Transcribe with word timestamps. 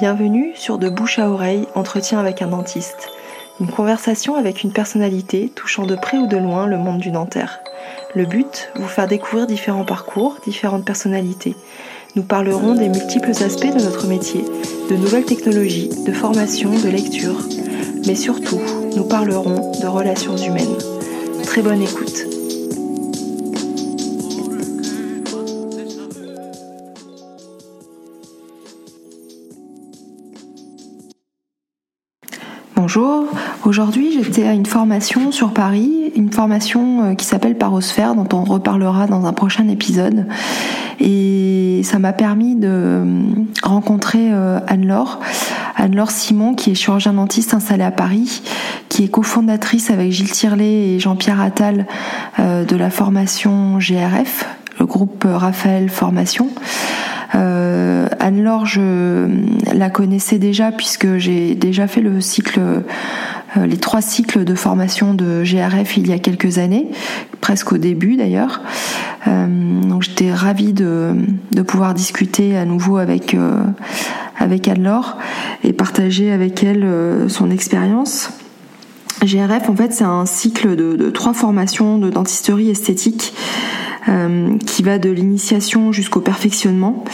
Bienvenue 0.00 0.52
sur 0.54 0.78
De 0.78 0.88
bouche 0.88 1.18
à 1.18 1.28
oreille, 1.28 1.66
entretien 1.74 2.18
avec 2.18 2.40
un 2.40 2.46
dentiste. 2.46 3.10
Une 3.60 3.68
conversation 3.68 4.34
avec 4.34 4.62
une 4.62 4.72
personnalité 4.72 5.52
touchant 5.54 5.84
de 5.84 5.94
près 5.94 6.16
ou 6.16 6.26
de 6.26 6.38
loin 6.38 6.66
le 6.66 6.78
monde 6.78 7.00
du 7.00 7.10
dentaire. 7.10 7.60
Le 8.14 8.24
but, 8.24 8.70
vous 8.76 8.88
faire 8.88 9.06
découvrir 9.06 9.46
différents 9.46 9.84
parcours, 9.84 10.38
différentes 10.42 10.86
personnalités. 10.86 11.54
Nous 12.16 12.22
parlerons 12.22 12.76
des 12.76 12.88
multiples 12.88 13.28
aspects 13.44 13.76
de 13.76 13.84
notre 13.84 14.06
métier, 14.06 14.42
de 14.88 14.96
nouvelles 14.96 15.26
technologies, 15.26 15.90
de 16.06 16.12
formation, 16.12 16.70
de 16.70 16.88
lecture. 16.88 17.46
Mais 18.06 18.14
surtout, 18.14 18.62
nous 18.96 19.04
parlerons 19.04 19.72
de 19.82 19.86
relations 19.86 20.38
humaines. 20.38 20.78
Très 21.44 21.60
bonne 21.60 21.82
écoute. 21.82 22.29
Bonjour, 32.92 33.28
aujourd'hui 33.62 34.12
j'étais 34.12 34.48
à 34.48 34.52
une 34.52 34.66
formation 34.66 35.30
sur 35.30 35.52
Paris, 35.52 36.10
une 36.16 36.32
formation 36.32 37.04
euh, 37.04 37.14
qui 37.14 37.24
s'appelle 37.24 37.56
Parosphère 37.56 38.16
dont 38.16 38.26
on 38.36 38.42
reparlera 38.42 39.06
dans 39.06 39.26
un 39.26 39.32
prochain 39.32 39.68
épisode. 39.68 40.26
Et 40.98 41.82
ça 41.84 42.00
m'a 42.00 42.12
permis 42.12 42.56
de 42.56 42.66
euh, 42.68 43.22
rencontrer 43.62 44.32
euh, 44.32 44.58
Anne-Laure, 44.66 45.20
Anne-Laure 45.76 46.10
Simon 46.10 46.56
qui 46.56 46.72
est 46.72 46.74
chirurgien 46.74 47.12
dentiste 47.12 47.54
installée 47.54 47.84
à 47.84 47.92
Paris, 47.92 48.42
qui 48.88 49.04
est 49.04 49.08
cofondatrice 49.08 49.92
avec 49.92 50.10
Gilles 50.10 50.32
Tirlet 50.32 50.88
et 50.88 50.98
Jean-Pierre 50.98 51.40
Attal 51.40 51.86
de 52.38 52.76
la 52.76 52.90
formation 52.90 53.78
GRF, 53.78 54.46
le 54.80 54.86
groupe 54.86 55.24
Raphaël 55.32 55.90
Formation. 55.90 56.48
Euh, 57.34 58.06
Anne-Laure, 58.18 58.66
je 58.66 59.28
la 59.72 59.90
connaissais 59.90 60.38
déjà 60.38 60.72
puisque 60.72 61.16
j'ai 61.18 61.54
déjà 61.54 61.86
fait 61.86 62.00
le 62.00 62.20
cycle, 62.20 62.60
euh, 62.60 63.66
les 63.66 63.76
trois 63.76 64.00
cycles 64.00 64.44
de 64.44 64.54
formation 64.54 65.14
de 65.14 65.42
GRF 65.44 65.96
il 65.96 66.08
y 66.08 66.12
a 66.12 66.18
quelques 66.18 66.58
années, 66.58 66.88
presque 67.40 67.72
au 67.72 67.78
début 67.78 68.16
d'ailleurs. 68.16 68.62
Euh, 69.26 69.80
donc 69.82 70.02
j'étais 70.02 70.32
ravie 70.32 70.72
de, 70.72 71.14
pouvoir 71.66 71.94
discuter 71.94 72.56
à 72.56 72.64
nouveau 72.64 72.96
avec 72.96 73.36
avec 74.38 74.66
Anne-Laure 74.66 75.18
et 75.62 75.72
partager 75.72 76.32
avec 76.32 76.64
elle 76.64 76.86
son 77.28 77.50
expérience. 77.50 78.30
GRF, 79.22 79.68
en 79.68 79.76
fait, 79.76 79.92
c'est 79.92 80.04
un 80.04 80.24
cycle 80.24 80.76
de, 80.76 81.10
trois 81.10 81.34
formations 81.34 81.98
de 81.98 82.08
dentisterie 82.08 82.70
esthétique 82.70 83.34
euh, 84.10 84.56
qui 84.66 84.82
va 84.82 84.98
de 84.98 85.08
l'initiation 85.08 85.92
jusqu'au 85.92 86.20
perfectionnement 86.20 87.04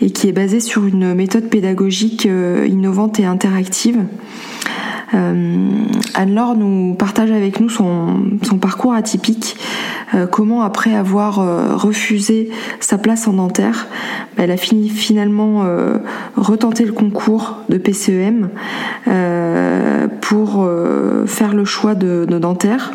et 0.00 0.10
qui 0.10 0.28
est 0.28 0.32
basé 0.32 0.60
sur 0.60 0.84
une 0.84 1.12
méthode 1.12 1.48
pédagogique 1.48 2.26
euh, 2.26 2.66
innovante 2.68 3.18
et 3.18 3.24
interactive. 3.24 3.98
Euh, 5.14 5.68
Anne-Laure 6.14 6.54
nous 6.56 6.94
partage 6.94 7.32
avec 7.32 7.58
nous 7.58 7.68
son, 7.68 8.38
parcours 8.60 8.92
atypique, 8.92 9.56
comment 10.30 10.62
après 10.62 10.94
avoir 10.94 11.36
refusé 11.80 12.50
sa 12.80 12.96
place 12.96 13.26
en 13.26 13.32
dentaire, 13.34 13.88
bah, 14.36 14.44
elle 14.44 14.50
a 14.50 14.56
fini 14.56 14.88
finalement 14.88 15.64
retenter 16.36 16.84
le 16.84 16.92
concours 16.92 17.58
de 17.68 17.76
PCEM 17.76 18.48
pour 20.20 20.68
faire 21.26 21.54
le 21.54 21.64
choix 21.64 21.94
de 21.94 22.24
dentaire. 22.24 22.92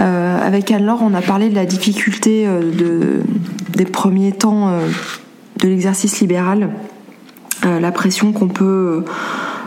Euh, 0.00 0.38
avec 0.40 0.70
Anne-Laure, 0.70 1.02
on 1.02 1.14
a 1.14 1.20
parlé 1.20 1.50
de 1.50 1.54
la 1.54 1.66
difficulté 1.66 2.46
euh, 2.46 2.60
de, 2.72 3.20
des 3.76 3.84
premiers 3.84 4.32
temps 4.32 4.68
euh, 4.68 4.86
de 5.58 5.68
l'exercice 5.68 6.20
libéral, 6.20 6.70
la 7.62 7.92
pression 7.92 8.32
qu'on 8.32 8.48
peut 8.48 9.04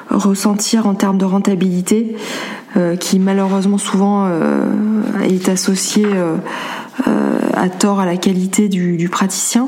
ressentir 0.09 0.87
en 0.87 0.95
termes 0.95 1.19
de 1.19 1.25
rentabilité, 1.25 2.15
qui 2.99 3.19
malheureusement 3.19 3.77
souvent 3.77 4.27
est 5.29 5.47
associée 5.47 6.07
à 7.05 7.69
tort 7.69 7.99
à 7.99 8.07
la 8.07 8.17
qualité 8.17 8.67
du, 8.67 9.07
praticien. 9.11 9.67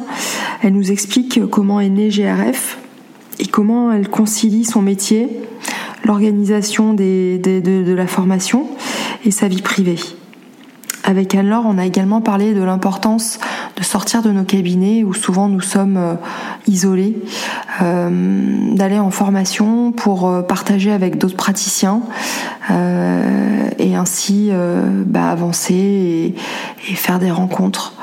Elle 0.63 0.73
nous 0.73 0.91
explique 0.91 1.39
comment 1.51 1.79
est 1.79 1.89
né 1.89 2.09
GRF 2.09 2.79
et 3.37 3.45
comment 3.45 3.91
elle 3.91 4.09
concilie 4.09 4.65
son 4.65 4.81
métier, 4.81 5.29
l'organisation 6.03 6.95
de 6.95 7.93
la 7.93 8.07
formation 8.07 8.69
et 9.23 9.29
sa 9.29 9.47
vie 9.47 9.61
privée. 9.61 9.99
Avec 11.05 11.35
Anne-Laure, 11.35 11.65
on 11.67 11.77
a 11.77 11.85
également 11.85 12.19
parlé 12.19 12.55
de 12.55 12.63
l'importance 12.63 13.39
de 13.77 13.83
sortir 13.83 14.23
de 14.23 14.31
nos 14.31 14.43
cabinets 14.43 15.03
où 15.03 15.13
souvent 15.13 15.47
nous 15.47 15.61
sommes 15.61 15.97
euh, 15.97 16.15
isolés, 16.67 17.15
euh, 17.83 18.73
d'aller 18.73 18.97
en 18.97 19.11
formation 19.11 19.91
pour 19.91 20.27
euh, 20.27 20.41
partager 20.41 20.91
avec 20.91 21.19
d'autres 21.19 21.37
praticiens 21.37 22.01
et 23.77 23.95
ainsi 23.95 24.49
bah, 25.05 25.29
avancer 25.29 26.33
et, 26.89 26.95
faire 26.95 27.19
des 27.19 27.29
rencontres. 27.29 27.93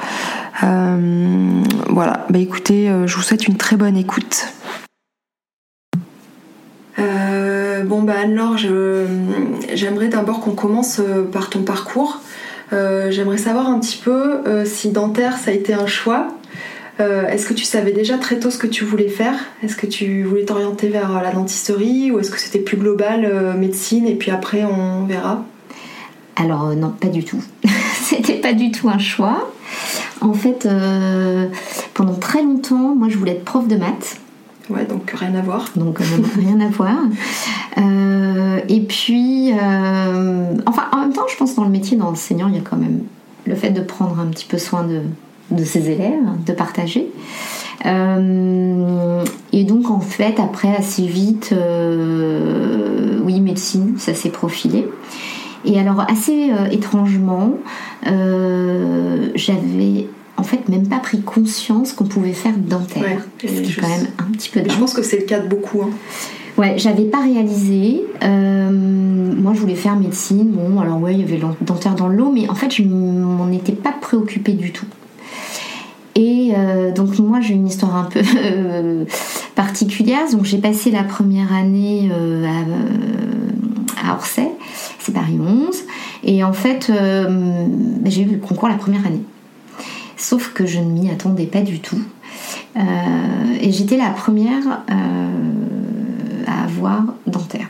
voilà, 0.61 2.27
bah 2.31 2.39
écoutez, 2.39 2.89
je 3.07 3.17
vous 3.17 3.23
souhaite 3.23 3.49
une 3.49 3.57
très 3.57 3.75
bonne 3.75 3.97
écoute. 3.97 4.47
bon 6.97 8.03
bah 8.03 8.15
Anne-Laure, 8.23 8.57
j'aimerais 9.75 10.09
d'abord 10.09 10.41
qu'on 10.41 10.55
commence 10.55 11.01
par 11.33 11.51
ton 11.51 11.63
parcours. 11.63 12.21
Euh, 12.73 13.11
j'aimerais 13.11 13.39
savoir 13.39 13.69
un 13.69 13.79
petit 13.79 13.99
peu 14.03 14.41
euh, 14.47 14.65
si 14.65 14.91
dentaire 14.91 15.37
ça 15.37 15.51
a 15.51 15.55
été 15.55 15.75
un 15.75 15.87
choix. 15.87 16.29
Euh, 17.01 17.27
est-ce 17.27 17.47
que 17.47 17.55
tu 17.55 17.65
savais 17.65 17.93
déjà 17.93 18.19
très 18.19 18.39
tôt 18.39 18.51
ce 18.51 18.59
que 18.59 18.67
tu 18.67 18.85
voulais 18.85 19.09
faire? 19.09 19.35
Est-ce 19.63 19.77
que 19.77 19.87
tu 19.87 20.25
voulais 20.25 20.45
t'orienter 20.45 20.89
vers 20.89 21.23
la 21.23 21.33
dentisterie 21.33 22.11
ou 22.11 22.19
est-ce 22.19 22.31
que 22.31 22.39
c'était 22.39 22.59
plus 22.59 22.77
global, 22.77 23.57
médecine, 23.59 24.07
et 24.07 24.15
puis 24.15 24.31
après 24.31 24.65
on 24.65 25.05
verra? 25.05 25.45
Alors 26.37 26.75
non, 26.75 26.91
pas 26.91 27.09
du 27.09 27.25
tout. 27.25 27.43
c'était 28.03 28.35
pas 28.35 28.53
du 28.53 28.71
tout 28.71 28.89
un 28.89 28.99
choix. 28.99 29.51
En 30.21 30.35
fait, 30.35 30.69
pendant 31.95 32.15
très 32.15 32.43
longtemps, 32.43 32.95
moi 32.95 33.09
je 33.09 33.17
voulais 33.17 33.33
être 33.33 33.45
prof 33.45 33.67
de 33.67 33.77
maths. 33.77 34.19
Ouais, 34.71 34.85
donc 34.85 35.11
rien 35.11 35.35
à 35.35 35.41
voir. 35.41 35.71
Donc 35.77 35.99
rien 35.99 36.61
à 36.61 36.69
voir. 36.69 36.97
Euh, 37.79 37.83
et 38.69 38.81
puis, 38.81 39.53
euh, 39.53 40.55
enfin, 40.67 40.85
en 40.93 41.01
même 41.01 41.13
temps, 41.13 41.27
je 41.31 41.37
pense 41.37 41.55
dans 41.55 41.65
le 41.65 41.71
métier 41.71 41.97
d'enseignant, 41.97 42.49
il 42.49 42.55
y 42.55 42.59
a 42.59 42.63
quand 42.63 42.77
même 42.77 43.01
le 43.47 43.55
fait 43.55 43.71
de 43.71 43.81
prendre 43.81 44.19
un 44.21 44.27
petit 44.27 44.47
peu 44.47 44.59
soin 44.59 44.85
de, 44.85 45.01
de 45.51 45.65
ses 45.65 45.91
élèves, 45.91 46.23
de 46.47 46.53
partager. 46.53 47.09
Euh, 47.87 49.25
et 49.53 49.65
donc, 49.65 49.91
en 49.91 50.01
fait, 50.01 50.39
après, 50.39 50.75
assez 50.75 51.07
vite, 51.07 51.55
oui, 53.25 53.41
médecine, 53.41 53.97
ça 53.99 54.15
s'est 54.15 54.31
profilé. 54.31 54.87
Et 55.65 55.79
alors, 55.79 56.05
assez 56.09 56.51
étrangement, 56.71 57.55
j'avais 58.05 60.07
en 60.37 60.45
fait 60.45 60.69
même 60.69 60.89
pas 60.89 60.99
pris 60.99 61.21
conscience 61.21 61.93
qu'on 61.93 62.07
pouvait 62.07 62.33
faire 62.33 62.57
dentaire. 62.57 63.27
c'est 63.41 63.81
quand 63.81 63.89
même 63.89 64.09
un 64.19 64.31
petit 64.33 64.49
peu 64.49 64.61
Je 64.69 64.77
pense 64.77 64.95
que 64.95 65.03
c'est 65.03 65.19
le 65.19 65.25
cas 65.25 65.39
de 65.39 65.49
beaucoup. 65.49 65.83
Hein. 65.83 65.91
Ouais, 66.63 66.75
j'avais 66.77 67.07
pas 67.07 67.21
réalisé. 67.21 68.05
Euh, 68.23 68.71
moi, 68.71 69.53
je 69.53 69.59
voulais 69.59 69.75
faire 69.75 69.97
médecine. 69.97 70.53
Bon, 70.53 70.79
alors 70.79 71.01
ouais, 71.01 71.13
il 71.13 71.19
y 71.19 71.25
avait 71.25 71.41
dentaire 71.61 71.97
dans 71.97 72.07
l'eau, 72.07 72.31
mais 72.31 72.49
en 72.49 72.55
fait, 72.55 72.73
je 72.73 72.85
m'en 72.85 73.51
étais 73.51 73.73
pas 73.73 73.91
préoccupée 73.91 74.53
du 74.53 74.71
tout. 74.71 74.87
Et 76.15 76.53
euh, 76.57 76.93
donc 76.93 77.19
moi 77.19 77.41
j'ai 77.41 77.55
une 77.55 77.67
histoire 77.67 77.97
un 77.97 78.05
peu 78.05 78.21
particulière. 79.57 80.31
Donc 80.31 80.45
j'ai 80.45 80.59
passé 80.59 80.93
la 80.93 81.03
première 81.03 81.53
année 81.53 82.11
euh, 82.13 82.47
à, 84.05 84.15
Orsay, 84.15 84.49
c'est 85.01 85.13
Paris 85.13 85.39
11, 85.41 85.75
et 86.23 86.45
en 86.45 86.53
fait 86.53 86.93
j'ai 88.05 88.23
eu 88.23 88.27
le 88.27 88.39
concours 88.39 88.69
la 88.69 88.75
première 88.75 89.05
année. 89.07 89.23
Sauf 90.17 90.53
que 90.53 90.67
je 90.67 90.79
ne 90.79 90.93
m'y 90.93 91.11
attendais 91.11 91.47
pas 91.47 91.63
du 91.63 91.81
tout. 91.81 92.03
et 92.77 93.73
j'étais 93.73 93.97
la 93.97 94.11
première 94.11 94.83
à 96.47 96.65
avoir 96.65 97.05
dentaire. 97.27 97.69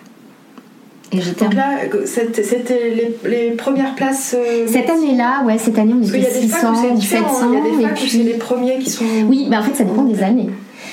Et 1.12 1.18
Donc 1.18 1.52
là, 1.52 1.76
c'était 2.06 3.12
les, 3.26 3.50
premières 3.50 3.94
places. 3.94 4.34
Euh, 4.38 4.66
cette 4.66 4.88
année-là, 4.88 5.42
ouais, 5.44 5.58
cette 5.58 5.78
année 5.78 5.92
on 5.94 6.02
était 6.02 6.22
600, 6.22 6.74
700. 6.98 7.52
Il 7.52 7.82
y 7.82 7.84
a 7.84 7.88
des 7.88 7.94
puis 7.94 8.08
c'est 8.08 8.18
les 8.22 8.38
premiers 8.38 8.78
qui 8.78 8.88
sont. 8.88 9.04
Oui, 9.28 9.46
mais 9.50 9.58
en 9.58 9.62
fait 9.62 9.74
ça 9.74 9.84
dépend 9.84 10.04
des 10.04 10.22
années. 10.22 10.48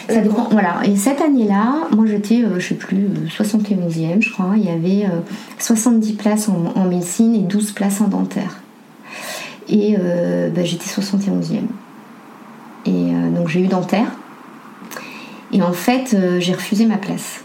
Ça 0.10 0.20
dépend, 0.20 0.50
voilà. 0.52 0.82
Et 0.84 0.98
cette 0.98 1.22
année-là, 1.22 1.88
moi 1.96 2.06
j'étais, 2.06 2.44
euh, 2.44 2.60
je 2.60 2.70
sais 2.70 2.76
plus, 2.76 3.08
71e, 3.30 4.18
euh, 4.18 4.18
je 4.20 4.32
crois. 4.32 4.56
Il 4.58 4.66
y 4.66 4.70
avait 4.70 5.10
70 5.58 6.14
places 6.14 6.50
en, 6.50 6.84
médecine 6.86 7.36
et 7.36 7.40
12 7.40 7.72
places 7.72 8.02
en 8.02 8.08
dentaire. 8.08 8.60
Et 9.70 9.96
bah, 9.96 10.64
j'étais 10.64 10.90
71e. 10.90 11.60
Et 12.88 13.14
donc 13.36 13.48
j'ai 13.48 13.62
eu 13.62 13.68
dentaire. 13.68 14.08
Et 15.54 15.62
en 15.62 15.74
fait, 15.74 16.18
j'ai 16.40 16.54
refusé 16.54 16.86
ma 16.86 16.98
place 16.98 17.42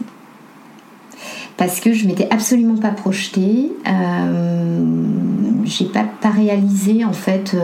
parce 1.57 1.79
que 1.79 1.93
je 1.93 2.05
m'étais 2.05 2.27
absolument 2.31 2.77
pas 2.77 2.89
projetée. 2.89 3.71
Euh, 3.87 4.83
j'ai 5.63 5.85
pas, 5.85 6.05
pas 6.21 6.29
réalisé 6.29 7.03
en 7.05 7.13
fait, 7.13 7.55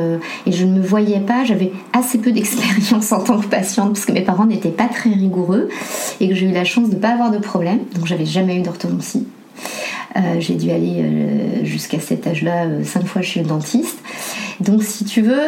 et 0.48 0.52
je 0.52 0.66
ne 0.66 0.80
me 0.80 0.82
voyais 0.82 1.20
pas. 1.20 1.44
J'avais 1.44 1.72
assez 1.94 2.18
peu 2.18 2.32
d'expérience 2.32 3.12
en 3.12 3.24
tant 3.24 3.40
que 3.40 3.46
patiente 3.46 3.94
parce 3.94 4.06
que 4.06 4.12
mes 4.12 4.22
parents 4.22 4.46
n'étaient 4.46 4.70
pas 4.70 4.88
très 4.88 5.12
rigoureux 5.12 5.70
et 6.20 6.28
que 6.28 6.34
j'ai 6.34 6.48
eu 6.48 6.52
la 6.52 6.64
chance 6.64 6.90
de 6.90 6.96
pas 6.96 7.10
avoir 7.10 7.30
de 7.30 7.38
problème. 7.38 7.80
Donc 7.96 8.08
j'avais 8.08 8.26
jamais 8.26 8.58
eu 8.58 8.62
d'orthodontie. 8.62 9.28
j'ai 10.40 10.56
dû 10.56 10.72
aller 10.72 11.06
jusqu'à 11.64 12.00
cet 12.00 12.26
âge-là 12.26 12.66
cinq 12.84 13.06
fois 13.06 13.22
chez 13.22 13.42
le 13.42 13.48
dentiste. 13.48 14.00
Donc 14.62 14.82
si 14.82 15.06
tu 15.06 15.22
veux, 15.22 15.44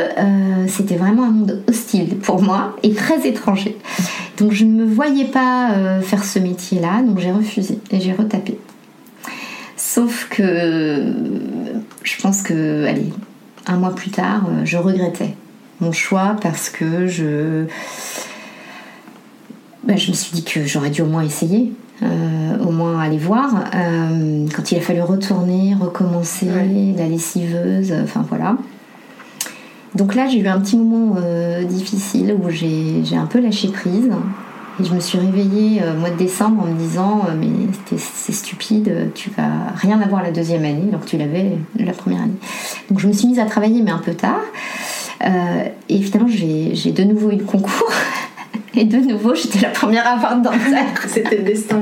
c'était 0.67 0.95
vraiment 0.95 1.23
un 1.23 1.31
monde 1.31 1.63
hostile 1.67 2.17
pour 2.17 2.41
moi 2.41 2.75
et 2.83 2.93
très 2.93 3.27
étranger. 3.27 3.77
Donc 4.37 4.51
je 4.51 4.65
ne 4.65 4.71
me 4.71 4.85
voyais 4.85 5.25
pas 5.25 6.01
faire 6.01 6.23
ce 6.23 6.39
métier-là, 6.39 7.03
donc 7.03 7.19
j'ai 7.19 7.31
refusé 7.31 7.79
et 7.91 7.99
j'ai 7.99 8.13
retapé. 8.13 8.57
Sauf 9.77 10.27
que 10.29 11.13
je 12.03 12.21
pense 12.21 12.41
que, 12.41 12.85
allez, 12.85 13.11
un 13.67 13.77
mois 13.77 13.95
plus 13.95 14.11
tard, 14.11 14.45
euh, 14.49 14.65
je 14.65 14.77
regrettais 14.77 15.35
mon 15.79 15.91
choix 15.91 16.35
parce 16.41 16.69
que 16.69 17.07
je, 17.07 17.65
ben, 19.83 19.97
je 19.97 20.11
me 20.11 20.15
suis 20.15 20.33
dit 20.33 20.43
que 20.43 20.65
j'aurais 20.65 20.89
dû 20.89 21.01
au 21.01 21.05
moins 21.05 21.23
essayer, 21.23 21.73
euh, 22.01 22.57
au 22.59 22.71
moins 22.71 22.99
aller 22.99 23.17
voir. 23.17 23.65
Euh, 23.73 24.45
quand 24.55 24.71
il 24.71 24.77
a 24.77 24.81
fallu 24.81 25.01
retourner, 25.01 25.75
recommencer, 25.79 26.47
la 26.97 27.07
lessiveuse, 27.07 27.93
enfin 28.03 28.25
voilà. 28.27 28.57
Donc 29.95 30.15
là, 30.15 30.27
j'ai 30.27 30.39
eu 30.39 30.47
un 30.47 30.59
petit 30.59 30.77
moment 30.77 31.15
difficile 31.67 32.35
où 32.41 32.49
j'ai 32.49 33.15
un 33.15 33.25
peu 33.25 33.39
lâché 33.39 33.67
prise. 33.69 34.09
Et 34.81 34.85
je 34.85 34.93
me 34.95 34.99
suis 34.99 35.19
réveillée 35.19 35.83
au 35.83 35.99
mois 35.99 36.09
de 36.09 36.17
décembre 36.17 36.63
en 36.63 36.65
me 36.65 36.75
disant 36.75 37.25
Mais 37.39 37.47
c'est 37.97 38.31
stupide, 38.31 39.11
tu 39.13 39.29
vas 39.29 39.71
rien 39.75 40.01
avoir 40.01 40.23
la 40.23 40.31
deuxième 40.31 40.65
année 40.65 40.85
alors 40.89 41.01
que 41.01 41.09
tu 41.09 41.17
l'avais 41.17 41.57
la 41.77 41.93
première 41.93 42.23
année. 42.23 42.39
Donc 42.89 42.99
je 42.99 43.07
me 43.07 43.13
suis 43.13 43.27
mise 43.27 43.39
à 43.39 43.45
travailler, 43.45 43.83
mais 43.83 43.91
un 43.91 43.99
peu 43.99 44.15
tard. 44.15 44.41
Euh, 45.25 45.63
et 45.89 46.01
finalement, 46.01 46.29
j'ai 46.29 46.91
de 46.91 47.03
nouveau 47.03 47.31
eu 47.31 47.37
le 47.37 47.45
concours. 47.45 47.91
Et 48.75 48.85
de 48.85 48.97
nouveau, 48.97 49.35
j'étais 49.35 49.59
la 49.59 49.69
première 49.69 50.07
à 50.07 50.11
avoir 50.11 50.35
dentaire. 50.41 50.85
c'était 51.07 51.37
le 51.37 51.43
destin. 51.43 51.79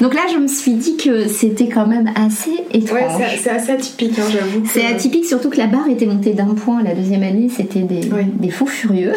Donc 0.00 0.14
là, 0.14 0.22
je 0.30 0.38
me 0.38 0.46
suis 0.46 0.74
dit 0.74 0.96
que 0.96 1.26
c'était 1.26 1.68
quand 1.68 1.86
même 1.86 2.10
assez 2.14 2.52
étrange. 2.72 3.16
Ouais, 3.18 3.38
c'est 3.42 3.50
assez 3.50 3.72
atypique, 3.72 4.18
hein, 4.18 4.24
j'avoue. 4.30 4.62
C'est 4.66 4.84
atypique, 4.84 5.24
surtout 5.24 5.48
que 5.48 5.56
la 5.56 5.66
barre 5.66 5.88
était 5.88 6.06
montée 6.06 6.34
d'un 6.34 6.54
point. 6.54 6.82
La 6.82 6.94
deuxième 6.94 7.22
année, 7.22 7.48
c'était 7.48 7.80
des, 7.80 8.02
des, 8.38 8.50
faux 8.50 8.66
furieux. 8.66 9.14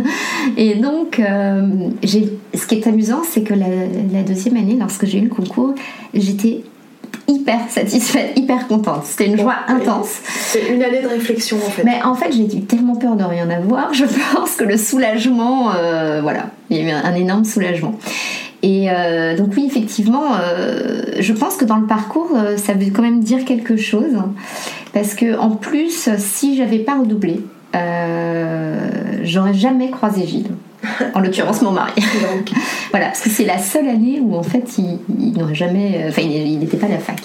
et 0.56 0.74
donc, 0.74 1.18
euh, 1.18 1.88
ce 2.04 2.66
qui 2.66 2.74
est 2.74 2.86
amusant, 2.86 3.22
c'est 3.28 3.42
que 3.42 3.54
la, 3.54 3.68
la 4.12 4.22
deuxième 4.22 4.56
année, 4.56 4.76
lorsque 4.78 5.06
j'ai 5.06 5.18
eu 5.18 5.24
le 5.24 5.30
concours, 5.30 5.74
j'étais 6.12 6.62
hyper 7.28 7.68
satisfaite, 7.68 8.32
hyper 8.36 8.66
contente. 8.68 9.04
C'était 9.04 9.26
une 9.26 9.38
joie 9.38 9.56
intense. 9.68 10.20
C'est 10.24 10.68
une 10.68 10.82
année 10.82 11.02
de 11.02 11.08
réflexion 11.08 11.56
en 11.58 11.70
fait. 11.70 11.84
Mais 11.84 12.02
en 12.02 12.14
fait, 12.14 12.32
j'ai 12.32 12.44
eu 12.44 12.62
tellement 12.62 12.96
peur 12.96 13.16
de 13.16 13.24
rien 13.24 13.48
avoir. 13.50 13.92
Je 13.94 14.04
pense 14.34 14.56
que 14.56 14.64
le 14.64 14.76
soulagement, 14.76 15.72
euh, 15.74 16.20
voilà, 16.22 16.50
il 16.70 16.78
y 16.78 16.80
a 16.80 16.84
eu 16.84 16.90
un, 16.90 17.14
énorme 17.14 17.44
soulagement. 17.44 17.94
Et 18.62 18.90
euh, 18.90 19.36
donc 19.36 19.52
oui, 19.56 19.64
effectivement, 19.66 20.36
euh, 20.40 21.02
je 21.20 21.32
pense 21.32 21.56
que 21.56 21.64
dans 21.64 21.76
le 21.76 21.86
parcours, 21.86 22.30
ça 22.56 22.72
veut 22.72 22.90
quand 22.90 23.02
même 23.02 23.20
dire 23.20 23.44
quelque 23.44 23.76
chose. 23.76 24.16
Parce 24.92 25.14
que 25.14 25.38
en 25.38 25.50
plus, 25.50 26.08
si 26.18 26.56
j'avais 26.56 26.78
pas 26.78 26.98
redoublé, 26.98 27.40
j'aurais 29.22 29.54
jamais 29.54 29.90
croisé 29.90 30.26
Gilles 30.26 30.50
en 31.14 31.20
l'occurrence 31.20 31.62
mon 31.62 31.72
mari. 31.72 31.92
voilà, 32.90 33.06
parce 33.06 33.20
que 33.20 33.30
c'est 33.30 33.44
la 33.44 33.58
seule 33.58 33.88
année 33.88 34.20
où 34.20 34.34
en 34.34 34.42
fait 34.42 34.78
il, 34.78 35.32
n'aurait 35.36 35.54
jamais, 35.54 36.06
enfin 36.08 36.22
il 36.22 36.58
n'était 36.58 36.76
pas 36.76 36.86
à 36.86 36.90
la 36.90 36.98
fac. 36.98 37.20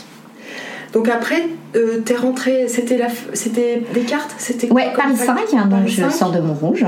Donc 0.93 1.07
après, 1.07 1.47
euh, 1.75 1.99
t'es 2.03 2.15
rentrée, 2.15 2.67
c'était 2.67 2.97
la, 2.97 3.07
c'était 3.33 3.81
cartes 4.07 4.35
c'était 4.37 4.71
Ouais, 4.71 4.91
Paris 4.95 5.15
5, 5.15 5.37
hein, 5.53 5.65
donc 5.67 5.87
je 5.87 6.09
sors 6.09 6.31
de 6.31 6.39
Montrouge. 6.39 6.85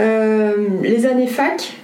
Euh, 0.00 0.66
les 0.82 1.06
années 1.06 1.26
fac. 1.26 1.74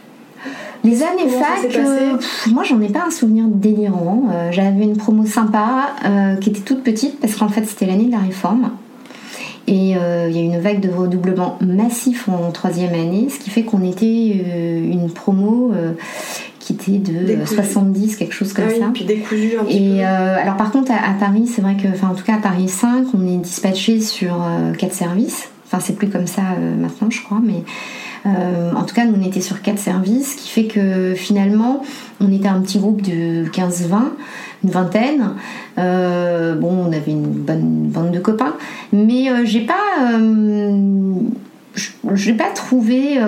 Les 0.82 1.02
années 1.02 1.28
fac, 1.28 1.76
euh, 1.76 2.16
moi 2.50 2.64
j'en 2.64 2.80
ai 2.80 2.88
pas 2.88 3.04
un 3.06 3.10
souvenir 3.10 3.44
délirant. 3.46 4.24
Euh, 4.32 4.48
j'avais 4.50 4.84
une 4.84 4.96
promo 4.96 5.26
sympa 5.26 5.90
qui 6.40 6.50
était 6.50 6.60
toute 6.60 6.82
petite 6.82 7.20
parce 7.20 7.34
qu'en 7.34 7.48
fait 7.48 7.64
c'était 7.64 7.86
l'année 7.86 8.06
de 8.06 8.12
la 8.12 8.18
réforme. 8.18 8.70
Et 9.66 9.96
euh, 9.96 10.28
il 10.28 10.36
y 10.36 10.38
a 10.38 10.42
eu 10.42 10.46
une 10.46 10.60
vague 10.60 10.80
de 10.80 10.88
redoublement 10.88 11.58
massif 11.60 12.28
en 12.28 12.50
troisième 12.50 12.94
année, 12.94 13.28
ce 13.28 13.38
qui 13.38 13.50
fait 13.50 13.62
qu'on 13.62 13.84
était 13.84 14.42
euh, 14.46 14.82
une 14.82 15.10
promo 15.10 15.72
euh, 15.74 15.92
qui 16.58 16.72
était 16.72 16.98
de 16.98 17.44
70, 17.44 18.16
quelque 18.16 18.34
chose 18.34 18.52
comme 18.52 18.66
ah 18.68 18.78
ça. 18.78 18.90
Puis 18.92 19.04
décousu 19.04 19.52
un 19.60 19.64
petit 19.64 19.98
et, 19.98 20.04
alors 20.04 20.56
par 20.56 20.70
contre 20.70 20.92
à, 20.92 21.14
Paris, 21.18 21.46
c'est 21.46 21.62
vrai 21.62 21.76
que, 21.76 21.88
enfin 21.88 22.08
en 22.08 22.14
tout 22.14 22.24
cas 22.24 22.34
à 22.34 22.38
Paris 22.38 22.68
5, 22.68 23.06
on 23.14 23.26
est 23.26 23.38
dispatché 23.38 24.00
sur 24.00 24.44
quatre 24.78 24.94
services. 24.94 25.48
Enfin 25.66 25.78
c'est 25.80 25.94
plus 25.94 26.08
comme 26.08 26.26
ça 26.26 26.42
maintenant 26.78 27.10
je 27.10 27.22
crois, 27.22 27.40
mais 27.42 27.64
en 28.24 28.82
tout 28.84 28.94
cas 28.94 29.04
nous 29.04 29.14
on 29.18 29.26
était 29.26 29.40
sur 29.40 29.62
quatre 29.62 29.78
services, 29.78 30.32
ce 30.32 30.36
qui 30.36 30.48
fait 30.48 30.64
que 30.64 31.14
finalement 31.14 31.82
on 32.20 32.32
était 32.32 32.48
un 32.48 32.60
petit 32.60 32.78
groupe 32.78 33.02
de 33.02 33.46
15-20 33.46 34.02
une 34.64 34.70
vingtaine. 34.70 35.30
Euh, 35.78 36.54
bon, 36.54 36.86
on 36.86 36.92
avait 36.92 37.12
une 37.12 37.26
bonne 37.26 37.88
bande 37.88 38.10
de 38.10 38.18
copains, 38.18 38.56
mais 38.92 39.30
euh, 39.30 39.44
j'ai 39.44 39.60
pas, 39.60 40.12
euh, 40.12 41.20
j'ai 42.14 42.34
pas 42.34 42.50
trouvé, 42.54 43.18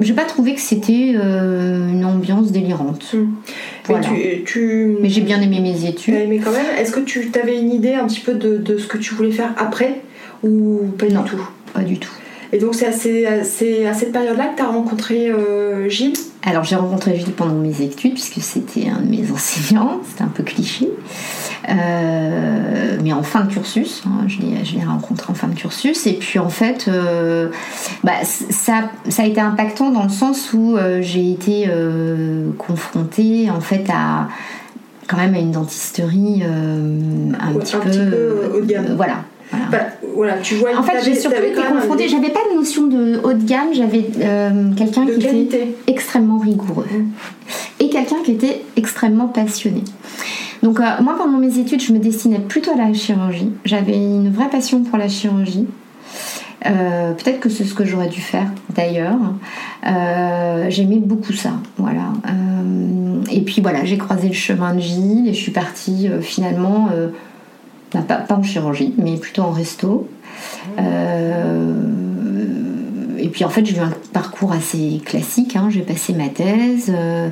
j'ai 0.00 0.14
pas 0.14 0.24
trouvé 0.24 0.54
que 0.54 0.60
c'était 0.60 1.10
une 1.12 2.04
ambiance 2.04 2.52
délirante. 2.52 3.14
Mais, 3.88 4.42
tu, 4.46 4.96
mais 5.00 5.08
j'ai 5.08 5.20
bien 5.20 5.40
aimé 5.40 5.60
mes 5.60 5.88
études. 5.88 6.14
Mais 6.28 6.38
quand 6.38 6.52
même, 6.52 6.66
est-ce 6.78 6.92
que 6.92 7.00
tu 7.00 7.28
avais 7.42 7.58
une 7.58 7.72
idée 7.72 7.94
un 7.94 8.06
petit 8.06 8.20
peu 8.20 8.34
de, 8.34 8.78
ce 8.78 8.86
que 8.86 8.98
tu 8.98 9.14
voulais 9.14 9.32
faire 9.32 9.52
après 9.56 10.00
ou 10.42 10.82
pas 10.96 11.06
du 11.06 11.14
tout? 11.14 11.48
Pas 11.74 11.82
du 11.82 11.98
tout. 11.98 12.12
Et 12.52 12.58
donc 12.58 12.74
c'est 12.74 12.86
à, 13.26 13.42
cette 13.42 14.12
période-là 14.12 14.46
que 14.46 14.56
tu 14.56 14.62
as 14.62 14.68
rencontré 14.68 15.32
Gilles 15.88 16.14
alors 16.42 16.64
j'ai 16.64 16.76
rencontré 16.76 17.16
Gilles 17.16 17.32
pendant 17.32 17.54
mes 17.54 17.82
études 17.82 18.14
puisque 18.14 18.40
c'était 18.40 18.88
un 18.88 19.00
de 19.00 19.08
mes 19.08 19.30
enseignants, 19.30 20.00
c'était 20.08 20.22
un 20.22 20.28
peu 20.28 20.42
cliché. 20.42 20.88
Euh, 21.68 22.96
mais 23.02 23.12
en 23.12 23.22
fin 23.22 23.42
de 23.42 23.52
cursus, 23.52 24.02
hein, 24.06 24.26
je 24.26 24.40
l'ai 24.40 24.84
rencontré 24.84 25.30
en 25.30 25.34
fin 25.34 25.48
de 25.48 25.54
cursus 25.54 26.06
et 26.06 26.14
puis 26.14 26.38
en 26.38 26.48
fait 26.48 26.86
euh, 26.88 27.50
bah, 28.02 28.24
ça, 28.24 28.90
ça 29.08 29.22
a 29.22 29.26
été 29.26 29.40
impactant 29.40 29.90
dans 29.90 30.02
le 30.02 30.08
sens 30.08 30.52
où 30.54 30.76
euh, 30.76 31.00
j'ai 31.02 31.30
été 31.30 31.68
confrontée 32.58 33.50
en 33.50 33.60
fait 33.60 33.84
à 33.92 34.28
quand 35.06 35.18
même 35.18 35.34
à 35.34 35.38
une 35.38 35.52
dentisterie 35.52 36.42
un, 36.44 37.52
petit, 37.58 37.76
peu, 37.76 38.52
haut 38.54 38.60
de 38.60 38.66
gamme. 38.66 38.94
voilà 38.96 39.24
voilà. 40.14 40.38
tu 40.38 40.54
vois, 40.56 40.76
en 40.76 40.82
fait, 40.82 41.02
j'ai 41.04 41.14
surtout 41.14 41.42
été 41.42 41.60
confrontée. 41.60 42.08
J'avais 42.08 42.30
pas 42.30 42.40
de 42.50 42.56
notion 42.56 42.86
de 42.86 43.20
haut 43.22 43.32
de 43.32 43.44
gamme. 43.44 43.68
J'avais 43.72 44.06
euh, 44.20 44.72
quelqu'un 44.76 45.06
qui 45.06 45.26
était 45.26 45.74
extrêmement 45.86 46.38
rigoureux 46.38 46.86
mmh. 46.90 47.82
et 47.82 47.88
quelqu'un 47.88 48.16
qui 48.24 48.32
était 48.32 48.62
extrêmement 48.76 49.28
passionné. 49.28 49.82
Donc 50.62 50.80
euh, 50.80 50.84
moi, 51.00 51.16
pendant 51.16 51.38
mes 51.38 51.58
études, 51.58 51.82
je 51.82 51.92
me 51.92 51.98
destinais 51.98 52.38
plutôt 52.38 52.72
à 52.72 52.76
la 52.76 52.92
chirurgie. 52.92 53.50
J'avais 53.64 53.96
une 53.96 54.30
vraie 54.30 54.50
passion 54.50 54.82
pour 54.82 54.98
la 54.98 55.08
chirurgie. 55.08 55.66
Euh, 56.66 57.14
peut-être 57.14 57.40
que 57.40 57.48
c'est 57.48 57.64
ce 57.64 57.72
que 57.72 57.86
j'aurais 57.86 58.08
dû 58.08 58.20
faire 58.20 58.46
d'ailleurs. 58.74 59.16
J'aimais 60.68 60.98
beaucoup 60.98 61.32
ça, 61.32 61.52
voilà. 61.78 62.12
et 63.32 63.40
puis 63.40 63.62
voilà, 63.62 63.84
j'ai 63.86 63.96
croisé 63.96 64.28
le 64.28 64.34
chemin 64.34 64.74
de 64.74 64.80
Gilles 64.80 65.26
et 65.26 65.32
je 65.32 65.40
suis 65.40 65.52
partie 65.52 66.10
finalement 66.20 66.90
pas, 67.90 68.26
en 68.30 68.42
chirurgie, 68.42 68.94
mais 68.98 69.16
plutôt 69.16 69.42
en 69.42 69.50
resto. 69.50 70.08
Euh, 70.78 71.74
et 73.18 73.28
puis 73.28 73.44
en 73.44 73.50
fait, 73.50 73.66
j'ai 73.66 73.76
eu 73.76 73.80
un 73.80 73.92
parcours 74.12 74.52
assez 74.52 75.00
classique. 75.04 75.56
Hein. 75.56 75.68
J'ai 75.70 75.82
passé 75.82 76.12
ma 76.14 76.28
thèse. 76.28 76.90
Euh, 76.94 77.28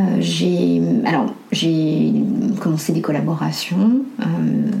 euh, 0.00 0.02
j'ai 0.20 2.12
commencé 2.60 2.92
des 2.92 3.00
collaborations. 3.00 4.02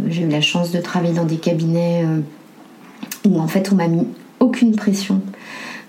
j'ai 0.08 0.22
eu 0.22 0.28
la 0.28 0.40
chance 0.40 0.70
de 0.72 0.80
travailler 0.80 1.14
dans 1.14 1.24
des 1.24 1.36
cabinets 1.36 2.04
où 3.26 3.38
en 3.38 3.46
fait 3.46 3.70
on 3.72 3.76
m'a 3.76 3.88
mis 3.88 4.06
aucune 4.40 4.74
pression 4.74 5.20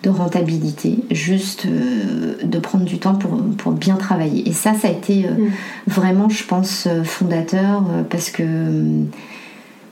de 0.03 0.09
rentabilité, 0.09 0.97
juste 1.11 1.67
de 1.67 2.59
prendre 2.59 2.85
du 2.85 2.97
temps 2.97 3.15
pour, 3.15 3.37
pour, 3.57 3.71
bien 3.73 3.95
travailler. 3.95 4.47
Et 4.49 4.51
ça, 4.51 4.73
ça 4.73 4.87
a 4.87 4.91
été 4.91 5.27
mm. 5.27 5.51
vraiment, 5.87 6.27
je 6.27 6.43
pense, 6.43 6.87
fondateur 7.03 7.83
parce 8.09 8.31
que 8.31 8.43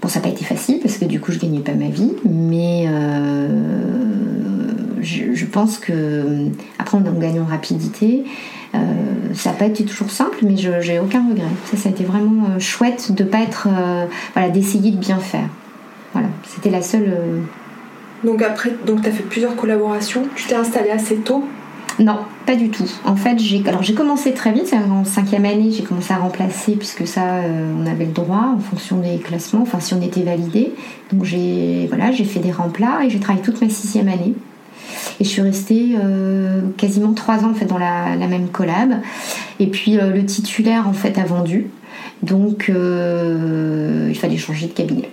Bon, 0.01 0.07
ça 0.07 0.19
n'a 0.19 0.23
pas 0.23 0.29
été 0.29 0.45
facile 0.45 0.79
parce 0.81 0.97
que 0.97 1.05
du 1.05 1.19
coup, 1.19 1.31
je 1.31 1.39
gagnais 1.39 1.59
pas 1.59 1.73
ma 1.73 1.89
vie, 1.89 2.13
mais 2.23 2.85
euh, 2.87 3.49
je, 5.01 5.45
pense 5.45 5.77
que 5.77 6.45
après, 6.77 6.97
en 6.97 7.01
gagnant 7.01 7.43
en 7.43 7.45
rapidité, 7.45 8.23
euh, 8.75 8.77
ça 9.33 9.49
n'a 9.49 9.57
pas 9.57 9.65
été 9.65 9.83
toujours 9.83 10.09
simple, 10.09 10.37
mais 10.43 10.55
je 10.55 10.79
j'ai 10.79 10.99
aucun 10.99 11.27
regret. 11.27 11.47
Ça, 11.65 11.75
ça 11.75 11.89
a 11.89 11.91
été 11.91 12.05
vraiment 12.05 12.45
euh, 12.45 12.59
chouette 12.59 13.11
de 13.11 13.25
pas 13.25 13.41
être, 13.41 13.67
voilà, 14.33 14.49
d'essayer 14.49 14.91
de 14.91 14.97
bien 14.97 15.19
faire. 15.19 15.49
Voilà, 16.13 16.29
c'était 16.47 16.69
la 16.69 16.81
seule. 16.81 17.13
Donc 18.23 18.41
après, 18.41 18.73
donc 18.85 19.01
tu 19.01 19.09
as 19.09 19.11
fait 19.11 19.23
plusieurs 19.23 19.55
collaborations. 19.55 20.23
Tu 20.35 20.47
t'es 20.47 20.55
installée 20.55 20.91
assez 20.91 21.15
tôt? 21.17 21.43
Non, 21.99 22.19
pas 22.45 22.55
du 22.55 22.69
tout. 22.69 22.89
En 23.03 23.17
fait, 23.17 23.37
j'ai 23.39 23.61
alors 23.67 23.83
j'ai 23.83 23.93
commencé 23.93 24.33
très 24.33 24.53
vite, 24.53 24.73
en 24.73 25.03
cinquième 25.03 25.43
année, 25.43 25.69
j'ai 25.71 25.83
commencé 25.83 26.13
à 26.13 26.17
remplacer 26.17 26.73
puisque 26.73 27.05
ça, 27.05 27.39
euh, 27.39 27.73
on 27.77 27.85
avait 27.85 28.05
le 28.05 28.13
droit 28.13 28.53
en 28.55 28.59
fonction 28.59 28.99
des 28.99 29.17
classements, 29.17 29.63
enfin 29.63 29.81
si 29.81 29.93
on 29.93 30.01
était 30.01 30.23
validé. 30.23 30.71
Donc 31.11 31.25
j'ai 31.25 31.87
voilà, 31.87 32.13
j'ai 32.13 32.23
fait 32.23 32.39
des 32.39 32.53
remplats 32.53 33.03
et 33.03 33.09
j'ai 33.09 33.19
travaillé 33.19 33.43
toute 33.43 33.61
ma 33.61 33.67
sixième 33.67 34.07
année. 34.07 34.33
Et 35.19 35.25
je 35.25 35.29
suis 35.29 35.41
restée 35.41 35.95
euh, 36.01 36.61
quasiment 36.77 37.11
trois 37.11 37.43
ans 37.43 37.51
en 37.51 37.53
fait 37.53 37.65
dans 37.65 37.77
la, 37.77 38.15
même 38.15 38.47
collab. 38.47 39.01
Et 39.59 39.67
puis 39.67 39.99
euh, 39.99 40.11
le 40.11 40.23
titulaire 40.23 40.87
en 40.87 40.93
fait 40.93 41.17
a 41.17 41.25
vendu, 41.25 41.67
donc 42.23 42.69
il 42.69 44.15
fallait 44.15 44.37
changer 44.37 44.67
de 44.67 44.73
cabinet. 44.73 45.09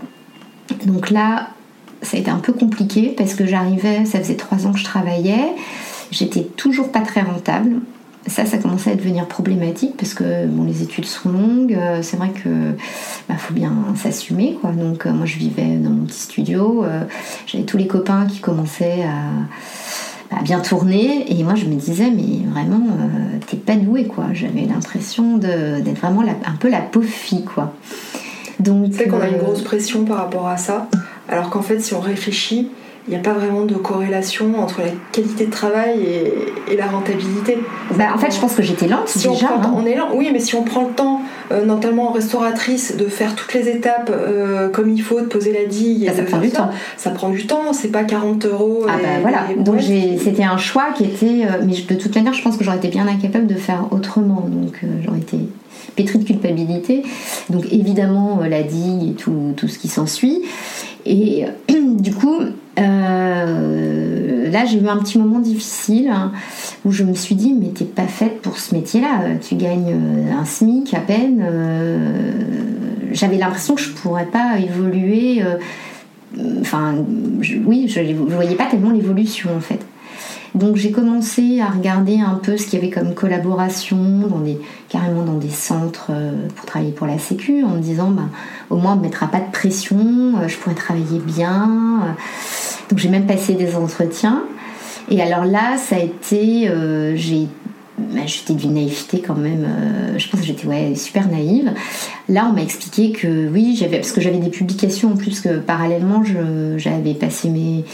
Donc 0.84 1.10
là, 1.10 1.48
ça 2.06 2.16
a 2.16 2.20
été 2.20 2.30
un 2.30 2.38
peu 2.38 2.52
compliqué 2.52 3.14
parce 3.16 3.34
que 3.34 3.46
j'arrivais, 3.46 4.04
ça 4.04 4.18
faisait 4.18 4.36
trois 4.36 4.66
ans 4.66 4.72
que 4.72 4.78
je 4.78 4.84
travaillais, 4.84 5.52
j'étais 6.10 6.42
toujours 6.42 6.92
pas 6.92 7.00
très 7.00 7.22
rentable. 7.22 7.80
Ça, 8.28 8.44
ça 8.44 8.58
commençait 8.58 8.90
à 8.90 8.96
devenir 8.96 9.26
problématique 9.26 9.96
parce 9.96 10.12
que 10.12 10.46
bon, 10.46 10.64
les 10.64 10.82
études 10.82 11.04
sont 11.04 11.30
longues. 11.30 11.74
Euh, 11.74 12.00
c'est 12.02 12.16
vrai 12.16 12.30
que 12.30 12.48
bah, 13.28 13.36
faut 13.38 13.54
bien 13.54 13.72
s'assumer, 13.94 14.58
quoi. 14.60 14.72
Donc 14.72 15.06
euh, 15.06 15.12
moi, 15.12 15.26
je 15.26 15.36
vivais 15.36 15.76
dans 15.76 15.90
mon 15.90 16.06
petit 16.06 16.22
studio. 16.22 16.82
Euh, 16.82 17.04
j'avais 17.46 17.62
tous 17.62 17.76
les 17.76 17.86
copains 17.86 18.26
qui 18.26 18.40
commençaient 18.40 19.04
à, 19.04 20.42
bien 20.42 20.58
tourner 20.58 21.24
et 21.28 21.42
moi 21.44 21.54
je 21.54 21.64
me 21.64 21.74
disais 21.76 22.10
mais 22.10 22.46
vraiment 22.50 22.88
t'es 23.46 23.56
pas 23.56 23.74
douée 23.74 24.06
quoi 24.06 24.26
j'avais 24.32 24.62
l'impression 24.62 25.38
d'être 25.38 25.98
vraiment 25.98 26.22
un 26.22 26.56
peu 26.58 26.68
la 26.68 26.80
pauvre 26.80 27.08
fille 27.08 27.44
quoi 27.44 27.72
donc 28.60 28.92
c'est 28.92 29.06
qu'on 29.06 29.20
a 29.20 29.28
une 29.28 29.38
grosse 29.38 29.62
pression 29.62 30.04
par 30.04 30.18
rapport 30.18 30.46
à 30.46 30.56
ça 30.56 30.88
alors 31.28 31.50
qu'en 31.50 31.62
fait, 31.62 31.80
si 31.80 31.94
on 31.94 32.00
réfléchit, 32.00 32.70
il 33.08 33.12
n'y 33.12 33.16
a 33.16 33.20
pas 33.20 33.34
vraiment 33.34 33.64
de 33.64 33.74
corrélation 33.74 34.58
entre 34.60 34.80
la 34.80 34.88
qualité 35.12 35.46
de 35.46 35.50
travail 35.50 36.00
et, 36.68 36.76
la 36.76 36.86
rentabilité. 36.86 37.56
Bah, 37.94 38.06
en 38.12 38.18
fait, 38.18 38.34
je 38.34 38.40
pense 38.40 38.54
que 38.54 38.62
j'étais 38.62 38.88
lente 38.88 39.08
si 39.08 39.28
déjà. 39.28 39.46
On, 39.56 39.62
hein. 39.62 39.74
on, 39.76 39.86
est 39.86 39.94
lent, 39.94 40.08
oui, 40.14 40.28
mais 40.32 40.40
si 40.40 40.56
on 40.56 40.64
prend 40.64 40.82
le 40.82 40.92
temps, 40.92 41.22
euh, 41.52 41.64
notamment 41.64 42.10
en 42.10 42.12
restauratrice, 42.12 42.96
de 42.96 43.06
faire 43.06 43.36
toutes 43.36 43.54
les 43.54 43.68
étapes 43.68 44.10
euh, 44.10 44.68
comme 44.68 44.90
il 44.90 45.00
faut, 45.00 45.20
de 45.20 45.26
poser 45.26 45.52
la 45.52 45.64
digue, 45.66 46.06
bah, 46.06 46.12
ça 46.16 46.22
prend 46.24 46.38
du 46.38 46.50
temps. 46.50 46.70
Ça 46.96 47.10
prend 47.10 47.28
du 47.30 47.46
temps, 47.46 47.72
c'est 47.72 47.92
pas 47.92 48.02
40 48.02 48.44
euros. 48.46 48.86
Ah 48.88 48.96
bah 49.00 49.08
voilà, 49.22 49.46
donc 49.56 49.80
c'était 49.80 50.42
un 50.42 50.58
choix 50.58 50.88
qui 50.96 51.04
était. 51.04 51.46
Euh, 51.46 51.62
mais 51.64 51.74
de 51.74 51.94
toute 51.94 52.14
manière, 52.14 52.34
je 52.34 52.42
pense 52.42 52.56
que 52.56 52.64
j'aurais 52.64 52.78
été 52.78 52.88
bien 52.88 53.06
incapable 53.06 53.46
de 53.46 53.54
faire 53.54 53.84
autrement. 53.92 54.48
Donc 54.48 54.80
j'aurais 55.04 55.20
été 55.20 55.38
pétrie 55.94 56.18
de 56.18 56.24
culpabilité. 56.24 57.04
Donc 57.50 57.72
évidemment, 57.72 58.40
la 58.48 58.64
digue 58.64 59.10
et 59.10 59.14
tout, 59.14 59.54
tout 59.56 59.68
ce 59.68 59.78
qui 59.78 59.86
s'ensuit. 59.86 60.42
Et 61.06 61.44
du 61.68 62.12
coup, 62.12 62.40
euh, 62.78 64.50
là, 64.50 64.64
j'ai 64.64 64.78
eu 64.78 64.88
un 64.88 64.98
petit 64.98 65.18
moment 65.18 65.38
difficile 65.38 66.08
hein, 66.08 66.32
où 66.84 66.90
je 66.90 67.04
me 67.04 67.14
suis 67.14 67.34
dit, 67.34 67.52
mais 67.54 67.68
t'es 67.68 67.84
pas 67.84 68.06
faite 68.06 68.42
pour 68.42 68.58
ce 68.58 68.74
métier-là. 68.74 69.36
Tu 69.40 69.54
gagnes 69.54 69.94
euh, 69.94 70.32
un 70.38 70.44
SMIC 70.44 70.92
à 70.94 71.00
peine. 71.00 71.42
Euh, 71.42 72.12
j'avais 73.12 73.38
l'impression 73.38 73.76
que 73.76 73.80
je 73.80 73.90
pourrais 73.90 74.26
pas 74.26 74.58
évoluer. 74.58 75.42
enfin, 76.60 76.96
oui, 77.64 77.86
je 77.88 78.00
ne 78.00 78.12
voyais 78.12 78.56
pas 78.56 78.66
tellement 78.66 78.90
l'évolution 78.90 79.50
en 79.56 79.60
fait. 79.60 79.80
Donc 80.56 80.76
j'ai 80.76 80.90
commencé 80.90 81.60
à 81.60 81.66
regarder 81.68 82.18
un 82.18 82.40
peu 82.42 82.56
ce 82.56 82.66
qu'il 82.66 82.80
y 82.80 82.82
avait 82.82 82.90
comme 82.90 83.14
collaboration, 83.14 84.26
dans 84.26 84.38
des, 84.38 84.58
carrément 84.88 85.22
dans 85.22 85.36
des 85.36 85.50
centres 85.50 86.06
euh, 86.08 86.48
pour 86.56 86.64
travailler 86.64 86.92
pour 86.92 87.06
la 87.06 87.18
Sécu, 87.18 87.62
en 87.62 87.68
me 87.68 87.80
disant 87.80 88.10
bah, 88.10 88.22
au 88.70 88.76
moins 88.76 88.94
on 88.94 88.96
ne 88.96 89.02
mettra 89.02 89.26
pas 89.26 89.40
de 89.40 89.50
pression, 89.52 89.98
euh, 89.98 90.48
je 90.48 90.56
pourrais 90.56 90.74
travailler 90.74 91.18
bien. 91.18 92.16
Donc 92.88 92.98
j'ai 92.98 93.10
même 93.10 93.26
passé 93.26 93.52
des 93.52 93.76
entretiens. 93.76 94.44
Et 95.10 95.20
alors 95.20 95.44
là, 95.44 95.76
ça 95.76 95.96
a 95.96 95.98
été, 95.98 96.68
euh, 96.70 97.16
j'étais 98.26 98.54
d'une 98.54 98.74
naïveté 98.74 99.20
quand 99.20 99.34
même. 99.34 99.64
Euh, 99.64 100.18
je 100.18 100.28
pense 100.28 100.40
que 100.40 100.46
j'étais 100.46 100.66
ouais, 100.66 100.94
super 100.94 101.28
naïve. 101.28 101.72
Là, 102.28 102.46
on 102.50 102.52
m'a 102.52 102.62
expliqué 102.62 103.12
que 103.12 103.48
oui, 103.48 103.76
j'avais 103.78 103.98
parce 103.98 104.12
que 104.12 104.20
j'avais 104.20 104.38
des 104.38 104.50
publications 104.50 105.12
en 105.12 105.16
plus 105.16 105.40
que 105.40 105.58
parallèlement, 105.58 106.22
j'avais 106.76 107.14
passé 107.14 107.48
mes 107.48 107.84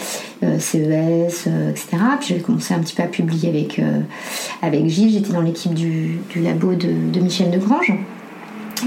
euh, 0.42 0.59
CES, 0.59 1.44
euh, 1.47 1.71
etc. 1.71 1.88
Puis 2.18 2.28
j'avais 2.30 2.40
commencé 2.40 2.75
un 2.75 2.80
petit 2.80 2.94
peu 2.94 3.02
à 3.02 3.06
publier 3.06 3.49
avec 3.49 3.80
avec 4.62 4.88
Gilles. 4.88 5.12
J'étais 5.12 5.32
dans 5.32 5.42
l'équipe 5.42 5.75
du, 5.75 6.18
du, 6.30 6.40
labo 6.40 6.75
de, 6.75 6.88
de 7.12 7.21
Michel 7.21 7.50
Degrange. 7.50 7.92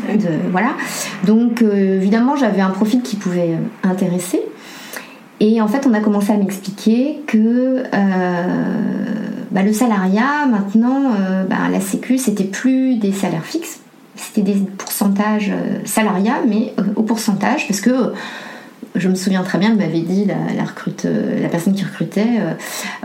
De, 0.10 0.52
voilà. 0.52 0.76
Donc 1.26 1.62
évidemment, 1.62 2.36
j'avais 2.36 2.62
un 2.62 2.72
profil 2.72 3.02
qui 3.02 3.16
pouvait 3.16 3.56
intéresser. 3.84 4.42
Et 5.40 5.62
en 5.62 5.68
fait, 5.68 5.86
on 5.88 5.94
a 5.94 6.00
commencé 6.00 6.32
à 6.32 6.38
m'expliquer 6.38 7.22
que 7.28 7.84
bah, 9.56 9.64
le 9.64 9.72
salariat, 9.72 10.46
maintenant, 10.48 11.14
euh, 11.18 11.46
bah, 11.46 11.70
la 11.72 11.80
Sécu, 11.80 12.18
c'était 12.18 12.44
plus 12.44 12.96
des 12.96 13.14
salaires 13.14 13.46
fixes, 13.46 13.80
c'était 14.18 14.42
des 14.42 14.60
pourcentages 14.78 15.50
euh, 15.50 15.80
salariats, 15.86 16.42
mais 16.46 16.74
euh, 16.78 16.84
au 16.98 17.04
pourcentage, 17.04 17.66
parce 17.66 17.80
que 17.80 18.12
je 18.96 19.08
me 19.08 19.16
souviens 19.16 19.44
très 19.44 19.58
bien, 19.58 19.70
elle 19.70 19.78
m'avait 19.78 20.02
dit, 20.02 20.26
la, 20.26 20.64
recrute, 20.66 21.06
la 21.42 21.48
personne 21.48 21.74
qui 21.74 21.86
recrutait, 21.86 22.40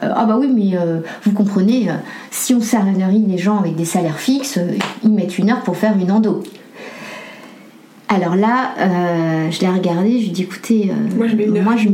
ah 0.01 0.25
bah 0.25 0.37
oui, 0.39 0.49
mais 0.55 0.79
vous 1.25 1.33
comprenez, 1.33 1.89
si 2.31 2.55
on 2.55 2.61
salarie 2.61 3.25
les 3.27 3.39
gens 3.39 3.59
avec 3.59 3.75
des 3.75 3.85
salaires 3.85 4.21
fixes, 4.21 4.61
ils 5.03 5.11
mettent 5.11 5.37
une 5.37 5.51
heure 5.51 5.63
pour 5.63 5.77
faire 5.77 5.99
une 5.99 6.13
endo. 6.13 6.45
Alors 8.13 8.35
là, 8.35 8.75
euh, 8.81 9.51
je 9.53 9.61
l'ai 9.61 9.69
regardé, 9.69 10.19
je 10.19 10.25
lui 10.25 10.27
ai 10.27 10.31
dit 10.31 10.43
écoutez, 10.43 10.91
euh, 10.91 11.17
moi, 11.17 11.29
je 11.29 11.37
mets 11.37 11.45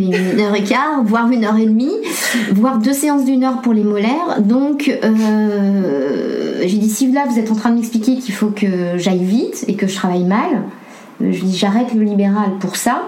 une 0.06 0.40
heure. 0.40 0.54
et 0.54 0.64
quart, 0.64 1.02
voire 1.04 1.30
une 1.30 1.44
heure 1.44 1.58
et 1.58 1.66
demie, 1.66 1.92
voire 2.52 2.78
deux 2.78 2.94
séances 2.94 3.26
d'une 3.26 3.44
heure 3.44 3.60
pour 3.60 3.74
les 3.74 3.84
molaires. 3.84 4.40
Donc, 4.40 4.90
euh, 5.04 6.62
j'ai 6.64 6.78
dit 6.78 6.88
si 6.88 7.12
là 7.12 7.26
vous 7.28 7.38
êtes 7.38 7.50
en 7.50 7.54
train 7.54 7.68
de 7.68 7.74
m'expliquer 7.74 8.16
qu'il 8.16 8.32
faut 8.32 8.48
que 8.48 8.96
j'aille 8.96 9.24
vite 9.24 9.66
et 9.68 9.74
que 9.74 9.86
je 9.86 9.94
travaille 9.94 10.24
mal, 10.24 10.62
je 11.20 11.26
lui 11.26 11.48
dis 11.48 11.56
j'arrête 11.58 11.92
le 11.92 12.02
libéral 12.02 12.52
pour 12.60 12.76
ça. 12.76 13.02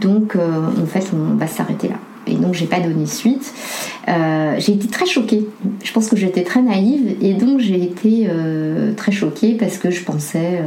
Donc, 0.00 0.36
en 0.36 0.86
fait, 0.86 1.10
on 1.12 1.34
va 1.34 1.48
s'arrêter 1.48 1.88
là. 1.88 1.96
Et 2.28 2.36
donc, 2.36 2.54
j'ai 2.54 2.66
pas 2.66 2.78
donné 2.78 3.06
suite. 3.06 3.52
j'ai 4.06 4.72
été 4.72 4.86
très 4.86 5.06
choquée. 5.06 5.48
Je 5.82 5.92
pense 5.92 6.08
que 6.08 6.16
j'étais 6.16 6.44
très 6.44 6.62
naïve 6.62 7.16
et 7.20 7.34
donc 7.34 7.58
j'ai 7.58 7.82
été 7.82 8.28
très 8.96 9.10
choquée 9.10 9.56
parce 9.58 9.78
que 9.78 9.90
je 9.90 10.04
pensais 10.04 10.60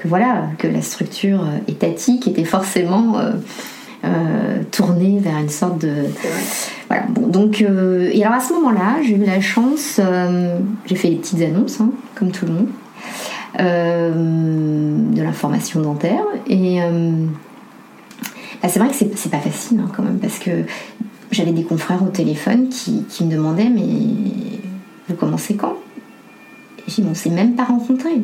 que 0.00 0.08
voilà, 0.08 0.48
que 0.56 0.66
la 0.66 0.80
structure 0.80 1.42
euh, 1.42 1.58
étatique 1.68 2.26
était 2.26 2.44
forcément 2.44 3.18
euh, 3.18 3.32
euh, 4.04 4.62
tournée 4.70 5.18
vers 5.20 5.36
une 5.38 5.50
sorte 5.50 5.78
de. 5.78 5.92
Voilà. 6.88 7.04
Bon, 7.10 7.26
donc, 7.26 7.60
et 7.60 8.24
alors 8.24 8.38
à 8.38 8.40
ce 8.40 8.54
moment-là, 8.54 8.96
j'ai 9.02 9.14
eu 9.14 9.24
la 9.24 9.40
chance, 9.40 10.00
j'ai 10.86 10.96
fait 10.96 11.10
des 11.10 11.16
petites 11.16 11.42
annonces, 11.42 11.80
hein, 11.80 11.90
comme 12.14 12.32
tout 12.32 12.46
le 12.46 12.52
monde, 12.52 12.68
de 15.14 15.22
l'information 15.22 15.80
dentaire. 15.82 16.24
Et 16.48 16.80
bah, 18.60 18.68
c'est 18.68 18.80
vrai 18.80 18.88
que 18.88 18.94
c'est 18.94 19.30
pas 19.30 19.38
facile 19.38 19.80
hein, 19.80 19.90
quand 19.94 20.02
même, 20.02 20.18
parce 20.18 20.40
que 20.40 20.50
j'avais 21.30 21.52
des 21.52 21.62
confrères 21.62 22.02
au 22.02 22.08
téléphone 22.08 22.70
qui, 22.70 23.04
me 23.24 23.30
demandaient 23.30 23.70
Mais 23.70 23.84
vous 25.08 25.14
commencez 25.14 25.54
quand? 25.54 25.76
Et 26.78 26.90
j'ai 26.90 27.02
dit 27.02 27.08
On 27.08 27.14
s'est 27.14 27.30
même 27.30 27.54
pas 27.54 27.64
rencontrés. 27.64 28.20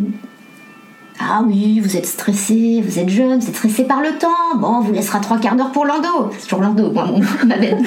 Ah 1.19 1.43
oui, 1.47 1.81
vous 1.81 1.97
êtes 1.97 2.07
stressé, 2.07 2.83
vous 2.85 2.99
êtes 2.99 3.09
jeune, 3.09 3.41
vous 3.41 3.49
êtes 3.49 3.57
stressé 3.57 3.85
par 3.85 4.03
le 4.03 4.19
temps. 4.19 4.59
Bon, 4.59 4.69
on 4.69 4.81
vous 4.81 4.93
laissera 4.93 5.19
trois 5.21 5.39
quarts 5.39 5.57
d'heure 5.57 5.73
pour 5.73 5.87
l'endo. 5.87 6.31
C'est 6.33 6.45
toujours 6.45 6.61
l'endo, 6.61 6.91
moi, 6.91 7.07
mon, 7.07 7.21
ma 7.47 7.57
belle. 7.57 7.83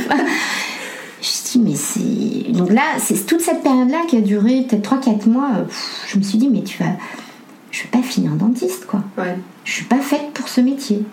je 1.21 1.51
dis, 1.51 1.59
mais 1.59 1.75
c'est. 1.75 2.51
Donc 2.51 2.71
là, 2.71 2.81
c'est 2.97 3.25
toute 3.25 3.41
cette 3.41 3.61
période-là 3.61 3.99
qui 4.07 4.17
a 4.17 4.21
duré 4.21 4.65
peut-être 4.67 4.95
3-4 4.95 5.29
mois. 5.29 5.51
je 6.07 6.17
me 6.17 6.23
suis 6.23 6.37
dit, 6.37 6.49
mais 6.49 6.63
tu 6.63 6.81
vas. 6.81 6.91
Je 7.71 7.83
vais 7.83 7.89
pas 7.89 8.01
finir 8.01 8.31
dentiste, 8.31 8.87
quoi. 8.87 9.01
Ouais. 9.17 9.37
Je 9.63 9.71
suis 9.71 9.85
pas 9.85 9.99
faite 9.99 10.31
pour 10.33 10.49
ce 10.49 10.61
métier. 10.61 11.03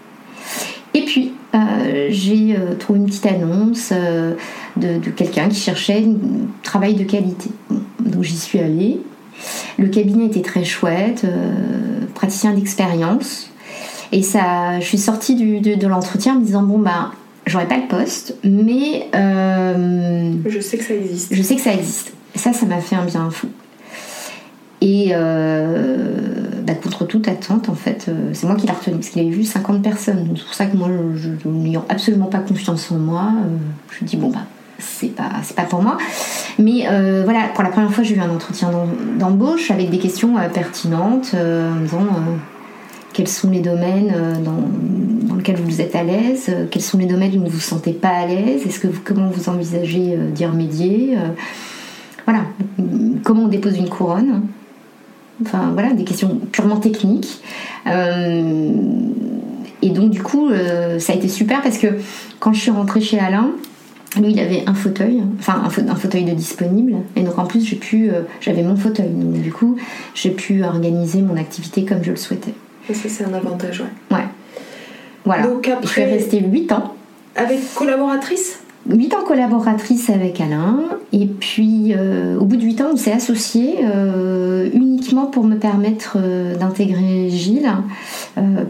Et 0.94 1.04
puis, 1.04 1.35
euh, 1.54 2.06
j'ai 2.08 2.56
euh, 2.56 2.75
trouvé 2.75 3.00
une 3.00 3.06
petite 3.06 3.26
annonce 3.26 3.90
euh, 3.92 4.35
de, 4.76 4.99
de 4.99 5.11
quelqu'un 5.11 5.49
qui 5.49 5.61
cherchait 5.61 6.02
un 6.04 6.46
travail 6.62 6.94
de 6.94 7.04
qualité. 7.04 7.50
Donc 8.00 8.23
j'y 8.23 8.38
suis 8.38 8.58
allée. 8.58 9.00
Le 9.78 9.88
cabinet 9.88 10.26
était 10.26 10.42
très 10.42 10.64
chouette, 10.64 11.22
euh, 11.24 11.52
praticien 12.14 12.52
d'expérience. 12.52 13.50
Et 14.12 14.22
ça, 14.22 14.80
je 14.80 14.86
suis 14.86 14.98
sortie 14.98 15.34
du, 15.34 15.60
de, 15.60 15.86
l'entretien 15.86 16.34
en 16.34 16.40
me 16.40 16.44
disant 16.44 16.62
bon 16.62 16.78
ben, 16.78 17.10
j'aurais 17.46 17.66
pas 17.66 17.76
le 17.76 17.88
poste, 17.88 18.36
mais 18.44 19.08
euh, 19.14 20.32
je 20.46 20.60
sais 20.60 20.78
que 20.78 20.84
ça 20.84 20.94
existe. 20.94 21.34
Je 21.34 21.42
sais 21.42 21.56
que 21.56 21.60
ça 21.60 21.74
existe. 21.74 22.12
Et 22.34 22.38
ça, 22.38 22.52
ça 22.52 22.66
m'a 22.66 22.80
fait 22.80 22.96
un 22.96 23.04
bien 23.04 23.28
fou. 23.30 23.48
Et 24.80 25.08
euh, 25.12 26.06
bah, 26.62 26.74
contre 26.74 27.04
toute 27.06 27.26
attente, 27.28 27.68
en 27.68 27.74
fait, 27.74 28.10
c'est 28.32 28.46
moi 28.46 28.56
qui 28.56 28.66
l'ai 28.66 28.72
retenu 28.72 28.94
parce 28.94 29.08
qu'il 29.08 29.22
avait 29.22 29.30
vu 29.30 29.44
50 29.44 29.82
personnes. 29.82 30.28
C'est 30.36 30.44
pour 30.44 30.54
ça 30.54 30.66
que 30.66 30.76
moi, 30.76 30.88
n'ayant 31.44 31.84
absolument 31.88 32.26
pas 32.26 32.38
confiance 32.38 32.90
en 32.92 32.96
moi, 32.96 33.32
je 33.90 34.04
me 34.04 34.08
dis 34.08 34.16
bon 34.16 34.30
bah 34.30 34.46
c'est 34.78 35.14
pas 35.14 35.30
pas 35.56 35.64
pour 35.64 35.83
moi 35.83 35.97
mais 36.59 36.87
euh, 36.88 37.23
voilà 37.25 37.49
pour 37.54 37.62
la 37.62 37.71
première 37.71 37.92
fois 37.92 38.04
j'ai 38.04 38.16
eu 38.16 38.21
un 38.21 38.30
entretien 38.30 38.71
d'embauche 39.18 39.71
avec 39.71 39.90
des 39.90 39.99
questions 39.99 40.37
euh, 40.37 40.49
pertinentes 40.49 41.33
euh, 41.35 41.73
en 41.73 41.80
disant 41.80 42.06
quels 43.12 43.28
sont 43.28 43.50
les 43.50 43.61
domaines 43.61 44.12
dans, 44.45 45.28
dans, 45.28 45.37
lesquels 45.37 45.56
vous 45.56 45.80
êtes 45.80 45.95
à 45.95 46.02
l'aise 46.02 46.50
quels 46.71 46.83
sont 46.83 46.99
les 46.99 47.06
domaines 47.06 47.35
où 47.37 47.38
vous 47.38 47.45
ne 47.45 47.50
vous 47.50 47.61
sentez 47.61 47.92
pas 47.92 48.11
à 48.11 48.26
l'aise 48.26 48.66
est-ce 48.66 48.78
que 48.78 48.88
vous, 48.88 49.00
comment 49.02 49.28
vous 49.28 49.49
envisagez 49.49 50.18
d'y 50.35 50.45
remédier 50.45 51.16
voilà 52.26 52.42
comment 53.25 53.45
on 53.45 53.49
dépose 53.49 53.78
une 53.78 53.88
couronne. 53.88 54.42
Enfin 55.42 55.71
voilà, 55.73 55.92
des 55.92 56.04
questions 56.04 56.40
purement 56.50 56.76
techniques. 56.76 57.42
et 57.87 59.90
donc 59.90 60.11
du 60.11 60.23
coup, 60.23 60.50
ça 60.99 61.12
a 61.12 61.16
été 61.16 61.28
super 61.28 61.62
parce 61.62 61.78
que 61.78 61.88
quand 62.38 62.52
je 62.52 62.61
suis 62.61 62.71
rentrée 62.71 63.00
chez 63.00 63.18
Alain, 63.18 63.50
lui, 64.16 64.32
il 64.32 64.40
avait 64.40 64.64
un 64.66 64.75
fauteuil, 64.75 65.23
enfin 65.38 65.62
un, 65.64 65.94
fauteuil 65.94 66.25
de 66.25 66.32
disponible, 66.32 66.96
et 67.16 67.23
donc 67.23 67.38
en 67.38 67.46
plus 67.46 67.64
j'ai 67.64 67.76
pu, 67.76 68.11
j'avais 68.40 68.62
mon 68.62 68.76
fauteuil, 68.76 69.08
donc 69.08 69.40
du 69.42 69.52
coup 69.52 69.76
j'ai 70.14 70.30
pu 70.30 70.64
organiser 70.64 71.23
mon 71.23 71.37
activité 71.37 71.85
comme 71.85 72.02
je 72.02 72.11
le 72.11 72.16
souhaitais. 72.16 72.54
ça 72.88 73.08
c'est 73.08 73.25
un 73.25 73.35
avantage, 73.35 73.80
ouais. 73.80 74.16
Ouais. 74.16 74.25
Voilà. 75.26 75.42
Donc 75.42 75.68
après, 75.68 75.87
je 75.87 75.92
suis 75.92 76.04
restée 76.04 76.40
8 76.40 76.73
ans. 76.73 76.94
Avec 77.35 77.58
collaboratrice? 77.75 78.61
8 78.88 79.14
ans 79.14 79.24
collaboratrice 79.26 80.10
avec 80.10 80.40
Alain, 80.40 80.78
et 81.12 81.26
puis 81.26 81.92
euh, 81.94 82.38
au 82.38 82.44
bout 82.44 82.56
de 82.56 82.62
8 82.62 82.80
ans, 82.82 82.88
on 82.92 82.96
s'est 82.96 83.12
associés 83.12 83.78
euh, 83.84 84.68
uniquement 84.72 85.26
pour 85.26 85.44
me 85.44 85.56
permettre 85.56 86.18
euh, 86.20 86.56
d'intégrer 86.56 87.28
Gilles, 87.30 87.70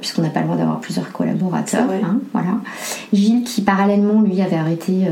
puisqu'on 0.00 0.22
n'a 0.22 0.30
pas 0.30 0.40
le 0.40 0.46
droit 0.46 0.56
d'avoir 0.56 0.80
plusieurs 0.80 1.10
collaborateurs. 1.12 1.88
Hein, 1.90 2.20
voilà. 2.32 2.60
Gilles, 3.12 3.42
qui 3.42 3.62
parallèlement, 3.62 4.22
lui, 4.22 4.40
avait 4.40 4.56
arrêté 4.56 5.06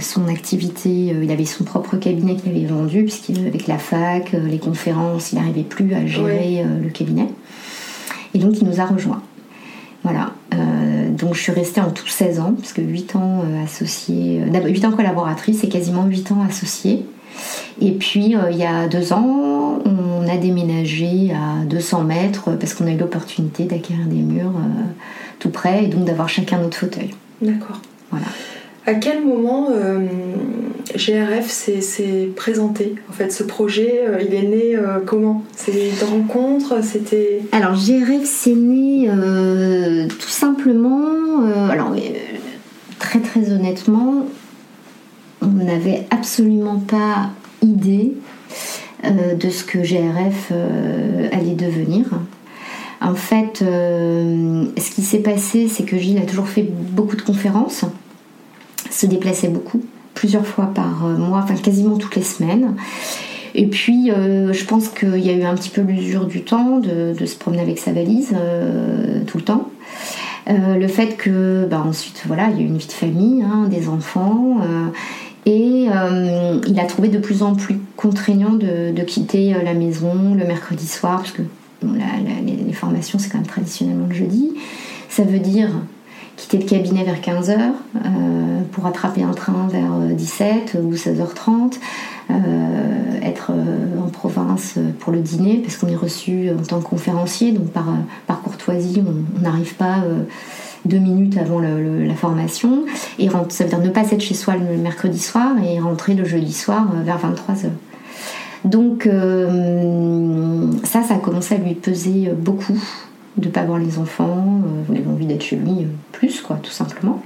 son 0.00 0.28
activité, 0.28 1.14
il 1.22 1.30
avait 1.30 1.46
son 1.46 1.64
propre 1.64 1.96
cabinet 1.96 2.36
qu'il 2.36 2.50
avait 2.50 2.66
vendu, 2.66 3.04
puisqu'avec 3.04 3.66
la 3.66 3.78
fac, 3.78 4.32
les 4.32 4.58
conférences, 4.58 5.32
il 5.32 5.36
n'arrivait 5.36 5.62
plus 5.62 5.94
à 5.94 6.04
gérer 6.06 6.62
le 6.82 6.90
cabinet. 6.90 7.28
Et 8.34 8.38
donc, 8.38 8.60
il 8.60 8.68
nous 8.68 8.80
a 8.80 8.84
rejoints. 8.84 9.22
Voilà. 10.06 10.30
Euh, 10.54 11.10
donc 11.10 11.34
je 11.34 11.40
suis 11.40 11.52
restée 11.52 11.80
en 11.80 11.90
tout 11.90 12.06
16 12.06 12.38
ans, 12.38 12.54
parce 12.56 12.72
que 12.72 12.80
8 12.80 13.16
ans 13.16 13.42
euh, 13.44 13.64
associée, 13.64 14.40
8 14.52 14.84
euh, 14.84 14.88
ans 14.88 14.92
collaboratrice 14.92 15.64
et 15.64 15.68
quasiment 15.68 16.04
8 16.04 16.30
ans 16.30 16.44
associée. 16.48 17.04
Et 17.80 17.90
puis 17.92 18.36
il 18.50 18.56
y 18.56 18.64
a 18.64 18.86
deux 18.86 19.12
ans, 19.12 19.80
on 19.84 20.26
a 20.26 20.36
déménagé 20.38 21.32
à 21.34 21.64
200 21.66 22.04
mètres 22.04 22.52
parce 22.52 22.72
qu'on 22.72 22.86
a 22.86 22.92
eu 22.92 22.96
l'opportunité 22.96 23.64
d'acquérir 23.64 24.06
des 24.06 24.22
murs 24.22 24.54
tout 25.38 25.50
près 25.50 25.84
et 25.84 25.86
donc 25.88 26.06
d'avoir 26.06 26.30
chacun 26.30 26.58
notre 26.58 26.78
fauteuil. 26.78 27.10
D'accord. 27.42 27.82
Voilà. 28.10 28.26
À 28.88 28.94
quel 28.94 29.24
moment 29.24 29.66
euh, 29.72 30.06
GRF 30.94 31.50
s'est 31.50 32.30
présenté 32.36 32.94
En 33.10 33.12
fait, 33.12 33.32
ce 33.32 33.42
projet, 33.42 34.04
euh, 34.06 34.22
il 34.24 34.32
est 34.32 34.42
né 34.42 34.76
euh, 34.76 35.00
comment? 35.04 35.42
C'est 35.56 35.72
une 35.72 36.08
rencontre 36.08 36.84
C'était 36.84 37.40
Alors 37.50 37.74
GRF 37.74 38.24
c'est 38.24 38.54
né 38.54 39.10
tout 40.08 40.28
simplement. 40.28 41.42
alors 41.68 41.94
très 43.00 43.18
très 43.18 43.50
honnêtement, 43.50 44.26
on 45.42 45.64
n'avait 45.64 46.06
absolument 46.10 46.78
pas 46.78 47.30
idée 47.62 48.12
de 49.02 49.50
ce 49.50 49.64
que 49.64 49.78
GRF 49.78 50.52
allait 51.32 51.54
devenir. 51.54 52.06
En 53.00 53.14
fait, 53.14 53.58
ce 53.58 54.90
qui 54.94 55.02
s'est 55.02 55.18
passé, 55.18 55.68
c'est 55.68 55.84
que 55.84 55.98
Gilles 55.98 56.18
a 56.18 56.26
toujours 56.26 56.48
fait 56.48 56.62
beaucoup 56.62 57.16
de 57.16 57.22
conférences 57.22 57.84
se 58.90 59.06
déplaçait 59.06 59.48
beaucoup, 59.48 59.82
plusieurs 60.14 60.46
fois 60.46 60.66
par 60.66 61.06
euh, 61.06 61.16
mois, 61.16 61.40
enfin 61.44 61.54
quasiment 61.54 61.96
toutes 61.96 62.16
les 62.16 62.22
semaines. 62.22 62.74
Et 63.54 63.66
puis, 63.66 64.10
euh, 64.10 64.52
je 64.52 64.64
pense 64.64 64.88
qu'il 64.88 65.18
y 65.18 65.30
a 65.30 65.32
eu 65.32 65.44
un 65.44 65.54
petit 65.54 65.70
peu 65.70 65.80
l'usure 65.80 66.26
du 66.26 66.42
temps 66.42 66.78
de, 66.78 67.14
se 67.24 67.36
promener 67.36 67.62
avec 67.62 67.78
sa 67.78 67.92
valise 67.92 68.34
euh, 68.34 69.22
tout 69.26 69.38
le 69.38 69.44
temps. 69.44 69.70
le 70.48 70.88
fait 70.88 71.16
que, 71.16 71.66
bah, 71.70 71.82
ensuite, 71.86 72.24
voilà, 72.26 72.48
il 72.50 72.56
y 72.56 72.60
a 72.60 72.62
eu 72.62 72.66
une 72.66 72.76
vie 72.76 72.86
de 72.86 72.92
famille, 72.92 73.42
hein, 73.42 73.68
des 73.68 73.88
enfants, 73.88 74.58
et 75.46 75.86
il 76.66 76.80
a 76.80 76.84
trouvé 76.84 77.08
de 77.08 77.18
plus 77.18 77.42
en 77.42 77.54
plus 77.54 77.78
contraignant 77.96 78.52
de, 78.52 79.02
quitter 79.02 79.54
la 79.64 79.74
maison 79.74 80.34
le 80.34 80.44
mercredi 80.44 80.86
soir, 80.86 81.18
parce 81.18 81.32
que 81.32 81.42
les, 81.82 82.72
formations, 82.74 83.18
c'est 83.18 83.30
quand 83.30 83.38
même 83.38 83.46
traditionnellement 83.46 84.06
le 84.06 84.14
jeudi. 84.14 84.52
Ça 85.08 85.22
veut 85.22 85.38
dire 85.38 85.70
quitter 86.36 86.58
le 86.58 86.64
cabinet 86.64 87.04
vers 87.04 87.20
15h 87.20 87.56
euh, 87.56 88.60
pour 88.72 88.86
attraper 88.86 89.22
un 89.22 89.32
train 89.32 89.68
vers 89.68 89.92
17 90.14 90.74
euh, 90.74 90.82
ou 90.82 90.94
16h30, 90.94 91.78
euh, 92.30 92.34
être 93.22 93.52
en 94.04 94.08
province 94.08 94.78
pour 95.00 95.12
le 95.12 95.20
dîner 95.20 95.56
parce 95.64 95.76
qu'on 95.76 95.88
est 95.88 95.96
reçu 95.96 96.50
en 96.50 96.62
tant 96.62 96.80
que 96.80 96.88
conférencier, 96.88 97.52
donc 97.52 97.68
par, 97.68 97.86
par 98.26 98.42
courtoisie, 98.42 99.02
on 99.06 99.40
n'arrive 99.40 99.74
pas 99.74 100.04
deux 100.84 100.98
minutes 100.98 101.36
avant 101.38 101.60
la 101.60 102.14
formation, 102.14 102.84
et 103.18 103.28
ça 103.48 103.64
veut 103.64 103.70
dire 103.70 103.80
ne 103.80 103.88
pas 103.88 104.10
être 104.10 104.20
chez 104.20 104.34
soi 104.34 104.54
le 104.56 104.76
mercredi 104.76 105.18
soir 105.18 105.52
et 105.64 105.80
rentrer 105.80 106.14
le 106.14 106.24
jeudi 106.24 106.52
soir 106.52 106.86
vers 107.04 107.18
23h. 107.18 107.70
Donc 108.64 109.08
ça, 110.84 111.02
ça 111.02 111.14
a 111.14 111.18
commencé 111.18 111.54
à 111.56 111.58
lui 111.58 111.74
peser 111.74 112.30
beaucoup 112.36 112.78
de 113.36 113.48
pas 113.48 113.64
voir 113.64 113.78
les 113.78 113.98
enfants, 113.98 114.62
euh, 114.64 114.82
il 114.90 114.98
avait 114.98 115.08
envie 115.08 115.26
d'être 115.26 115.42
chez 115.42 115.56
lui 115.56 115.82
euh, 115.82 115.88
plus, 116.12 116.40
quoi, 116.40 116.56
tout 116.62 116.70
simplement. 116.70 117.22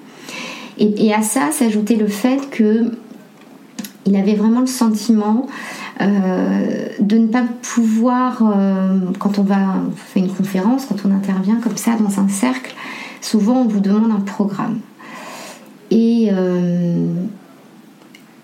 Et, 0.78 1.12
à 1.12 1.20
ça 1.20 1.50
s'ajoutait 1.52 1.96
le 1.96 2.06
fait 2.06 2.48
que 2.50 2.92
il 4.06 4.16
avait 4.16 4.34
vraiment 4.34 4.60
le 4.60 4.66
sentiment 4.66 5.46
euh, 6.00 6.86
de 7.00 7.18
ne 7.18 7.26
pas 7.26 7.44
pouvoir, 7.60 8.42
quand 9.18 9.38
on 9.38 9.42
va 9.42 9.74
faire 9.94 10.24
une 10.24 10.32
conférence, 10.32 10.86
quand 10.86 11.04
on 11.04 11.14
intervient 11.14 11.56
comme 11.56 11.76
ça 11.76 11.96
dans 11.96 12.18
un 12.18 12.28
cercle, 12.28 12.74
souvent 13.20 13.56
on 13.58 13.66
vous 13.66 13.80
demande 13.80 14.10
un 14.10 14.20
programme. 14.20 14.78
Et 15.90 16.30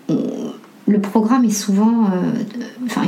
le 0.07 0.99
programme 1.01 1.43
est 1.43 1.69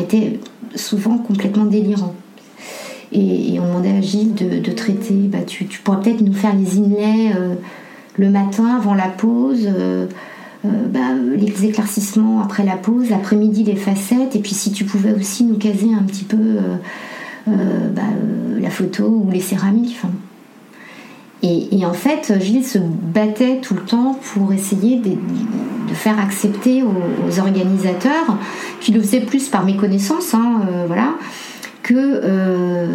était 0.02 0.40
souvent 0.74 1.20
complètement 1.20 1.66
délirant. 1.66 2.16
Et, 3.12 3.60
on 3.60 3.68
demandait 3.68 3.98
à 3.98 4.02
Gilles 4.02 4.36
de, 4.36 4.72
traiter, 4.72 5.14
bah, 5.14 5.40
tu, 5.46 5.66
pourrais 5.66 6.00
peut-être 6.02 6.22
nous 6.22 6.34
faire 6.34 6.56
les 6.56 6.78
inlays 6.78 7.34
euh, 7.36 7.56
le 8.18 8.30
matin 8.30 8.78
avant 8.78 8.94
la 8.94 9.08
pause, 9.08 9.66
euh, 9.66 10.06
euh, 10.66 10.68
bah, 10.88 11.14
les 11.36 11.66
éclaircissements 11.66 12.42
après 12.42 12.64
la 12.64 12.76
pause, 12.78 13.10
l'après-midi 13.10 13.64
les 13.64 13.76
facettes, 13.76 14.36
et 14.36 14.40
puis 14.40 14.54
si 14.54 14.72
tu 14.72 14.86
pouvais 14.86 15.14
aussi 15.14 15.44
nous 15.44 15.58
caser 15.58 15.90
un 15.94 16.04
petit 16.04 16.24
peu 16.24 16.58
bah, 17.48 18.04
la 18.60 18.70
photo 18.70 19.06
ou 19.06 19.32
les 19.32 19.40
céramiques. 19.40 20.00
Et, 21.42 21.86
en 21.86 21.94
fait, 21.94 22.34
Gilles 22.42 22.66
se 22.66 22.80
battait 22.80 23.60
tout 23.62 23.74
le 23.74 23.82
temps 23.82 24.20
pour 24.34 24.52
essayer 24.52 24.98
de, 24.98 25.12
faire 25.94 26.20
accepter 26.20 26.84
aux, 26.84 27.40
organisateurs, 27.40 28.38
qui 28.82 28.92
le 28.92 29.02
faisaient 29.02 29.22
plus 29.22 29.48
par 29.48 29.66
méconnaissance, 29.66 30.36
hein, 30.36 30.62
voilà, 30.86 31.14
que 31.90 31.96
euh, 31.98 32.86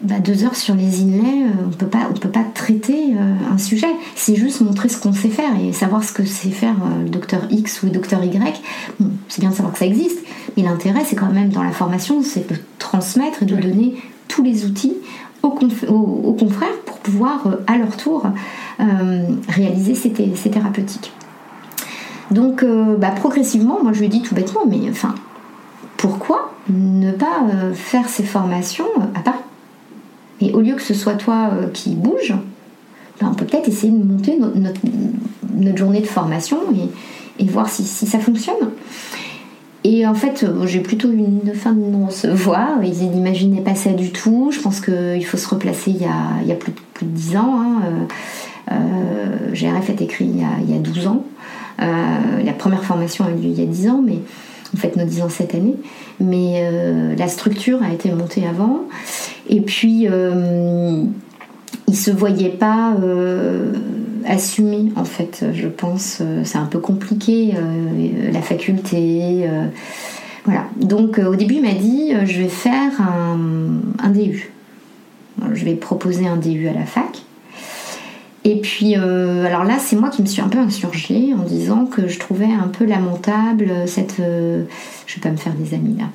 bah, 0.00 0.20
deux 0.20 0.44
heures 0.44 0.54
sur 0.54 0.76
les 0.76 1.02
inlays, 1.02 1.42
euh, 1.42 1.66
on 1.66 1.70
peut 1.70 1.88
pas, 1.88 2.08
on 2.08 2.14
peut 2.14 2.28
pas 2.28 2.44
traiter 2.54 3.14
euh, 3.16 3.52
un 3.52 3.58
sujet. 3.58 3.88
C'est 4.14 4.36
juste 4.36 4.60
montrer 4.60 4.88
ce 4.88 4.96
qu'on 4.96 5.12
sait 5.12 5.28
faire 5.28 5.50
et 5.60 5.72
savoir 5.72 6.04
ce 6.04 6.12
que 6.12 6.24
sait 6.24 6.50
faire 6.50 6.76
le 7.02 7.08
docteur 7.08 7.40
X 7.50 7.82
ou 7.82 7.86
le 7.86 7.92
docteur 7.92 8.22
Y. 8.22 8.62
c'est 9.28 9.40
bien 9.40 9.50
de 9.50 9.54
savoir 9.56 9.72
que 9.72 9.80
ça 9.80 9.86
existe, 9.86 10.20
mais 10.56 10.62
l'intérêt, 10.62 11.02
c'est 11.04 11.16
quand 11.16 11.32
même 11.32 11.48
dans 11.48 11.64
la 11.64 11.72
formation, 11.72 12.22
c'est 12.22 12.48
de 12.48 12.56
transmettre 12.78 13.42
et 13.42 13.46
de 13.46 13.56
donner 13.56 13.96
tous 14.28 14.44
les 14.44 14.66
outils 14.66 14.94
aux, 15.42 15.50
confrères 16.38 16.78
pour 16.86 16.98
pouvoir, 16.98 17.58
à 17.66 17.76
leur 17.76 17.96
tour, 17.96 18.24
réaliser 19.48 19.94
ces, 19.94 20.12
thérapeutiques. 20.12 21.12
Donc, 22.30 22.64
bah, 22.98 23.10
progressivement, 23.10 23.82
moi 23.82 23.92
je 23.92 24.00
lui 24.00 24.08
dis 24.08 24.22
tout 24.22 24.34
bêtement, 24.34 24.60
mais 24.68 24.78
enfin, 24.90 25.14
pourquoi 25.96 26.49
ne 26.68 27.12
pas 27.12 27.46
euh, 27.50 27.72
faire 27.72 28.08
ces 28.08 28.24
formations 28.24 28.86
euh, 28.98 29.04
à 29.14 29.20
Paris 29.20 29.38
Et 30.40 30.52
au 30.52 30.60
lieu 30.60 30.74
que 30.74 30.82
ce 30.82 30.94
soit 30.94 31.14
toi 31.14 31.50
euh, 31.52 31.68
qui 31.72 31.94
bouge, 31.94 32.34
ben, 33.20 33.28
on 33.30 33.34
peut 33.34 33.44
peut-être 33.44 33.68
essayer 33.68 33.92
de 33.92 34.04
monter 34.04 34.38
notre, 34.38 34.80
journée 35.76 36.00
de 36.00 36.06
formation 36.06 36.58
et, 37.38 37.44
voir 37.44 37.68
si, 37.68 37.84
ça 37.84 38.18
fonctionne. 38.18 38.70
Et 39.82 40.06
en 40.06 40.14
fait, 40.14 40.44
j'ai 40.66 40.80
plutôt 40.80 41.10
une 41.10 41.52
fin 41.54 41.72
de 41.72 41.80
non-recevoir. 41.80 42.82
Ils 42.82 43.10
n'imaginaient 43.10 43.62
pas 43.62 43.74
ça 43.74 43.92
du 43.92 44.10
tout. 44.10 44.50
Je 44.52 44.60
pense 44.60 44.80
qu'il 44.80 45.24
faut 45.24 45.38
se 45.38 45.48
replacer 45.48 45.90
il 45.90 46.02
y 46.02 46.52
a, 46.52 46.54
plus, 46.54 46.72
de, 46.72 47.06
10 47.06 47.36
ans. 47.36 47.62
Hein. 48.68 48.76
GRF 49.54 49.88
est 49.88 50.02
écrit 50.02 50.26
il 50.26 50.70
y 50.70 50.76
a, 50.76 50.78
12 50.78 51.06
ans. 51.06 51.24
la 51.78 52.52
première 52.52 52.84
formation 52.84 53.24
a 53.24 53.30
eu 53.30 53.34
lieu 53.34 53.48
il 53.48 53.58
y 53.58 53.62
a 53.62 53.66
10 53.66 53.88
ans, 53.88 54.02
mais 54.04 54.18
en 54.74 54.76
fait 54.76 54.96
nos 54.96 55.04
10 55.04 55.22
ans 55.22 55.28
cette 55.28 55.54
année, 55.54 55.76
mais 56.20 56.60
euh, 56.62 57.14
la 57.16 57.28
structure 57.28 57.82
a 57.82 57.92
été 57.92 58.10
montée 58.12 58.46
avant. 58.46 58.82
Et 59.48 59.60
puis, 59.60 60.06
euh, 60.08 61.04
il 61.88 61.96
se 61.96 62.10
voyait 62.10 62.50
pas 62.50 62.94
euh, 63.02 63.72
assumer, 64.26 64.92
en 64.96 65.04
fait, 65.04 65.44
je 65.52 65.68
pense. 65.68 66.22
C'est 66.44 66.58
un 66.58 66.66
peu 66.66 66.78
compliqué, 66.78 67.54
la 68.32 68.42
faculté. 68.42 69.48
voilà. 70.44 70.66
Donc, 70.76 71.18
au 71.18 71.34
début, 71.34 71.54
il 71.54 71.62
m'a 71.62 71.74
dit 71.74 72.12
je 72.24 72.40
vais 72.40 72.48
faire 72.48 73.00
un, 73.00 73.38
un 73.98 74.10
DU. 74.10 74.52
Je 75.52 75.64
vais 75.64 75.74
proposer 75.74 76.28
un 76.28 76.36
DU 76.36 76.68
à 76.68 76.72
la 76.72 76.84
fac. 76.84 77.22
Et 78.44 78.56
puis, 78.56 78.94
euh, 78.96 79.44
alors 79.44 79.64
là, 79.64 79.76
c'est 79.78 79.96
moi 79.96 80.08
qui 80.08 80.22
me 80.22 80.26
suis 80.26 80.40
un 80.40 80.48
peu 80.48 80.58
insurgée 80.58 81.34
en 81.38 81.42
disant 81.42 81.84
que 81.84 82.08
je 82.08 82.18
trouvais 82.18 82.46
un 82.46 82.68
peu 82.68 82.86
lamentable 82.86 83.70
cette. 83.86 84.18
Euh, 84.18 84.64
je 85.06 85.16
vais 85.16 85.20
pas 85.20 85.30
me 85.30 85.36
faire 85.36 85.52
des 85.52 85.74
amis 85.74 85.96
là. 85.98 86.06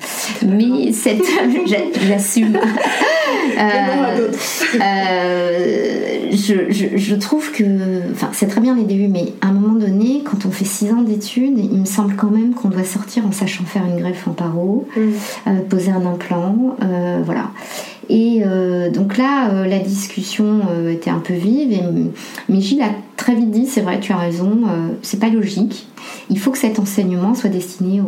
Mais 0.44 0.92
cette. 0.92 1.24
J'assume. 2.06 2.58
Euh, 3.56 4.28
je, 6.30 6.70
je, 6.96 7.14
trouve 7.14 7.50
que. 7.52 7.64
Enfin, 8.12 8.28
c'est 8.32 8.46
très 8.46 8.60
bien 8.60 8.74
les 8.74 8.84
débuts, 8.84 9.08
mais 9.08 9.32
à 9.40 9.48
un 9.48 9.52
moment 9.52 9.74
donné, 9.74 10.22
quand 10.24 10.46
on 10.46 10.50
fait 10.50 10.64
6 10.64 10.92
ans 10.92 11.02
d'études, 11.02 11.58
il 11.58 11.78
me 11.78 11.84
semble 11.84 12.14
quand 12.16 12.30
même 12.30 12.54
qu'on 12.54 12.68
doit 12.68 12.84
sortir 12.84 13.26
en 13.26 13.32
sachant 13.32 13.64
faire 13.64 13.84
une 13.84 13.98
greffe 13.98 14.28
en 14.28 14.32
paro, 14.32 14.86
mm. 14.96 15.60
poser 15.68 15.90
un 15.90 16.04
implant, 16.06 16.76
voilà. 17.24 17.50
Et 18.08 18.42
euh, 18.44 18.90
donc 18.90 19.16
là, 19.16 19.50
euh, 19.50 19.66
la 19.66 19.78
discussion 19.78 20.60
euh, 20.70 20.92
était 20.92 21.10
un 21.10 21.18
peu 21.18 21.34
vive, 21.34 21.72
et, 21.72 21.82
mais 22.48 22.60
Gilles 22.60 22.82
a 22.82 22.90
très 23.16 23.34
vite 23.34 23.50
dit, 23.50 23.66
c'est 23.66 23.80
vrai, 23.80 23.98
tu 24.00 24.12
as 24.12 24.16
raison, 24.16 24.60
c'est 25.02 25.18
pas 25.18 25.28
logique. 25.28 25.88
Il 26.30 26.38
faut 26.38 26.50
que 26.50 26.58
cet 26.58 26.78
enseignement 26.78 27.34
soit 27.34 27.50
destiné 27.50 28.00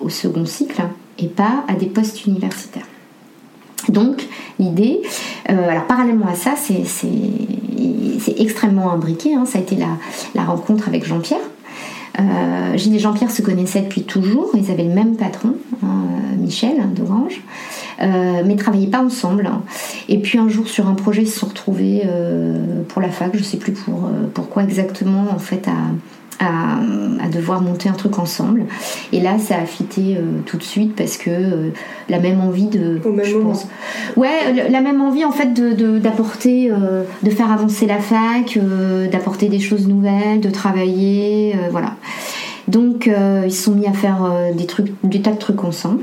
au, 0.00 0.08
second 0.08 0.44
cycle 0.44 0.82
et 1.18 1.26
pas 1.26 1.64
à 1.68 1.74
des 1.74 1.86
postes 1.86 2.26
universitaires. 2.26 2.86
Donc 3.88 4.26
l'idée, 4.58 5.00
alors 5.46 5.86
parallèlement 5.86 6.26
à 6.26 6.34
ça, 6.34 6.54
c'est 6.56 6.82
extrêmement 8.38 8.92
imbriqué, 8.92 9.34
hein. 9.34 9.44
ça 9.46 9.58
a 9.58 9.62
été 9.62 9.76
la, 10.34 10.44
rencontre 10.44 10.88
avec 10.88 11.06
Jean-Pierre. 11.06 11.38
Gilles 12.76 12.96
et 12.96 12.98
Jean-Pierre 12.98 13.30
se 13.30 13.42
connaissaient 13.42 13.82
depuis 13.82 14.02
toujours, 14.02 14.50
ils 14.54 14.70
avaient 14.70 14.84
le 14.84 14.94
même 14.94 15.16
patron, 15.16 15.54
hein, 15.82 16.04
Michel 16.38 16.76
d'Orange. 16.94 17.42
Euh, 18.02 18.42
mais 18.46 18.56
travaillaient 18.56 18.86
pas 18.86 19.02
ensemble. 19.02 19.50
Et 20.08 20.18
puis 20.18 20.38
un 20.38 20.48
jour 20.48 20.68
sur 20.68 20.86
un 20.88 20.94
projet, 20.94 21.22
ils 21.22 21.28
se 21.28 21.38
sont 21.40 21.46
retrouvés 21.46 22.02
euh, 22.06 22.82
pour 22.88 23.02
la 23.02 23.10
fac, 23.10 23.30
je 23.34 23.42
sais 23.42 23.58
plus 23.58 23.72
pour, 23.72 24.06
euh, 24.06 24.26
pourquoi 24.32 24.62
exactement, 24.62 25.26
en 25.30 25.38
fait, 25.38 25.68
à, 25.68 26.44
à, 26.44 27.28
devoir 27.28 27.60
monter 27.60 27.88
un 27.88 27.92
truc 27.92 28.18
ensemble. 28.18 28.64
Et 29.12 29.20
là, 29.20 29.38
ça 29.38 29.56
a 29.56 29.66
fité 29.66 30.16
tout 30.46 30.56
de 30.56 30.62
suite 30.62 30.96
parce 30.96 31.16
que 31.16 31.30
la 32.08 32.18
même 32.18 32.40
envie 32.40 32.66
de. 32.66 33.00
je 33.22 33.36
pense. 33.36 33.68
Ouais, 34.16 34.68
la 34.68 34.80
même 34.80 35.00
envie 35.00 35.24
en 35.24 35.30
fait 35.30 35.52
de, 35.52 35.98
d'apporter, 35.98 36.72
de, 37.22 37.30
faire 37.30 37.52
avancer 37.52 37.86
la 37.86 37.98
fac, 37.98 38.58
d'apporter 39.12 39.48
des 39.48 39.60
choses 39.60 39.86
nouvelles, 39.86 40.40
de 40.40 40.50
travailler, 40.50 41.54
voilà. 41.70 41.94
Donc 42.70 43.06
ils 43.06 43.52
se 43.52 43.64
sont 43.64 43.74
mis 43.74 43.86
à 43.86 43.92
faire 43.92 44.30
des 44.54 44.66
trucs, 44.66 44.92
des 45.02 45.20
tas 45.20 45.32
de 45.32 45.38
trucs 45.38 45.64
ensemble. 45.64 46.02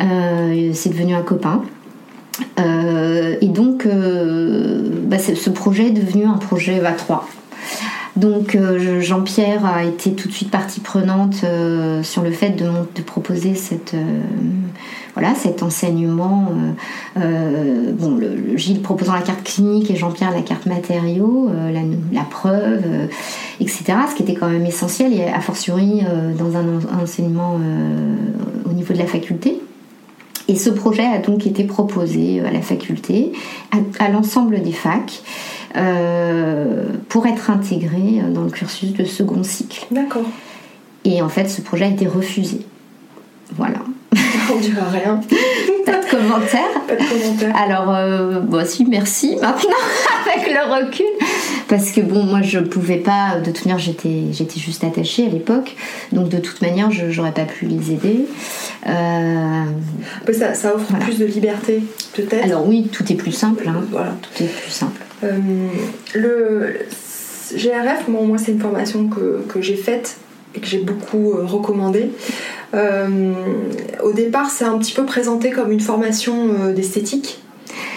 Euh, 0.00 0.70
c'est 0.72 0.90
devenu 0.90 1.14
un 1.14 1.22
copain. 1.22 1.62
Euh, 2.58 3.36
et 3.40 3.46
donc, 3.46 3.86
euh, 3.86 4.88
bah, 5.04 5.18
ce 5.18 5.50
projet 5.50 5.88
est 5.88 5.92
devenu 5.92 6.24
un 6.24 6.38
projet 6.38 6.84
à 6.84 6.92
trois. 6.92 7.28
Donc 8.16 8.56
Jean-Pierre 9.00 9.66
a 9.66 9.84
été 9.84 10.12
tout 10.12 10.28
de 10.28 10.32
suite 10.32 10.50
partie 10.50 10.80
prenante 10.80 11.44
sur 12.02 12.22
le 12.22 12.30
fait 12.30 12.50
de, 12.50 13.02
proposer 13.02 13.54
voilà, 15.14 15.34
cet 15.34 15.64
enseignement. 15.64 16.52
Gilles 18.54 18.82
proposant 18.82 19.14
la 19.14 19.22
carte 19.22 19.42
clinique 19.42 19.90
et 19.90 19.96
Jean-Pierre 19.96 20.30
la 20.30 20.42
carte 20.42 20.66
matériaux, 20.66 21.50
la, 22.12 22.22
preuve, 22.22 22.84
etc. 23.58 23.84
Ce 24.08 24.14
qui 24.14 24.22
était 24.22 24.34
quand 24.34 24.48
même 24.48 24.66
essentiel 24.66 25.12
et 25.12 25.24
a 25.24 25.40
fortiori 25.40 26.02
dans 26.38 26.56
un 26.56 27.02
enseignement 27.02 27.58
au 28.64 28.72
niveau 28.72 28.94
de 28.94 28.98
la 28.98 29.06
faculté. 29.06 29.60
Et 30.48 30.56
ce 30.56 30.70
projet 30.70 31.06
a 31.06 31.18
donc 31.18 31.46
été 31.46 31.64
proposé 31.64 32.40
à 32.40 32.50
la 32.50 32.60
faculté, 32.60 33.32
à, 33.98 34.08
l'ensemble 34.08 34.60
des 34.62 34.72
facs, 34.72 35.22
euh, 35.76 36.86
pour 37.08 37.26
être 37.26 37.50
intégré 37.50 38.22
dans 38.32 38.42
le 38.42 38.50
cursus 38.50 38.92
de 38.92 39.04
second 39.04 39.42
cycle. 39.42 39.86
D'accord. 39.90 40.26
Et 41.04 41.22
en 41.22 41.28
fait, 41.28 41.48
ce 41.48 41.60
projet 41.60 41.84
a 41.84 41.88
été 41.88 42.06
refusé. 42.06 42.60
Voilà. 43.56 43.78
On 44.52 44.58
dira 44.58 44.88
rien. 44.90 45.20
Pas 45.84 45.98
de 45.98 46.10
commentaire. 46.10 46.70
Pas 46.86 46.94
de 46.94 47.08
commentaire. 47.08 47.56
Alors, 47.56 47.94
euh, 47.94 48.40
bon, 48.40 48.64
si, 48.66 48.84
merci 48.84 49.36
maintenant, 49.40 49.70
avec 50.34 50.48
le 50.48 50.74
recul. 50.74 51.06
Parce 51.68 51.90
que, 51.90 52.00
bon, 52.00 52.24
moi, 52.24 52.42
je 52.42 52.58
pouvais 52.58 52.98
pas, 52.98 53.38
de 53.38 53.50
toute 53.50 53.64
manière, 53.64 53.78
j'étais, 53.78 54.32
j'étais 54.32 54.60
juste 54.60 54.84
attachée 54.84 55.26
à 55.26 55.28
l'époque. 55.28 55.76
Donc, 56.12 56.28
de 56.28 56.38
toute 56.38 56.60
manière, 56.62 56.90
je 56.90 57.06
n'aurais 57.06 57.32
pas 57.32 57.44
pu 57.44 57.66
les 57.66 57.92
aider. 57.92 58.26
Euh, 58.86 59.64
ça, 60.32 60.54
ça, 60.54 60.74
offre 60.74 60.92
plus 61.00 61.18
de 61.18 61.24
liberté, 61.24 61.82
peut-être. 62.14 62.44
Alors, 62.44 62.66
oui, 62.66 62.88
tout 62.92 63.10
est 63.10 63.16
plus 63.16 63.32
simple. 63.32 63.68
Hein. 63.68 63.82
Voilà. 63.90 64.14
Tout 64.22 64.42
est 64.42 64.48
plus 64.48 64.70
simple. 64.70 65.00
Euh, 65.24 65.38
le 66.14 66.74
GRF, 67.54 68.08
moi, 68.08 68.38
c'est 68.38 68.52
une 68.52 68.60
formation 68.60 69.08
que, 69.08 69.44
que 69.48 69.60
j'ai 69.60 69.76
faite 69.76 70.18
et 70.54 70.60
que 70.60 70.66
j'ai 70.66 70.78
beaucoup 70.78 71.32
recommandée. 71.42 72.10
Euh, 72.74 73.32
au 74.02 74.12
départ, 74.12 74.50
c'est 74.50 74.64
un 74.64 74.78
petit 74.78 74.92
peu 74.92 75.04
présenté 75.04 75.50
comme 75.50 75.70
une 75.72 75.80
formation 75.80 76.48
euh, 76.48 76.72
d'esthétique. 76.72 77.40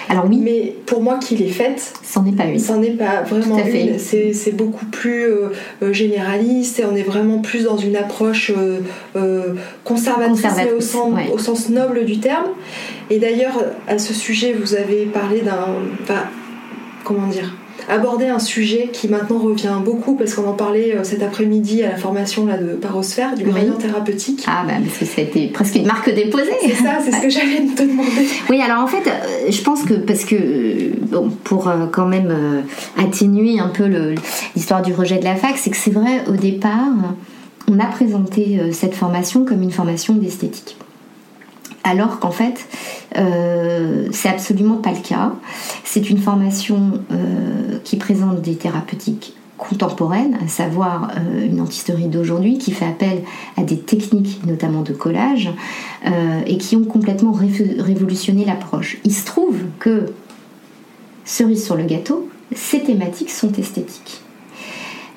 Alors 0.09 0.25
oui. 0.29 0.39
Mais 0.41 0.73
pour 0.85 1.01
moi 1.01 1.17
qui 1.17 1.35
l'ai 1.35 1.49
faite, 1.49 1.93
c'en 2.01 2.25
est 2.25 2.35
pas 2.35 2.45
une. 2.45 2.59
C'en 2.59 2.81
est 2.81 2.91
pas 2.91 3.23
vraiment 3.23 3.57
une. 3.57 3.99
C'est 3.99 4.55
beaucoup 4.55 4.85
plus 4.85 5.25
euh, 5.25 5.91
généraliste 5.91 6.79
et 6.79 6.85
on 6.85 6.95
est 6.95 7.03
vraiment 7.03 7.39
plus 7.39 7.65
dans 7.65 7.77
une 7.77 7.95
approche 7.95 8.53
conservatrice, 9.83 10.45
au, 10.75 10.81
sens, 10.81 11.13
au, 11.33 11.37
sens, 11.37 11.69
noble 11.69 12.05
du 12.05 12.19
terme. 12.19 12.47
Et 13.09 13.19
d'ailleurs, 13.19 13.61
à 13.87 13.99
ce 13.99 14.13
sujet, 14.13 14.53
vous 14.53 14.75
avez 14.75 15.05
parlé 15.05 15.41
d'un. 15.41 15.75
Comment 17.07 17.27
dire 17.27 17.53
aborder 17.89 18.27
un 18.27 18.39
sujet 18.39 18.89
qui 18.91 19.07
maintenant 19.07 19.37
revient 19.37 19.77
beaucoup 19.83 20.15
parce 20.15 20.33
qu'on 20.33 20.45
en 20.45 20.53
parlait 20.53 20.93
euh, 20.93 21.05
cet 21.05 21.23
après-midi 21.23 21.83
à 21.83 21.91
la 21.91 21.95
formation 21.95 22.45
là, 22.45 22.57
de 22.57 22.73
Parosphère, 22.73 23.33
du 23.33 23.45
gradient 23.45 23.75
thérapeutique. 23.75 24.43
Ah 24.45 24.65
bah 24.67 24.73
parce 24.83 24.97
que 24.97 25.05
c'était 25.05 25.47
presque 25.47 25.75
une 25.75 25.85
marque 25.85 26.13
déposée. 26.13 26.51
C'est 26.61 26.83
ça, 26.83 26.97
c'est 27.01 27.11
ce 27.11 27.21
que 27.21 27.29
j'allais 27.29 27.65
te 27.75 27.83
demander. 27.83 28.27
Oui, 28.49 28.61
alors 28.61 28.83
en 28.83 28.87
fait, 28.87 29.07
euh, 29.07 29.49
je 29.49 29.61
pense 29.61 29.83
que 29.83 29.93
parce 29.93 30.25
que 30.25 30.35
euh, 30.35 30.91
bon, 31.03 31.29
pour 31.45 31.71
quand 31.93 32.07
même 32.07 32.33
atténuer 32.97 33.59
un 33.59 33.69
peu 33.69 33.85
l'histoire 34.55 34.81
du 34.81 34.93
rejet 34.93 35.19
de 35.19 35.23
la 35.23 35.35
fac, 35.35 35.55
c'est 35.57 35.69
que 35.69 35.77
c'est 35.77 35.91
vrai 35.91 36.23
au 36.27 36.35
départ, 36.35 36.91
on 37.69 37.79
a 37.79 37.85
présenté 37.85 38.59
cette 38.73 38.95
formation 38.95 39.45
comme 39.45 39.61
une 39.61 39.71
formation 39.71 40.13
d'esthétique 40.13 40.77
alors 41.87 42.19
qu'en 42.19 42.31
fait, 42.31 42.67
euh, 43.17 44.09
c'est 44.11 44.29
absolument 44.29 44.77
pas 44.77 44.91
le 44.91 44.99
cas. 44.99 45.33
C'est 45.83 46.09
une 46.09 46.17
formation 46.17 46.99
euh, 47.11 47.79
qui 47.83 47.97
présente 47.97 48.41
des 48.41 48.55
thérapeutiques 48.55 49.33
contemporaines, 49.57 50.37
à 50.43 50.47
savoir 50.47 51.09
euh, 51.17 51.45
une 51.45 51.61
antisterie 51.61 52.07
d'aujourd'hui 52.07 52.57
qui 52.57 52.71
fait 52.71 52.85
appel 52.85 53.23
à 53.55 53.63
des 53.63 53.79
techniques 53.79 54.45
notamment 54.45 54.81
de 54.81 54.93
collage 54.93 55.49
et 56.45 56.57
qui 56.57 56.77
ont 56.77 56.85
complètement 56.85 57.33
révolutionné 57.33 58.45
l'approche. 58.45 58.97
Il 59.03 59.13
se 59.13 59.25
trouve 59.25 59.57
que, 59.79 60.05
cerise 61.25 61.65
sur 61.65 61.75
le 61.75 61.83
gâteau, 61.83 62.29
ces 62.55 62.81
thématiques 62.81 63.31
sont 63.31 63.51
esthétiques. 63.51 64.21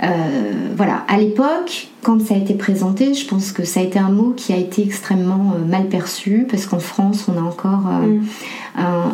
Euh, 0.02 0.72
voilà, 0.76 1.04
à 1.08 1.18
l'époque, 1.18 1.88
quand 2.02 2.20
ça 2.22 2.34
a 2.34 2.36
été 2.38 2.54
présenté, 2.54 3.12
je 3.12 3.26
pense 3.26 3.52
que 3.52 3.64
ça 3.64 3.80
a 3.80 3.82
été 3.82 3.98
un 3.98 4.08
mot 4.10 4.32
qui 4.34 4.52
a 4.52 4.56
été 4.56 4.82
extrêmement 4.82 5.54
euh, 5.54 5.64
mal 5.64 5.88
perçu 5.88 6.46
parce 6.50 6.64
qu'en 6.64 6.78
France, 6.78 7.26
on 7.28 7.36
a 7.38 7.42
encore 7.42 7.86
euh, 7.88 8.06
mm. 8.06 8.26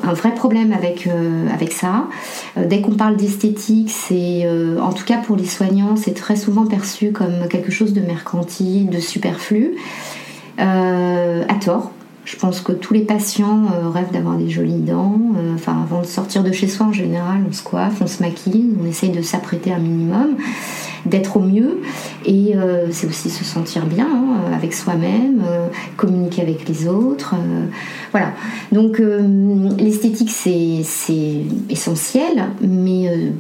un, 0.05 0.13
vrai 0.13 0.33
problème 0.35 0.73
avec, 0.73 1.09
avec 1.53 1.73
ça. 1.73 2.07
dès 2.57 2.81
qu'on 2.81 2.95
parle 2.95 3.17
d'esthétique, 3.17 3.91
c'est, 3.91 4.49
en 4.81 4.93
tout 4.93 5.05
cas 5.05 5.19
pour 5.19 5.37
les 5.37 5.47
soignants, 5.47 5.97
c'est 5.97 6.15
très 6.15 6.37
souvent 6.37 6.67
perçu 6.67 7.11
comme 7.11 7.49
quelque 7.49 7.73
chose 7.73 7.93
de 7.93 8.01
mercantile, 8.01 8.89
de 8.91 9.01
superflu, 9.01 9.77
à 10.59 11.55
tort. 11.65 11.91
Je 12.27 12.37
pense 12.37 12.61
que 12.61 12.73
tous 12.73 12.93
les 12.93 13.01
patients 13.01 13.67
rêvent 13.93 14.13
d'avoir 14.13 14.37
des 14.37 14.51
jolies 14.51 14.81
dents. 14.81 15.19
enfin, 15.55 15.81
avant 15.83 16.03
de 16.03 16.07
sortir 16.07 16.43
de 16.43 16.53
chez 16.53 16.69
soi, 16.69 16.87
en 16.87 16.93
général, 16.93 17.45
on 17.49 17.53
se 17.53 17.63
coiffe, 17.63 18.03
on 18.03 18.07
se 18.07 18.23
maquille, 18.23 18.75
on 18.83 18.87
essaye 18.87 19.11
de 19.11 19.23
s'apprêter 19.23 19.73
un 19.73 19.79
minimum 19.79 20.37
d'être 21.07 21.37
au 21.37 21.41
mieux. 21.41 21.81
Et 22.25 22.57
euh, 22.57 22.89
c'est 22.91 23.07
aussi 23.07 23.31
se 23.31 23.45
sentir 23.45 23.87
bien 23.87 24.09
hein, 24.09 24.53
avec 24.53 24.75
soi-même, 24.75 25.43
euh, 25.47 25.69
communiquer 25.97 26.43
avec 26.43 26.69
les 26.69 26.89
autres. 26.89 27.35
Euh, 27.35 27.67
voilà. 28.13 28.33
Donc 28.73 29.01
l'esthétique, 29.79 30.31
c'est 30.31 31.43
essentiel, 31.71 32.47
mais 32.61 33.33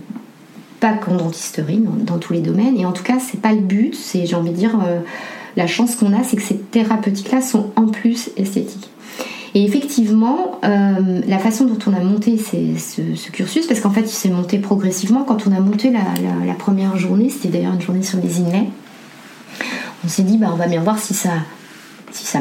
pas 0.80 0.92
qu'en 0.92 1.16
dentisterie, 1.16 1.82
dans, 2.00 2.18
tous 2.18 2.32
les 2.32 2.40
domaines. 2.40 2.76
Et 2.76 2.86
en 2.86 2.92
tout 2.92 3.02
cas, 3.02 3.18
c'est 3.18 3.40
pas 3.40 3.52
le 3.52 3.60
but. 3.60 3.94
C'est, 3.94 4.26
j'ai 4.26 4.36
envie 4.36 4.50
de 4.50 4.56
dire, 4.56 4.78
la 5.56 5.66
chance 5.66 5.96
qu'on 5.96 6.12
a, 6.12 6.22
c'est 6.22 6.36
que 6.36 6.42
ces 6.42 6.56
thérapeutiques-là 6.56 7.40
sont 7.40 7.70
en 7.76 7.86
plus 7.86 8.30
esthétiques. 8.36 8.90
Et 9.56 9.64
effectivement, 9.64 10.60
euh, 10.64 11.22
la 11.26 11.38
façon 11.38 11.64
dont 11.64 11.78
on 11.86 11.94
a 11.94 12.00
monté 12.00 12.36
ce, 12.36 13.30
cursus, 13.30 13.66
parce 13.66 13.80
qu'en 13.80 13.90
fait 13.90 14.02
il 14.02 14.08
s'est 14.08 14.28
monté 14.28 14.58
progressivement, 14.58 15.22
quand 15.22 15.46
on 15.46 15.52
a 15.52 15.60
monté 15.60 15.90
la, 15.90 16.54
première 16.54 16.98
journée, 16.98 17.30
c'était 17.30 17.48
d'ailleurs 17.48 17.72
une 17.72 17.80
journée 17.80 18.02
sur 18.02 18.18
les 18.20 18.40
inlets, 18.40 18.68
on 20.04 20.08
s'est 20.08 20.24
dit 20.24 20.36
bah, 20.36 20.50
on 20.52 20.56
va 20.56 20.66
bien 20.66 20.82
voir 20.82 20.98
si 20.98 21.14
ça, 21.14 21.30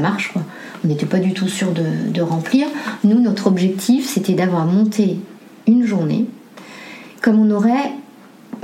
marche. 0.01 0.33
On 0.83 0.89
n'était 0.89 1.05
pas 1.05 1.19
du 1.19 1.31
tout 1.33 1.47
sûr 1.47 1.71
de, 1.71 2.21
remplir. 2.21 2.67
Nous, 3.05 3.21
notre 3.21 3.47
objectif, 3.47 4.05
c'était 4.05 4.33
d'avoir 4.33 4.65
monté 4.65 5.17
une 5.67 5.85
journée 5.85 6.25
comme 7.21 7.39
on 7.39 7.49
aurait 7.49 7.93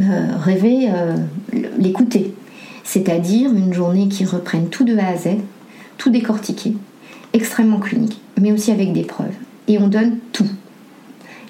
euh, 0.02 0.28
rêver 0.38 0.90
l'écouter. 1.80 2.34
C'est-à-dire 2.92 3.54
une 3.54 3.74
journée 3.74 4.10
qui 4.10 4.26
reprenne 4.26 4.68
tout 4.68 4.84
de 4.84 4.98
A 4.98 5.08
à 5.08 5.16
Z, 5.16 5.38
tout 5.98 6.10
décortiqué, 6.10 6.74
extrêmement 7.32 7.80
clinique, 7.80 8.20
mais 8.38 8.52
aussi 8.52 8.70
avec 8.70 8.92
des 8.92 9.04
preuves. 9.04 9.32
Et 9.70 9.80
on 9.80 9.88
donne 9.88 10.18
tout. 10.34 10.50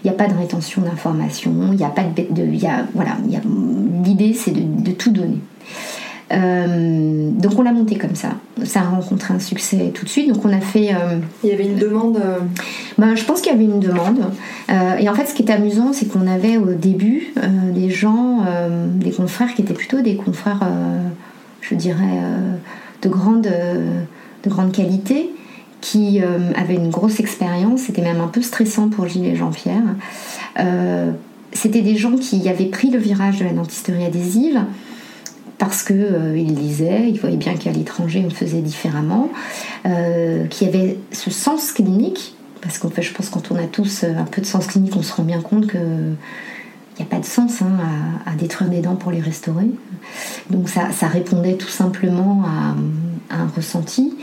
Il 0.04 0.08
n'y 0.08 0.12
a 0.12 0.14
pas 0.14 0.28
de 0.28 0.38
rétention 0.38 0.84
d'informations, 0.84 1.70
il 1.72 1.78
n'y 1.78 1.84
a 1.84 1.90
pas 1.90 2.04
de... 2.04 2.32
de 2.32 2.46
y 2.46 2.68
a, 2.68 2.86
voilà, 2.94 3.18
l'idée 4.04 4.36
c'est 4.36 4.52
de, 4.52 4.92
tout 4.92 5.10
donner. 5.10 5.40
Euh, 6.32 7.32
donc 7.32 7.58
on 7.58 7.64
l'a 7.64 7.74
monté 7.74 7.96
comme 7.96 8.14
ça. 8.14 8.36
Ça 8.64 8.82
a 8.82 8.84
rencontré 8.84 9.34
un 9.34 9.40
succès 9.40 9.92
tout 9.96 10.06
de 10.06 10.10
suite. 10.10 10.32
Donc 10.32 10.46
on 10.46 10.54
a 10.54 10.62
fait. 10.62 10.94
Euh, 10.94 11.18
il 11.44 11.50
y 11.50 11.54
avait 11.54 11.66
une 11.66 11.78
demande. 11.78 12.18
Euh, 12.18 12.38
ben, 13.00 13.16
je 13.16 13.26
pense 13.26 13.42
qu'il 13.42 13.52
y 13.52 13.56
avait 13.56 13.66
une 13.66 13.80
demande. 13.80 14.20
et 14.70 15.10
en 15.10 15.16
fait, 15.16 15.26
ce 15.26 15.34
qui 15.34 15.42
est 15.42 15.52
amusant, 15.52 15.92
c'est 15.92 16.06
qu'on 16.06 16.28
avait 16.28 16.58
au 16.58 16.76
début 16.76 17.34
des 17.74 17.90
gens, 17.90 18.46
des 18.94 19.10
confrères 19.10 19.56
qui 19.56 19.64
étaient 19.64 19.74
plutôt 19.74 20.02
des 20.02 20.16
confrères, 20.16 20.60
je 21.62 21.76
dirais, 21.76 22.20
de 23.02 23.10
grande, 23.10 23.44
de 23.44 24.72
qualité, 24.72 25.30
qui 25.80 26.22
avaient 26.56 26.76
une 26.76 26.90
grosse 26.90 27.20
expérience. 27.20 27.82
C'était 27.82 28.02
même 28.02 28.22
un 28.22 28.28
peu 28.28 28.42
stressant 28.42 28.90
pour 28.90 29.08
Gilles 29.08 29.26
et 29.26 29.36
Jean-Pierre. 29.36 29.96
C'était 31.54 31.82
des 31.82 31.98
gens 31.98 32.16
qui 32.16 32.48
avaient 32.50 32.66
pris 32.66 32.90
le 32.90 33.00
virage 33.00 33.40
de 33.40 33.46
la 33.46 33.54
dentisterie 33.54 34.06
adhésive 34.06 34.62
parce 35.58 35.84
qu'ils 35.84 35.96
euh, 36.00 36.34
lisaient, 36.34 37.08
ils 37.08 37.20
voyaient 37.20 37.38
bien 37.38 37.54
qu'à 37.54 37.72
l'étranger 37.72 38.24
on 38.26 38.32
faisait 38.32 38.62
différemment, 38.62 39.30
euh, 39.86 40.48
qui 40.48 40.66
avait 40.66 40.98
ce 41.12 41.30
sens 41.30 41.72
clinique, 41.72 42.36
parce 42.62 42.80
qu'en 42.80 42.90
fait 42.90 43.04
je 43.04 43.14
pense 43.14 43.30
quand 43.30 43.52
on 43.52 43.58
a 43.58 43.68
tous 43.68 44.04
un 44.04 44.24
peu 44.24 44.42
de 44.42 44.48
sens 44.48 44.66
clinique, 44.66 44.94
on 44.96 45.04
se 45.04 45.14
rend 45.14 45.22
bien 45.22 45.40
compte 45.40 45.68
que 45.68 45.78
n'y 47.02 47.08
a 47.08 47.10
pas 47.10 47.20
de 47.20 47.26
sens 47.26 47.62
hein, 47.62 47.72
à, 48.26 48.36
détruire 48.36 48.70
des 48.70 48.82
dents 48.82 48.96
pour 48.96 49.12
les 49.12 49.20
restaurer. 49.20 49.68
Donc 50.50 50.70
ça, 50.70 51.08
répondait 51.08 51.56
tout 51.56 51.68
simplement 51.68 52.44
à, 52.46 53.36
un 53.36 53.48
ressenti. 53.56 54.14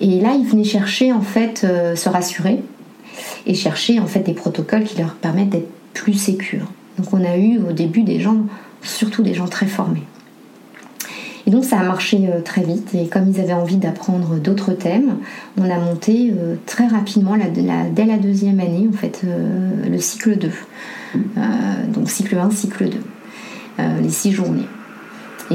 Et 0.00 0.20
là, 0.20 0.34
ils 0.38 0.46
venaient 0.46 0.64
chercher 0.64 1.12
en 1.12 1.20
fait 1.20 1.62
euh, 1.64 1.94
se 1.94 2.08
rassurer 2.08 2.62
et 3.46 3.54
chercher 3.54 4.00
en 4.00 4.06
fait 4.06 4.20
des 4.20 4.34
protocoles 4.34 4.84
qui 4.84 4.98
leur 4.98 5.14
permettent 5.14 5.50
d'être 5.50 5.70
plus 5.94 6.14
sécures. 6.14 6.66
Donc 6.98 7.12
on 7.12 7.24
a 7.24 7.36
eu 7.36 7.58
au 7.58 7.72
début 7.72 8.02
des 8.02 8.20
gens, 8.20 8.38
surtout 8.82 9.22
des 9.22 9.34
gens 9.34 9.46
très 9.46 9.66
formés. 9.66 10.02
Et 11.46 11.50
donc 11.50 11.64
ça 11.64 11.78
a 11.78 11.84
marché 11.84 12.28
euh, 12.28 12.40
très 12.40 12.62
vite 12.62 12.94
et 12.94 13.06
comme 13.06 13.28
ils 13.28 13.40
avaient 13.40 13.52
envie 13.52 13.76
d'apprendre 13.76 14.36
d'autres 14.36 14.72
thèmes, 14.72 15.18
on 15.56 15.70
a 15.70 15.78
monté 15.78 16.32
euh, 16.36 16.56
très 16.66 16.88
rapidement, 16.88 17.36
dès 17.36 18.04
la 18.04 18.16
deuxième 18.18 18.58
année, 18.58 18.88
en 18.92 18.96
fait, 18.96 19.22
euh, 19.24 19.88
le 19.88 19.98
cycle 19.98 20.36
2. 20.36 20.50
donc 21.88 22.10
cycle 22.10 22.36
1, 22.36 22.50
cycle 22.50 22.88
2. 22.88 22.98
les 24.02 24.10
six 24.10 24.32
journées. 24.32 24.66
Et 25.52 25.54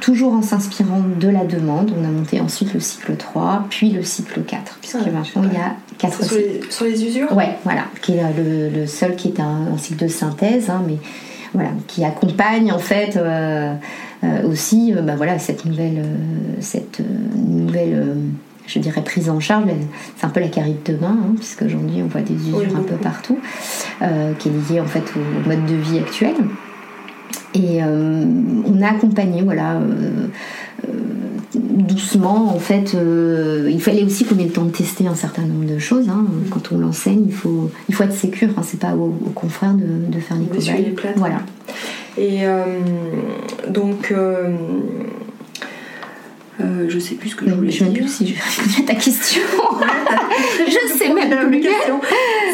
toujours 0.00 0.32
en 0.32 0.42
s'inspirant 0.42 1.02
de 1.20 1.28
la 1.28 1.44
demande, 1.44 1.92
on 1.96 2.04
a 2.04 2.08
monté 2.08 2.40
ensuite 2.40 2.74
le 2.74 2.80
cycle 2.80 3.16
3, 3.16 3.66
puis 3.70 3.90
le 3.90 4.02
cycle 4.02 4.42
4, 4.42 4.78
puisque 4.80 4.96
ah, 5.00 5.10
maintenant 5.10 5.42
il 5.44 5.56
y 5.56 5.60
a 5.60 5.76
4 5.98 6.24
sur 6.24 6.36
les, 6.36 6.60
sur 6.68 6.84
les 6.84 7.04
usures? 7.04 7.32
Ouais, 7.36 7.56
voilà, 7.62 7.84
qui 8.02 8.14
est 8.14 8.22
le, 8.36 8.86
seul 8.88 9.14
qui 9.14 9.28
est 9.28 9.38
un, 9.38 9.78
cycle 9.78 10.02
de 10.02 10.08
synthèse, 10.08 10.68
hein, 10.68 10.82
mais 10.84 10.96
voilà, 11.54 11.70
qui 11.86 12.04
accompagne 12.04 12.72
en 12.72 12.78
fait 12.78 13.16
euh, 13.16 13.74
euh, 14.24 14.48
aussi 14.48 14.94
euh, 14.94 15.02
bah, 15.02 15.14
voilà, 15.16 15.38
cette 15.38 15.64
nouvelle, 15.64 16.04
cette 16.60 17.00
nouvelle 17.36 18.16
je 18.66 18.78
dirais 18.78 19.02
prise 19.02 19.28
en 19.28 19.40
charge, 19.40 19.64
c'est 20.16 20.24
un 20.24 20.30
peu 20.30 20.40
la 20.40 20.48
carie 20.48 20.76
de 20.84 20.92
demain, 20.92 21.18
hein, 21.20 21.34
puisque 21.36 21.62
aujourd'hui 21.62 22.00
on 22.02 22.06
voit 22.06 22.20
des 22.20 22.34
usures 22.34 22.76
un 22.76 22.82
peu 22.82 22.94
partout, 22.94 23.38
qui 24.38 24.48
est 24.48 24.70
liée 24.70 24.80
en 24.80 24.86
fait 24.86 25.04
au, 25.16 25.48
mode 25.48 25.66
de 25.66 25.74
vie 25.74 25.98
actuel. 25.98 26.34
Et 27.54 27.80
on 27.82 28.80
a 28.82 28.88
accompagné, 28.88 29.42
voilà, 29.42 29.78
doucement 31.54 32.54
en 32.54 32.58
fait 32.58 32.94
euh, 32.94 33.68
il 33.70 33.80
fallait 33.80 34.04
aussi 34.04 34.24
qu'on 34.24 34.38
ait 34.38 34.44
le 34.44 34.50
temps 34.50 34.64
de 34.64 34.70
tester 34.70 35.06
un 35.06 35.14
certain 35.14 35.42
nombre 35.42 35.66
de 35.66 35.78
choses 35.78 36.08
hein. 36.08 36.24
quand 36.50 36.72
on 36.72 36.78
l'enseigne 36.78 37.24
il 37.26 37.32
faut 37.32 37.70
il 37.88 37.94
faut 37.94 38.04
être 38.04 38.14
sécure 38.14 38.50
hein. 38.56 38.62
c'est 38.64 38.80
pas 38.80 38.94
aux, 38.94 39.10
confrères 39.34 39.74
de, 39.74 40.18
faire 40.18 40.36
les 40.38 40.46
cobayes 40.46 40.94
voilà 41.16 41.40
et 42.16 42.46
euh, 42.46 42.64
donc 43.68 44.12
euh, 44.12 44.56
euh, 46.60 46.86
je 46.88 46.98
sais 46.98 47.14
plus 47.14 47.30
ce 47.30 47.36
que 47.36 47.48
je 47.48 47.54
voulais 47.54 47.70
je 47.70 47.84
dire. 47.84 48.02
plus 48.02 48.08
si 48.08 48.26
je 48.26 48.34
réponds 48.34 48.82
à 48.82 48.86
ta 48.86 48.94
question. 48.94 49.40
je 50.66 50.98
sais 50.98 51.12
même 51.12 51.50
plus. 51.50 51.66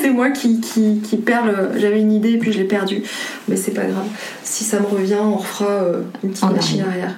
C'est 0.00 0.10
moi 0.10 0.30
qui, 0.30 0.60
qui, 0.60 1.00
qui 1.00 1.16
perds 1.16 1.46
le... 1.46 1.80
J'avais 1.80 2.00
une 2.00 2.12
idée 2.12 2.32
et 2.32 2.38
puis 2.38 2.52
je 2.52 2.58
l'ai 2.58 2.64
perdue. 2.64 3.02
Mais 3.48 3.56
c'est 3.56 3.72
pas 3.72 3.84
grave. 3.84 4.06
Si 4.44 4.62
ça 4.64 4.78
me 4.78 4.86
revient, 4.86 5.18
on 5.20 5.36
refera 5.36 5.66
euh, 5.66 6.02
une 6.22 6.30
petite 6.30 6.50
machine 6.50 6.82
arrière. 6.82 7.16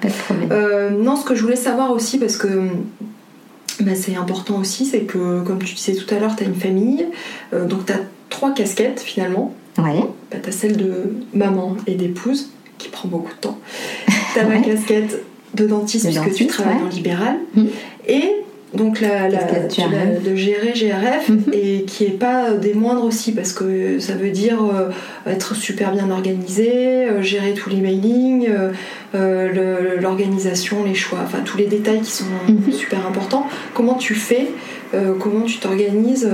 Euh, 0.51 0.89
non, 0.89 1.15
ce 1.15 1.23
que 1.23 1.35
je 1.35 1.43
voulais 1.43 1.55
savoir 1.55 1.91
aussi, 1.91 2.17
parce 2.17 2.35
que 2.35 2.47
bah, 3.79 3.95
c'est 3.95 4.15
important 4.15 4.57
aussi, 4.57 4.85
c'est 4.85 5.01
que, 5.01 5.43
comme 5.43 5.59
tu 5.63 5.75
disais 5.75 5.93
tout 5.93 6.13
à 6.13 6.19
l'heure, 6.19 6.35
tu 6.35 6.43
as 6.43 6.47
une 6.47 6.55
famille. 6.55 7.05
donc 7.53 7.85
tu 7.85 7.93
as 7.93 7.99
trois 8.29 8.53
casquettes 8.53 9.01
finalement. 9.01 9.53
Ouais. 9.77 10.01
Bah, 10.31 10.37
tu 10.41 10.49
as 10.49 10.51
celle 10.51 10.77
de 10.77 11.13
maman 11.33 11.77
et 11.85 11.93
d'épouse, 11.93 12.49
qui 12.79 12.89
prend 12.89 13.07
beaucoup 13.07 13.31
de 13.31 13.39
temps. 13.39 13.59
Tu 14.33 14.39
as 14.39 14.45
ma 14.45 14.59
casquette 14.59 15.21
de 15.53 15.67
dentiste 15.67 16.05
puisque 16.05 16.33
tu 16.33 16.47
travailles 16.47 16.83
en 16.83 16.89
libéral. 16.89 17.37
Mm. 17.55 17.65
Et 18.07 18.31
donc 18.73 19.01
la, 19.01 19.27
de 19.27 20.35
gérer 20.35 20.71
GRF 20.73 21.29
mm-hmm. 21.29 21.53
et 21.53 21.83
qui 21.83 22.05
est 22.05 22.17
pas 22.17 22.51
des 22.51 22.73
moindres 22.73 23.03
aussi 23.03 23.33
parce 23.33 23.51
que 23.51 23.99
ça 23.99 24.13
veut 24.13 24.29
dire 24.29 24.63
euh, 24.63 24.89
être 25.29 25.55
super 25.55 25.91
bien 25.91 26.09
organisé, 26.09 27.05
euh, 27.05 27.21
gérer 27.21 27.53
tous 27.53 27.69
les 27.69 27.81
mailings, 27.81 28.49
euh, 29.13 29.99
l'organisation, 29.99 30.85
les 30.85 30.95
choix, 30.95 31.19
enfin 31.23 31.39
tous 31.43 31.57
les 31.57 31.67
détails 31.67 31.99
qui 31.99 32.11
sont 32.11 32.23
mm-hmm. 32.47 32.71
super 32.71 33.05
importants. 33.05 33.45
Comment 33.73 33.95
tu 33.95 34.15
fais 34.15 34.47
Comment 35.21 35.45
tu 35.45 35.57
t'organises 35.59 36.29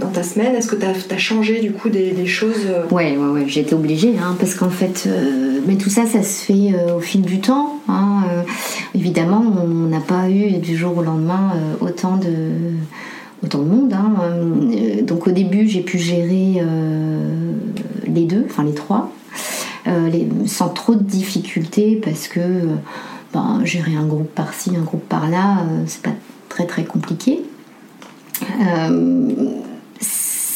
dans 0.00 0.08
ta 0.08 0.22
semaine 0.22 0.54
Est-ce 0.54 0.68
que 0.68 0.76
tu 0.76 0.84
as, 0.86 1.18
changé 1.18 1.60
du 1.60 1.72
coup 1.72 1.88
des, 1.88 2.26
choses 2.26 2.66
Ouais, 2.90 3.16
ouais, 3.16 3.28
ouais, 3.28 3.44
j'ai 3.46 3.60
été 3.60 3.74
obligée 3.74 4.14
hein, 4.18 4.36
parce 4.38 4.54
qu'en 4.54 4.70
fait, 4.70 5.08
mais 5.66 5.76
tout 5.76 5.90
ça, 5.90 6.06
ça 6.06 6.22
se 6.22 6.44
fait 6.44 6.74
au 6.96 7.00
fil 7.00 7.22
du 7.22 7.40
temps. 7.40 7.80
Hein, 7.88 8.22
euh, 8.30 8.42
évidemment, 8.94 9.42
on 9.62 9.88
n'a 9.88 10.00
pas 10.00 10.30
eu 10.30 10.58
du 10.58 10.76
jour 10.76 10.96
au 10.96 11.02
lendemain 11.02 11.52
euh, 11.54 11.86
autant 11.86 12.16
de 12.16 12.50
autant 13.44 13.58
de 13.58 13.64
monde. 13.64 13.92
Hein. 13.92 14.14
Euh, 14.22 15.02
donc 15.02 15.26
au 15.26 15.32
début, 15.32 15.66
j'ai 15.68 15.80
pu 15.80 15.98
gérer 15.98 16.62
les 18.06 18.24
deux, 18.24 18.44
enfin 18.48 18.64
les 18.64 18.74
trois, 18.74 19.10
sans 20.46 20.68
trop 20.68 20.94
de 20.94 21.02
difficultés 21.02 22.00
parce 22.02 22.28
que 22.28 22.40
ben, 23.32 23.60
gérer 23.64 23.94
un 23.94 24.06
groupe 24.06 24.34
par-ci, 24.34 24.72
un 24.76 24.82
groupe 24.82 25.08
par-là, 25.08 25.64
c'est 25.86 26.02
pas 26.02 26.14
très 26.48 26.66
très 26.66 26.84
compliqué. 26.84 27.40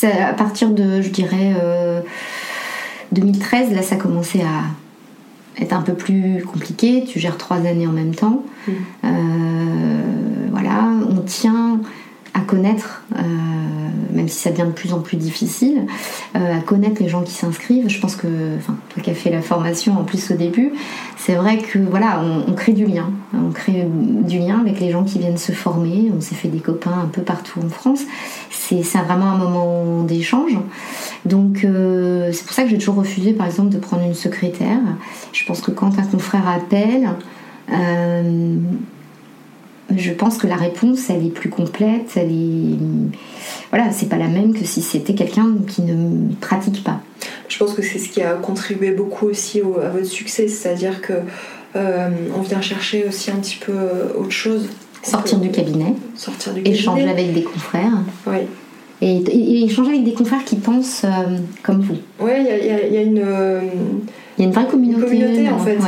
À 0.05 0.33
partir 0.33 0.71
de, 0.71 1.01
je 1.01 1.09
dirais, 1.09 1.55
2013, 3.13 3.73
là, 3.73 3.83
ça 3.83 3.97
commençait 3.97 4.43
à 4.43 4.65
est 5.57 5.73
un 5.73 5.83
peu 5.83 5.95
plus 5.95 6.43
compliqué. 6.45 7.05
Tu 7.07 7.19
gères 7.19 7.39
trois 7.39 7.59
années 7.59 7.87
en 7.87 7.93
même 7.93 8.15
temps. 8.15 8.45
Mm. 8.67 8.73
Euh, 9.05 9.09
voilà, 10.51 10.91
on 11.09 11.21
tient 11.21 11.81
à 12.35 12.41
connaître, 12.41 13.05
euh, 13.17 13.23
même 14.13 14.29
si 14.29 14.41
ça 14.41 14.51
devient 14.51 14.67
de 14.67 14.73
plus 14.73 14.93
en 14.93 14.99
plus 14.99 15.17
difficile, 15.17 15.87
euh, 16.35 16.59
à 16.59 16.61
connaître 16.61 17.01
les 17.01 17.09
gens 17.09 17.23
qui 17.23 17.33
s'inscrivent. 17.33 17.89
Je 17.89 18.01
pense 18.01 18.17
que, 18.17 18.27
enfin, 18.59 18.77
toi 18.89 19.03
qui 19.03 19.11
as 19.11 19.15
fait 19.15 19.31
la 19.31 19.41
formation 19.41 19.99
en 19.99 20.03
plus 20.03 20.33
au 20.33 20.35
début, 20.35 20.73
c'est 21.17 21.37
vrai 21.37 21.59
que 21.59 21.79
voilà, 21.79 22.21
on, 22.49 22.53
crée 22.53 22.73
du 22.73 22.87
lien. 22.87 23.11
On 23.33 23.51
crée 23.51 23.87
du 23.89 24.41
lien 24.41 24.59
avec 24.59 24.81
les 24.81 24.91
gens 24.91 25.05
qui 25.05 25.21
viennent 25.21 25.39
se 25.39 25.53
former. 25.53 26.11
On 26.15 26.21
s'est 26.21 26.35
fait 26.35 26.49
des 26.49 26.59
copains 26.59 26.99
un 27.05 27.07
peu 27.07 27.23
partout 27.23 27.61
en 27.65 27.69
France. 27.69 28.01
C'est 28.51 28.83
vraiment 28.83 29.27
un 29.27 29.39
moment 29.39 30.03
d'échange. 30.03 30.59
Donc 31.25 31.65
euh, 31.65 32.31
c'est 32.33 32.45
pour 32.45 32.53
ça 32.53 32.65
que 32.65 32.69
j'ai 32.69 32.79
toujours 32.79 32.97
refusé 32.97 33.33
par 33.33 33.47
exemple 33.47 33.69
de 33.69 33.79
prendre 33.79 34.05
une 34.05 34.15
secrétaire. 34.15 34.81
Je 35.33 35.45
pense 35.47 35.61
que 35.61 35.71
quand 35.71 35.99
un 35.99 36.03
confrère 36.03 36.49
appelle, 36.49 37.11
je 39.97 40.13
pense 40.13 40.39
que 40.39 40.47
la 40.47 40.57
réponse 40.57 41.11
elle 41.11 41.27
est 41.27 41.31
plus 41.31 41.51
complète, 41.51 42.13
elle 42.17 42.31
est 42.31 42.79
voilà, 43.71 43.91
c'est 43.93 44.09
pas 44.09 44.17
la 44.17 44.29
même 44.29 44.55
que 44.55 44.65
si 44.65 44.83
c'était 44.83 45.15
quelqu'un 45.15 45.55
qui 45.67 45.83
ne 45.83 46.35
pratique 46.37 46.85
pas. 46.85 47.01
Je 47.49 47.59
pense 47.59 47.75
que 47.75 47.83
c'est 47.83 47.99
ce 47.99 48.09
qui 48.09 48.23
a 48.23 48.35
contribué 48.35 48.93
beaucoup 48.93 49.27
aussi 49.27 49.61
à 49.61 49.89
votre 49.89 50.07
succès, 50.07 50.49
c'est-à-dire 50.49 51.01
que 51.01 51.13
euh, 51.77 52.09
on 52.37 52.41
vient 52.41 52.61
chercher 52.61 53.05
aussi 53.09 53.31
un 53.31 53.37
petit 53.37 53.57
peu 53.57 53.73
autre 54.17 54.31
chose. 54.31 54.69
Sortir 55.03 55.39
du 55.39 55.51
cabinet, 55.51 55.95
sortir 56.17 56.55
du 56.55 56.63
cabinet, 56.63 56.79
échanger 56.79 57.09
avec 57.09 57.35
des 57.35 57.43
confrères. 57.43 57.99
Oui 58.27 58.47
et, 59.03 59.65
échanger 59.65 59.91
avec 59.91 60.05
des 60.05 60.13
confrères 60.13 60.45
qui 60.45 60.57
pensent 60.57 61.05
euh, 61.05 61.39
comme 61.63 61.81
vous. 61.81 61.97
Oui, 62.21 62.33
il 62.39 62.67
y, 62.67 62.97
a, 62.97 63.03
une. 63.03 63.17
il 63.17 64.41
y 64.41 64.43
a 64.43 64.47
une 64.47 64.53
vraie 64.53 64.67
communauté, 64.67 65.49
en 65.49 65.59
fait. 65.59 65.79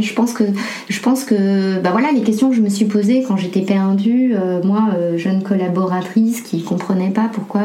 je 0.00 0.14
pense 0.14 0.32
que, 0.32 0.44
je 0.88 1.00
pense 1.00 1.24
que, 1.24 1.80
bah 1.80 1.90
voilà, 1.92 2.12
les 2.12 2.22
questions 2.22 2.50
que 2.50 2.56
je 2.56 2.62
me 2.62 2.68
suis 2.68 2.86
posées 2.86 3.24
quand 3.26 3.36
j'étais 3.36 3.62
perdue, 3.62 4.34
euh, 4.34 4.62
moi, 4.62 4.88
euh, 4.96 5.18
jeune 5.18 5.42
collaboratrice 5.42 6.40
qui 6.42 6.62
comprenait 6.62 7.10
pas 7.10 7.28
pourquoi 7.32 7.62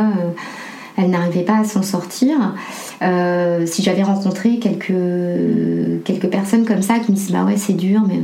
elle 0.97 1.09
n'arrivait 1.09 1.43
pas 1.43 1.59
à 1.59 1.63
s'en 1.63 1.81
sortir. 1.81 2.55
Euh, 3.01 3.65
si 3.65 3.81
j'avais 3.81 4.03
rencontré 4.03 4.59
quelques, 4.59 6.29
personnes 6.29 6.65
comme 6.65 6.81
ça 6.81 6.99
qui 6.99 7.11
me 7.11 7.17
disent 7.17 7.31
bah 7.31 7.43
ouais 7.43 7.57
c'est 7.57 7.73
dur 7.73 8.01
mais 8.07 8.21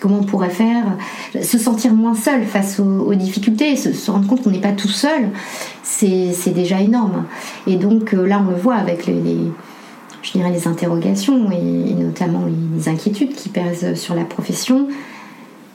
comment 0.00 0.18
on 0.20 0.24
pourrait 0.24 0.50
faire? 0.50 0.84
Se 1.42 1.58
sentir 1.58 1.92
moins 1.92 2.14
seul 2.14 2.44
face 2.44 2.78
aux, 2.78 3.14
difficultés 3.14 3.76
se, 3.76 4.10
rendre 4.10 4.26
compte 4.26 4.42
qu'on 4.42 4.50
n'est 4.50 4.60
pas 4.60 4.72
tout 4.72 4.88
seul 4.88 5.30
c'est 5.82 6.54
déjà 6.54 6.80
énorme. 6.80 7.24
Et 7.66 7.76
donc 7.76 8.14
euh, 8.14 8.26
là 8.26 8.42
on 8.46 8.50
le 8.50 8.56
voit 8.56 8.76
avec 8.76 9.06
les 9.06 10.66
interrogations 10.66 11.50
et, 11.50 11.94
notamment 11.94 12.44
les, 12.46 12.88
inquiétudes 12.88 13.34
qui 13.34 13.48
pèsent 13.48 13.94
sur 13.94 14.14
la 14.14 14.24
profession 14.24 14.88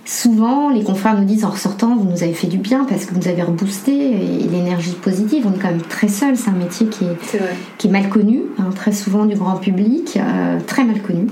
souvent 0.06 0.70
les 0.70 0.84
confrères 0.84 1.20
nous 1.20 1.26
disent 1.26 1.46
en 1.46 1.50
ressortant 1.50 1.96
vous 1.96 2.08
nous 2.08 2.24
avez 2.24 2.34
fait 2.34 2.48
du 2.48 2.58
bien 2.58 2.86
parce 2.86 3.06
que 3.06 3.14
vous 3.14 3.20
nous 3.20 3.28
avez 3.28 3.42
reboosté 3.42 3.92
et, 3.92 4.48
l'énergie 4.48 4.94
positive. 4.94 5.46
On 5.48 5.54
est 5.54 5.60
quand 5.60 5.72
même 5.72 5.82
très 5.82 6.08
seul. 6.08 6.38
C'est 6.38 6.50
un 6.50 6.54
métier 6.54 6.88
qui 6.88 7.06
est, 7.06 7.40
qui 7.78 7.88
est 7.88 7.92
mal 7.92 8.10
connu 8.10 8.42
hein, 8.60 8.70
très 8.76 8.92
souvent 8.92 9.26
du 9.26 9.36
grand 9.36 9.58
public 9.58 10.18
euh, 10.18 10.60
très 10.66 10.84
mal 10.84 11.02
connu. 11.02 11.28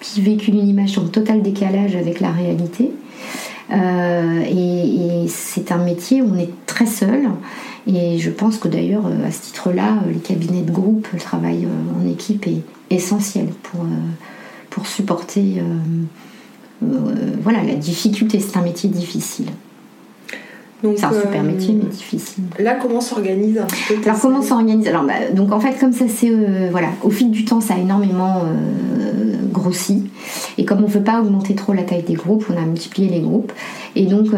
Qui 0.00 0.20
véhicule 0.20 0.54
une 0.54 0.68
image 0.68 0.98
en 0.98 1.04
total 1.04 1.42
décalage 1.42 1.94
avec 1.94 2.18
la 2.18 2.32
réalité. 2.32 2.90
Euh, 3.72 4.42
et, 4.42 5.28
c'est 5.28 5.72
un 5.72 5.78
métier 5.78 6.20
où 6.22 6.32
on 6.34 6.38
est 6.38 6.50
très 6.66 6.86
seul. 6.86 7.28
Et 7.86 8.18
je 8.18 8.30
pense 8.30 8.58
que 8.58 8.68
d'ailleurs 8.68 9.04
à 9.26 9.30
ce 9.30 9.42
titre 9.42 9.72
là 9.72 9.98
les 10.06 10.20
cabinets 10.20 10.62
de 10.62 10.70
groupe 10.70 11.08
le 11.12 11.18
travail 11.18 11.64
euh, 11.64 12.00
en 12.00 12.08
équipe 12.08 12.46
est 12.46 12.62
essentiel 12.90 13.46
pour, 13.62 13.84
pour 14.70 14.86
supporter 14.86 15.58
euh, 15.58 15.62
voilà, 17.42 17.62
la 17.62 17.74
difficulté, 17.74 18.40
c'est 18.40 18.56
un 18.56 18.62
métier 18.62 18.88
difficile. 18.88 19.46
C'est 20.82 21.04
un 21.04 21.12
super 21.12 21.40
euh, 21.40 21.44
métier, 21.44 21.74
mais 21.74 21.88
difficile. 21.88 22.44
Là, 22.58 22.74
comment 22.74 23.00
s'organise 23.00 23.58
un 23.58 23.66
peu 23.88 23.94
Alors, 24.04 24.20
comment 24.20 24.42
s'organise? 24.42 24.88
Alors, 24.88 25.04
bah, 25.04 25.30
donc 25.32 25.52
en 25.52 25.60
fait, 25.60 25.78
comme 25.78 25.92
ça, 25.92 26.06
c'est. 26.08 26.28
Euh, 26.28 26.68
voilà, 26.72 26.88
au 27.02 27.10
fil 27.10 27.30
du 27.30 27.44
temps, 27.44 27.60
ça 27.60 27.74
a 27.74 27.78
énormément 27.78 28.42
grossi. 29.52 30.10
Et 30.58 30.64
comme 30.64 30.78
on 30.78 30.88
ne 30.88 30.92
veut 30.92 31.04
pas 31.04 31.20
augmenter 31.20 31.54
trop 31.54 31.72
la 31.72 31.82
taille 31.82 32.02
des 32.02 32.14
groupes, 32.14 32.46
on 32.52 32.60
a 32.60 32.64
multiplié 32.64 33.08
les 33.08 33.20
groupes. 33.20 33.52
Et 33.94 34.06
donc, 34.06 34.28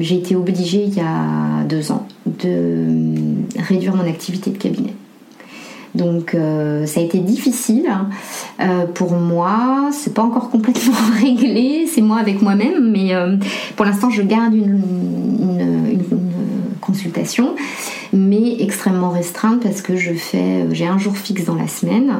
j'ai 0.00 0.16
été 0.16 0.34
obligée, 0.34 0.84
il 0.84 0.94
y 0.94 1.00
a 1.00 1.64
deux 1.68 1.92
ans, 1.92 2.06
de 2.26 2.86
réduire 3.58 3.94
mon 3.94 4.08
activité 4.08 4.50
de 4.50 4.58
cabinet. 4.58 4.94
Donc 5.98 6.34
euh, 6.34 6.86
ça 6.86 7.00
a 7.00 7.02
été 7.02 7.18
difficile 7.18 7.90
euh, 8.60 8.86
pour 8.86 9.12
moi. 9.12 9.90
C'est 9.92 10.14
pas 10.14 10.22
encore 10.22 10.48
complètement 10.48 10.94
réglé. 11.20 11.86
C'est 11.92 12.00
moi 12.00 12.18
avec 12.18 12.40
moi-même, 12.40 12.90
mais 12.90 13.14
euh, 13.14 13.36
pour 13.76 13.84
l'instant 13.84 14.08
je 14.08 14.22
garde 14.22 14.54
une, 14.54 14.80
consultation, 16.80 17.54
mais 18.14 18.62
extrêmement 18.62 19.10
restreinte 19.10 19.60
parce 19.60 19.82
que 19.82 19.96
je 19.96 20.14
fais, 20.14 20.64
j'ai 20.72 20.86
un 20.86 20.96
jour 20.96 21.14
fixe 21.18 21.44
dans 21.44 21.56
la 21.56 21.68
semaine 21.68 22.14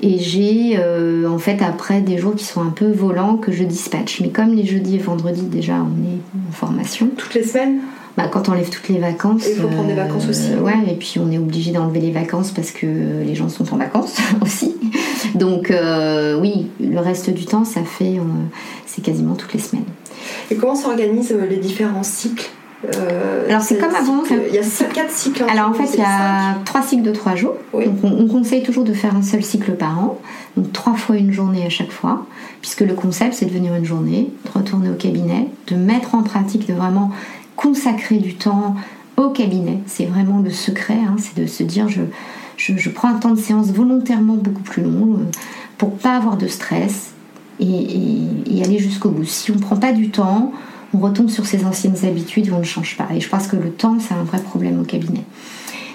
et 0.00 0.20
j'ai 0.20 0.78
en 1.26 1.38
fait 1.38 1.60
après 1.60 2.02
des 2.02 2.16
jours 2.16 2.36
qui 2.36 2.44
sont 2.44 2.62
un 2.62 2.70
peu 2.70 2.88
volants 2.88 3.36
que 3.36 3.50
je 3.50 3.64
dispatche. 3.64 4.20
Mais 4.20 4.28
comme 4.28 4.54
les 4.54 4.64
jeudis 4.64 4.94
et 4.94 4.98
vendredis 4.98 5.46
déjà 5.46 5.74
on 5.74 6.04
est 6.04 6.20
en 6.48 6.52
formation. 6.52 7.10
Toutes 7.16 7.34
les 7.34 7.42
semaines? 7.42 7.80
Bah, 8.16 8.28
quand 8.32 8.48
on 8.48 8.52
enlève 8.52 8.70
toutes 8.70 8.88
les 8.88 8.98
vacances. 8.98 9.44
Il 9.46 9.60
faut 9.60 9.68
prendre 9.68 9.88
des 9.88 9.94
vacances 9.94 10.26
aussi. 10.28 10.52
Euh, 10.52 10.60
ouais, 10.60 10.78
et 10.88 10.94
puis 10.94 11.16
on 11.18 11.30
est 11.30 11.38
obligé 11.38 11.72
d'enlever 11.72 12.00
les 12.00 12.12
vacances 12.12 12.50
parce 12.50 12.70
que 12.70 12.86
les 12.86 13.34
gens 13.34 13.48
sont 13.48 13.74
en 13.74 13.76
vacances 13.76 14.16
aussi. 14.40 14.74
Donc 15.34 15.70
euh, 15.70 16.38
oui, 16.40 16.68
le 16.80 16.98
reste 16.98 17.30
du 17.30 17.44
temps, 17.44 17.64
ça 17.64 17.82
fait, 17.82 18.18
euh, 18.18 18.22
c'est 18.86 19.02
quasiment 19.02 19.34
toutes 19.34 19.52
les 19.52 19.60
semaines. 19.60 19.84
Et 20.50 20.56
comment 20.56 20.76
s'organisent 20.76 21.36
les 21.48 21.56
différents 21.56 22.02
cycles 22.02 22.50
alors 23.48 23.62
c'est 23.62 23.78
comme 23.78 23.94
avant. 23.94 24.22
Il 24.30 24.54
y 24.54 24.58
a 24.58 24.62
quatre 24.94 25.10
cycles. 25.10 25.42
Hein, 25.42 25.46
alors 25.50 25.70
en 25.70 25.72
fait 25.72 25.94
il 25.94 25.98
y 25.98 26.04
a 26.04 26.58
trois 26.64 26.82
cycles 26.82 27.02
de 27.02 27.10
trois 27.10 27.34
jours. 27.34 27.54
Donc 27.72 27.96
on, 28.04 28.28
conseille 28.28 28.62
toujours 28.62 28.84
de 28.84 28.92
faire 28.92 29.16
un 29.16 29.22
seul 29.22 29.42
cycle 29.42 29.72
par 29.72 29.98
an. 29.98 30.20
Donc 30.56 30.72
trois 30.72 30.94
fois 30.94 31.16
une 31.16 31.32
journée 31.32 31.64
à 31.64 31.68
chaque 31.68 31.90
fois. 31.90 32.26
Puisque 32.60 32.82
le 32.82 32.94
concept 32.94 33.32
c'est 33.34 33.46
de 33.46 33.50
venir 33.50 33.74
une 33.74 33.86
journée, 33.86 34.30
de 34.44 34.50
retourner 34.56 34.90
au 34.90 34.94
cabinet, 34.94 35.48
de 35.66 35.74
mettre 35.74 36.14
en 36.14 36.22
pratique, 36.22 36.68
de 36.68 36.74
vraiment 36.74 37.10
consacrer 37.56 38.18
du 38.18 38.34
temps 38.34 38.76
au 39.16 39.30
cabinet. 39.30 39.78
C'est 39.86 40.06
vraiment 40.06 40.38
le 40.38 40.50
secret, 40.50 40.98
hein, 41.06 41.16
c'est 41.18 41.40
de 41.40 41.46
se 41.46 41.62
dire 41.62 41.88
je, 41.88 42.90
prends 42.90 43.08
un 43.08 43.18
temps 43.18 43.30
de 43.30 43.40
séance 43.40 43.68
volontairement 43.68 44.34
beaucoup 44.34 44.62
plus 44.62 44.82
long 44.82 45.14
euh, 45.14 45.24
pour 45.78 45.96
pas 45.96 46.16
avoir 46.16 46.36
de 46.36 46.46
stress 46.46 47.12
et, 47.60 48.62
aller 48.62 48.78
jusqu'au 48.78 49.10
bout. 49.10 49.24
Si 49.24 49.50
on 49.50 49.54
ne 49.54 49.60
prend 49.60 49.76
pas 49.76 49.92
du 49.92 50.10
temps, 50.10 50.52
on 50.94 50.98
retombe 50.98 51.28
sur 51.28 51.46
ses 51.46 51.64
anciennes 51.64 52.04
habitudes 52.04 52.48
et 52.48 52.52
on 52.52 52.58
ne 52.58 52.64
change 52.64 52.96
pas. 52.96 53.08
Et 53.14 53.20
je 53.20 53.28
pense 53.28 53.46
que 53.46 53.56
le 53.56 53.70
temps, 53.70 53.98
c'est 54.00 54.14
un 54.14 54.24
vrai 54.24 54.40
problème 54.40 54.80
au 54.80 54.84
cabinet. 54.84 55.24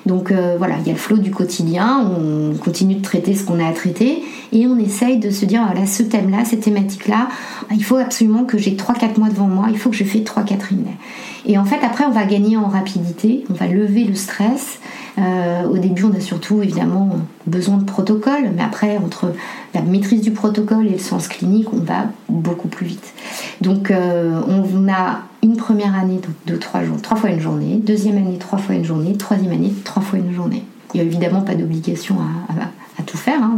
Donc 0.06 0.32
euh, 0.32 0.56
voilà, 0.58 0.76
il 0.80 0.88
y 0.88 0.90
a 0.90 0.94
le 0.94 1.00
flot 1.00 1.18
du 1.18 1.32
quotidien, 1.32 2.04
on 2.18 2.56
continue 2.56 2.96
de 2.96 3.02
traiter 3.02 3.36
ce 3.36 3.44
qu'on 3.44 3.60
a 3.60 3.68
à 3.68 3.74
traiter 3.74 4.24
et 4.52 4.68
on 4.68 4.78
essaye 4.78 5.18
de 5.18 5.30
se 5.30 5.46
dire, 5.46 5.64
voilà, 5.66 5.86
ce 5.86 6.04
thème-là, 6.04 6.46
cette 6.46 6.62
thématique-là, 6.62 7.30
il 7.72 7.84
faut 7.84 7.98
absolument 7.98 8.44
que 8.44 8.58
j'ai 8.58 8.76
3-4 8.76 9.18
mois 9.20 9.30
devant 9.30 9.48
moi, 9.48 9.68
il 9.70 9.78
faut 9.78 9.90
que 9.90 9.96
je 9.96 10.04
fais 10.04 10.20
3-4 10.20 10.74
emails. 10.74 10.98
Et 11.46 11.58
en 11.58 11.66
fait, 11.66 11.80
après, 11.84 12.06
on 12.06 12.12
va 12.12 12.26
gagner 12.26 12.58
en 12.58 12.68
rapidité, 12.68 13.44
on 13.50 13.54
va 13.54 13.68
lever 13.68 14.04
le 14.04 14.16
stress. 14.16 14.80
Euh, 15.18 15.64
au 15.64 15.78
début, 15.78 16.04
on 16.04 16.16
a 16.16 16.20
surtout 16.20 16.62
évidemment 16.62 17.10
besoin 17.48 17.78
de 17.78 17.84
protocole, 17.84 18.52
mais 18.56 18.62
après, 18.62 18.98
entre 18.98 19.34
la 19.74 19.82
maîtrise 19.82 20.22
du 20.22 20.32
protocole 20.32 20.88
et 20.88 20.92
le 20.92 21.00
sens 21.00 21.28
clinique, 21.28 21.74
on 21.74 21.80
va 21.80 22.06
beaucoup 22.30 22.68
plus 22.68 22.86
vite. 22.86 23.14
Donc, 23.62 23.92
euh, 23.92 24.42
on 24.48 24.88
a 24.92 25.22
une 25.44 25.58
première 25.58 25.96
année 25.96 26.20
de, 26.46 26.56
trois 26.56 26.84
jours, 26.84 27.02
trois 27.02 27.18
fois 27.18 27.30
une 27.32 27.40
journée, 27.40 27.80
deuxième 27.84 28.18
année 28.18 28.38
trois 28.38 28.60
fois 28.60 28.76
une 28.76 28.86
journée, 28.86 29.18
troisième 29.18 29.52
année 29.52 29.74
trois 29.84 30.04
fois 30.04 30.20
une 30.20 30.34
journée. 30.34 30.64
Il 30.94 30.98
n'y 30.98 31.02
a 31.02 31.10
évidemment 31.10 31.42
pas 31.42 31.56
d'obligation 31.56 32.16
à, 32.50 32.54
tout 33.02 33.18
faire. 33.18 33.42
Hein. 33.42 33.56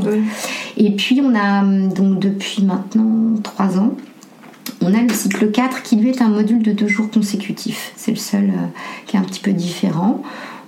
Et 0.78 0.92
puis, 0.92 1.22
on 1.24 1.36
a 1.36 1.64
donc 1.64 2.20
depuis 2.20 2.64
maintenant 2.64 3.36
trois 3.42 3.78
ans 3.78 3.96
on 4.86 4.94
a 4.94 5.02
le 5.02 5.14
cycle 5.14 5.50
4 5.50 5.82
qui 5.82 5.96
lui 5.96 6.10
est 6.10 6.22
un 6.22 6.30
module 6.30 6.62
de 6.62 6.72
deux 6.72 6.88
jours 6.88 7.10
consécutifs. 7.10 7.94
C'est 7.96 8.12
le 8.12 8.18
seul 8.18 8.50
euh, 8.50 8.68
qui 9.06 9.16
est 9.16 9.20
un 9.20 9.24
petit 9.24 9.40
peu 9.40 9.54
différent. 9.54 10.22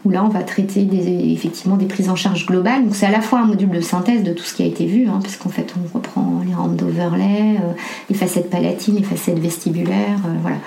Où 0.05 0.11
là, 0.11 0.23
on 0.23 0.29
va 0.29 0.43
traiter 0.43 0.83
des, 0.83 1.33
effectivement 1.33 1.77
des 1.77 1.87
prises 1.87 2.09
en 2.09 2.15
charge 2.15 2.45
globales. 2.45 2.83
Donc, 2.83 2.95
c'est 2.95 3.07
à 3.07 3.11
la 3.11 3.21
fois 3.21 3.39
un 3.39 3.45
module 3.45 3.69
de 3.69 3.81
synthèse 3.81 4.21
de 4.21 4.33
tout 4.33 4.43
ce 4.43 4.53
qui 4.53 4.61
a 4.61 4.67
été 4.67 4.85
vu, 4.85 5.07
hein, 5.07 5.19
parce 5.21 5.35
qu'en 5.35 5.49
fait, 5.49 5.73
on 5.75 5.97
reprend 5.97 6.43
les 6.47 6.53
rampes 6.53 6.75
d'overlay, 6.75 7.57
euh, 7.57 7.73
les 8.09 8.15
facettes 8.15 8.51
palatines, 8.51 8.97
les 8.97 9.03
facettes 9.03 9.39
vestibulaires. 9.39 10.19
Euh, 10.27 10.35
voilà. 10.41 10.57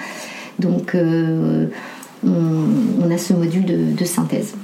Donc, 0.59 0.97
on, 2.25 3.11
a 3.11 3.16
ce 3.16 3.33
module 3.33 3.94
de, 3.94 4.05
synthèse. 4.05 4.55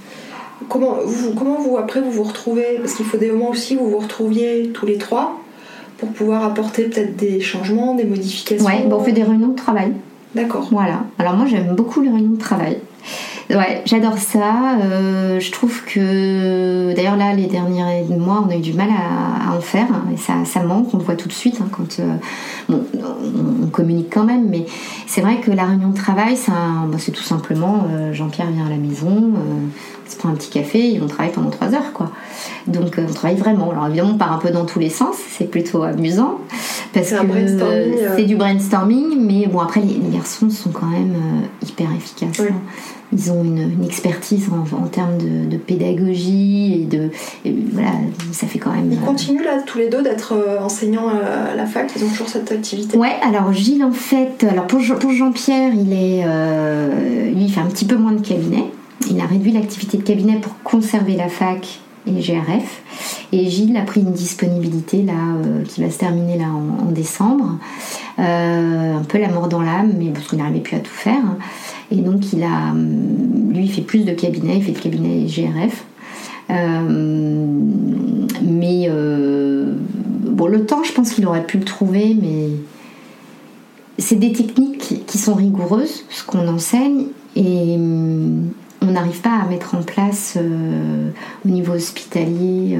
Comment 0.68 0.96
vous, 1.05 1.35
comment 1.35 1.59
vous, 1.61 1.77
après, 1.77 2.00
vous 2.00 2.11
vous 2.11 2.22
retrouvez? 2.22 2.79
Parce 2.81 2.94
qu'il 2.94 3.07
faut 3.07 3.16
des 3.16 3.31
moments 3.31 3.50
aussi 3.50 3.77
où 3.77 3.85
vous 3.85 3.90
vous 3.90 3.98
retrouviez 3.98 4.70
tous 4.72 4.87
les 4.87 4.98
trois 4.98 5.40
pour 5.98 6.09
pouvoir 6.11 6.44
apporter 6.44 6.85
peut-être 6.85 7.16
des 7.16 7.40
changements, 7.40 7.94
des 7.94 8.05
modifications 8.05 8.66
Ouais, 8.66 8.85
on 8.90 9.00
fait 9.00 9.12
des 9.12 9.22
réunions 9.22 9.48
de 9.48 9.57
travail. 9.57 9.92
D'accord. 10.35 10.68
Voilà. 10.70 11.05
Alors 11.18 11.35
moi 11.35 11.46
j'aime 11.46 11.74
beaucoup 11.77 12.00
les 12.00 12.11
réunions 12.11 12.33
de 12.33 12.38
travail. 12.38 12.79
Ouais, 13.50 13.83
j'adore 13.85 14.16
ça. 14.18 14.79
Euh, 14.81 15.38
je 15.38 15.53
trouve 15.53 15.85
que 15.85 16.94
d'ailleurs 16.94 17.16
là, 17.16 17.35
les 17.35 17.46
derniers 17.46 18.03
mois, 18.09 18.42
on 18.46 18.50
a 18.50 18.57
eu 18.57 18.61
du 18.61 18.72
mal 18.72 18.88
à, 18.88 19.55
en 19.55 19.61
faire 19.61 19.87
et 20.12 20.16
ça, 20.16 20.44
ça, 20.44 20.61
manque. 20.62 20.92
On 20.94 20.98
le 20.98 21.05
voit 21.05 21.14
tout 21.14 21.29
de 21.29 21.33
suite 21.33 21.61
hein, 21.61 21.68
quand 21.70 22.00
euh, 22.00 22.16
bon, 22.68 22.83
on, 23.62 23.66
communique 23.66 24.09
quand 24.12 24.24
même, 24.24 24.48
mais 24.48 24.64
c'est 25.07 25.20
vrai 25.20 25.40
que 25.40 25.50
la 25.50 25.64
réunion 25.64 25.90
de 25.90 25.96
travail, 25.96 26.37
c'est 26.37 27.12
tout 27.12 27.22
simplement 27.22 27.87
euh, 27.90 28.12
Jean-Pierre 28.12 28.50
vient 28.50 28.66
à 28.66 28.70
la 28.70 28.77
maison, 28.77 29.33
on 29.35 30.03
se 30.14 30.18
prend 30.18 30.31
un 30.31 30.35
petit 30.35 30.50
café 30.50 30.94
et 30.94 31.00
on 31.00 31.07
travaille 31.07 31.33
pendant 31.33 31.50
trois 31.50 31.74
heures, 31.74 31.92
quoi. 31.92 32.11
Donc 32.66 32.98
on 32.98 33.12
travaille 33.12 33.37
vraiment. 33.37 33.70
Alors 33.70 33.87
évidemment, 33.88 34.12
on 34.14 34.18
part 34.18 34.33
un 34.33 34.38
peu 34.38 34.50
dans 34.50 34.64
tous 34.64 34.79
les 34.79 34.90
sens. 34.90 35.16
C'est 35.38 35.50
plutôt 35.50 35.83
amusant 35.83 36.38
parce 36.92 37.11
que 37.11 37.16
c'est 38.16 38.24
du 38.24 38.37
brainstorming, 38.37 39.18
mais 39.20 39.46
bon 39.46 39.59
après 39.59 39.81
les, 39.81 39.98
garçons 40.11 40.48
sont 40.48 40.70
quand 40.70 40.87
même 40.87 41.16
hyper 41.62 41.88
efficaces. 41.92 42.40
Hein 42.40 42.55
ils 43.14 43.31
ont 43.31 43.44
une, 43.44 43.85
expertise 43.85 44.48
en, 44.50 44.87
termes 44.87 45.18
de, 45.18 45.57
pédagogie 45.57 46.74
et 46.74 46.85
de 46.85 47.11
voilà 47.72 47.92
ça 48.33 48.46
fait 48.46 48.59
quand 48.59 48.72
même 48.72 48.90
ils 48.92 49.00
continuent 49.00 49.44
là 49.44 49.62
tous 49.64 49.79
les 49.79 49.88
deux 49.88 50.03
d'être 50.03 50.33
euh, 50.33 50.61
enseignants 50.61 51.09
à 51.09 51.55
la 51.55 51.66
fac 51.66 51.90
ils 51.96 52.05
ont 52.05 52.09
toujours 52.09 52.29
cette 52.29 52.50
activité 52.50 52.98
ouais 52.98 53.16
alors 53.22 53.53
Gilles 53.53 53.85
en 53.85 53.92
fait 53.92 54.44
alors 54.44 54.66
pour, 54.66 54.81
pour 54.98 55.12
Jean-Pierre 55.12 55.72
il 55.74 55.92
est 55.92 56.24
euh, 56.27 57.31
lui 57.31 57.44
il 57.44 57.53
fait 57.53 57.61
un 57.61 57.66
petit 57.66 57.85
peu 57.85 57.96
moins 57.96 58.12
de 58.12 58.20
cabinet 58.20 58.64
il 59.10 59.20
a 59.20 59.26
réduit 59.26 59.52
l'activité 59.52 59.98
de 59.98 60.02
cabinet 60.02 60.38
pour 60.38 60.62
conserver 60.62 61.16
la 61.16 61.28
fac 61.28 61.80
et 62.06 62.12
GRF 62.12 62.82
et 63.32 63.48
Gilles 63.48 63.76
a 63.76 63.82
pris 63.82 64.02
une 64.02 64.12
disponibilité 64.12 65.02
là 65.02 65.12
euh, 65.12 65.64
qui 65.64 65.82
va 65.82 65.90
se 65.90 65.98
terminer 65.98 66.38
là 66.38 66.46
en, 66.46 66.90
décembre. 66.90 67.59
Un 68.16 69.02
peu 69.09 69.18
la 69.18 69.28
mort 69.28 69.48
dans 69.48 69.61
l'âme 69.61 69.94
mais 69.98 70.11
parce 70.11 70.28
qu'il 70.28 70.38
n'arrivait 70.38 70.61
plus 70.61 70.76
à 70.76 70.80
tout 70.80 70.92
faire. 70.92 71.24
Et 71.90 71.96
donc, 71.96 72.32
il 72.32 72.42
a, 72.42 72.72
lui, 72.74 73.64
il 73.64 73.70
fait 73.70 73.82
plus 73.82 74.05
de 74.05 74.12
cabinets, 74.12 74.57
il 74.57 74.62
fait 74.62 74.72
le 74.72 74.80
cabinet 74.80 75.26
GRF. 75.26 75.84
Euh, 76.50 77.46
mais 78.42 78.86
euh, 78.88 79.74
bon, 80.26 80.46
le 80.46 80.66
temps, 80.66 80.82
je 80.82 80.92
pense 80.92 81.12
qu'il 81.12 81.26
aurait 81.26 81.46
pu 81.46 81.59
le 81.59 81.64
trouver, 81.64 82.16
mais 82.20 82.48
c'est 83.98 84.16
des 84.16 84.32
techniques 84.32 85.05
qui 85.07 85.18
sont 85.18 85.34
rigoureuses, 85.34 86.05
ce 86.11 86.24
qu'on 86.24 86.48
enseigne, 86.48 87.07
et 87.36 87.78
on 88.87 88.93
n'arrive 88.93 89.20
pas 89.20 89.41
à 89.43 89.47
mettre 89.47 89.74
en 89.74 89.82
place 89.82 90.37
au 90.37 91.49
niveau 91.49 91.72
hospitalier. 91.72 92.78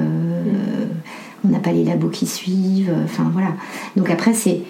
On 1.45 1.49
n'a 1.49 1.59
pas 1.59 1.73
les 1.73 1.85
labos 1.85 2.09
qui 2.09 2.27
suivent. 2.27 2.95
Enfin 3.05 3.31
voilà. 3.33 3.55
Donc 3.97 4.11
après, 4.11 4.35
c'est 4.35 4.63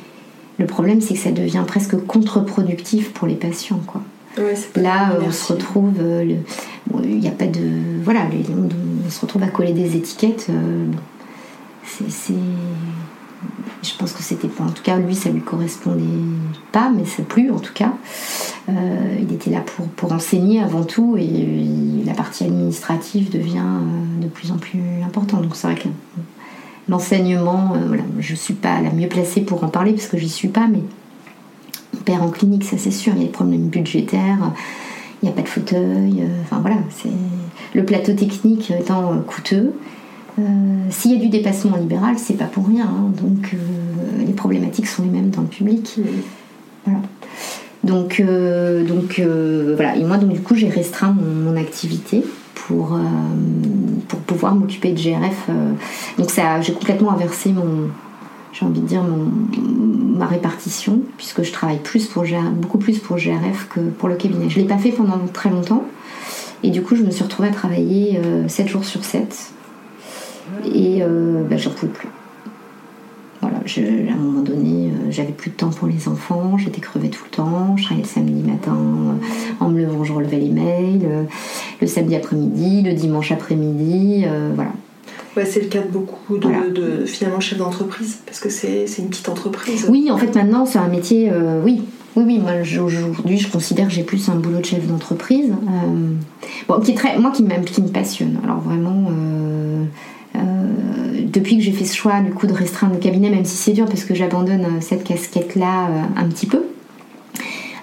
le 0.58 0.66
problème, 0.66 1.00
c'est 1.00 1.14
que 1.14 1.20
ça 1.20 1.32
devient 1.32 1.64
presque 1.66 1.96
contre-productif 2.06 3.12
pour 3.12 3.26
les 3.26 3.34
patients, 3.34 3.80
quoi. 3.86 4.02
Là, 4.76 5.16
on 5.24 5.30
se 5.30 5.52
retrouve, 5.52 5.94
il 6.00 7.18
n'y 7.18 7.28
a 7.28 7.32
pas 7.32 7.46
de, 7.46 7.60
voilà, 8.02 8.26
on, 8.50 9.10
se 9.10 9.20
retrouve 9.20 9.42
à 9.44 9.48
coller 9.48 9.72
des 9.72 9.96
étiquettes. 9.96 10.48
c'est 11.84 12.34
je 13.84 13.96
pense 13.96 14.12
que 14.12 14.22
c'était 14.22 14.48
pas, 14.48 14.64
en 14.64 14.70
tout 14.70 14.82
cas, 14.82 14.96
lui, 14.96 15.14
ça 15.14 15.30
lui 15.30 15.40
correspondait 15.40 16.02
pas, 16.72 16.90
mais 16.94 17.04
ça 17.04 17.22
plus 17.22 17.50
en 17.50 17.58
tout 17.58 17.72
cas. 17.72 17.92
Euh, 18.68 19.18
il 19.20 19.32
était 19.32 19.50
là 19.50 19.60
pour, 19.60 19.86
pour 19.88 20.12
enseigner 20.12 20.62
avant 20.62 20.84
tout 20.84 21.16
et 21.18 22.04
la 22.06 22.14
partie 22.14 22.44
administrative 22.44 23.30
devient 23.30 23.58
euh, 23.58 24.22
de 24.22 24.28
plus 24.28 24.52
en 24.52 24.56
plus 24.56 24.80
importante. 25.04 25.42
Donc 25.42 25.54
c'est 25.54 25.66
vrai 25.66 25.76
que 25.76 25.88
l'enseignement, 26.88 27.74
euh, 27.74 27.86
voilà, 27.86 28.04
je 28.18 28.34
suis 28.34 28.54
pas 28.54 28.80
la 28.80 28.90
mieux 28.90 29.08
placée 29.08 29.42
pour 29.42 29.62
en 29.64 29.68
parler 29.68 29.92
parce 29.92 30.06
que 30.06 30.16
j'y 30.16 30.30
suis 30.30 30.48
pas, 30.48 30.66
mais 30.66 30.80
on 31.94 32.02
perd 32.02 32.22
en 32.22 32.30
clinique, 32.30 32.64
ça 32.64 32.78
c'est 32.78 32.90
sûr. 32.90 33.12
Il 33.14 33.20
y 33.20 33.24
a 33.24 33.26
des 33.26 33.32
problèmes 33.32 33.68
budgétaires, 33.68 34.52
il 35.22 35.26
n'y 35.26 35.32
a 35.32 35.32
pas 35.32 35.42
de 35.42 35.48
fauteuil, 35.48 36.24
enfin 36.42 36.60
voilà, 36.60 36.76
c'est 36.90 37.10
le 37.74 37.84
plateau 37.84 38.14
technique 38.14 38.70
étant 38.70 39.18
coûteux. 39.26 39.74
Euh, 40.38 40.42
s'il 40.90 41.12
y 41.12 41.16
a 41.16 41.18
du 41.18 41.28
dépassement 41.28 41.76
libéral, 41.76 42.16
c'est 42.18 42.34
pas 42.34 42.46
pour 42.46 42.66
rien. 42.66 42.86
Hein. 42.86 43.12
donc 43.20 43.54
euh, 43.54 44.24
les 44.26 44.32
problématiques 44.32 44.86
sont 44.86 45.02
les 45.02 45.10
mêmes 45.10 45.30
dans 45.30 45.42
le 45.42 45.48
public. 45.48 46.00
Voilà. 46.84 47.00
Donc, 47.84 48.20
euh, 48.20 48.84
donc 48.84 49.20
voilà. 49.76 49.96
Et 49.96 50.04
moi, 50.04 50.16
donc, 50.16 50.32
du 50.32 50.40
coup, 50.40 50.54
j'ai 50.54 50.68
restreint 50.68 51.14
mon, 51.14 51.56
activité 51.56 52.24
pour, 52.54 52.98
pour 54.08 54.18
pouvoir 54.20 54.54
m'occuper 54.54 54.92
de 54.92 54.98
GRF. 54.98 55.48
donc 56.18 56.30
ça, 56.30 56.60
j'ai 56.62 56.72
complètement 56.72 57.12
inversé 57.12 57.52
mon, 57.52 57.90
j'ai 58.52 58.64
envie 58.64 58.80
de 58.80 58.86
dire 58.86 59.02
mon, 59.02 59.30
ma 60.18 60.26
répartition, 60.26 61.00
puisque 61.16 61.42
je 61.42 61.52
travaille 61.52 61.78
plus 61.78 62.06
pour 62.06 62.24
beaucoup 62.54 62.78
plus 62.78 62.98
pour 62.98 63.18
GRF 63.18 63.68
que 63.68 63.80
pour 63.80 64.08
le 64.08 64.16
cabinet. 64.16 64.48
Je 64.48 64.58
l'ai 64.58 64.66
pas 64.66 64.78
fait 64.78 64.90
pendant 64.90 65.18
très 65.32 65.50
longtemps. 65.50 65.84
Et 66.62 66.70
du 66.70 66.82
coup, 66.82 66.96
je 66.96 67.02
me 67.02 67.10
suis 67.10 67.22
retrouvée 67.22 67.50
à 67.50 67.52
travailler 67.52 68.18
7 68.48 68.66
jours 68.66 68.84
sur 68.84 69.04
7 69.04 69.53
et 70.64 71.02
euh, 71.02 71.42
ben, 71.48 71.58
j'en 71.58 71.70
pouvais 71.70 71.92
plus. 71.92 72.08
Voilà, 73.40 73.58
à 73.58 74.12
un 74.12 74.16
moment 74.16 74.40
donné, 74.40 74.88
euh, 74.88 75.10
j'avais 75.10 75.32
plus 75.32 75.50
de 75.50 75.56
temps 75.56 75.68
pour 75.68 75.86
les 75.86 76.08
enfants, 76.08 76.56
j'étais 76.56 76.80
crevée 76.80 77.10
tout 77.10 77.24
le 77.24 77.36
temps, 77.36 77.76
je 77.76 77.84
travaillais 77.84 78.06
le 78.06 78.08
samedi 78.08 78.42
matin, 78.42 78.74
euh, 78.74 79.64
en 79.64 79.68
me 79.68 79.82
levant, 79.82 80.02
je 80.02 80.14
relevais 80.14 80.38
les 80.38 80.48
mails, 80.48 81.26
le 81.80 81.86
samedi 81.86 82.16
après-midi, 82.16 82.82
le 82.82 82.94
dimanche 82.94 83.32
après-midi, 83.32 84.24
voilà. 84.54 84.72
Ouais, 85.36 85.44
c'est 85.44 85.60
le 85.60 85.66
cas 85.66 85.82
de 85.82 85.88
beaucoup 85.88 86.38
de, 86.38 87.04
finalement 87.04 87.40
chefs 87.40 87.58
d'entreprise, 87.58 88.20
parce 88.24 88.40
que 88.40 88.48
c'est 88.48 88.86
une 88.98 89.08
petite 89.08 89.28
entreprise. 89.28 89.86
Oui, 89.90 90.08
en 90.10 90.16
fait, 90.16 90.34
maintenant, 90.34 90.64
c'est 90.64 90.78
un 90.78 90.88
métier, 90.88 91.30
oui, 91.62 91.82
oui, 92.16 92.22
oui, 92.26 92.38
moi 92.38 92.52
aujourd'hui 92.84 93.38
je 93.38 93.50
considère 93.50 93.88
que 93.88 93.92
j'ai 93.92 94.04
plus 94.04 94.28
un 94.28 94.36
boulot 94.36 94.60
de 94.60 94.64
chef 94.64 94.86
d'entreprise. 94.86 95.52
bon, 96.68 96.80
qui 96.80 96.92
est 96.92 96.94
très, 96.94 97.18
moi 97.18 97.32
qui, 97.32 97.44
qui 97.66 97.82
me 97.82 97.88
passionne. 97.88 98.38
Alors 98.44 98.60
vraiment, 98.60 99.08
euh, 99.10 99.84
depuis 101.34 101.58
que 101.58 101.62
j'ai 101.62 101.72
fait 101.72 101.84
ce 101.84 101.96
choix 101.96 102.20
du 102.20 102.32
coup 102.32 102.46
de 102.46 102.52
restreindre 102.52 102.94
le 102.94 103.00
cabinet, 103.00 103.28
même 103.28 103.44
si 103.44 103.56
c'est 103.56 103.72
dur 103.72 103.86
parce 103.86 104.04
que 104.04 104.14
j'abandonne 104.14 104.64
euh, 104.64 104.80
cette 104.80 105.04
casquette-là 105.04 105.88
euh, 105.88 106.02
un 106.16 106.28
petit 106.28 106.46
peu, 106.46 106.62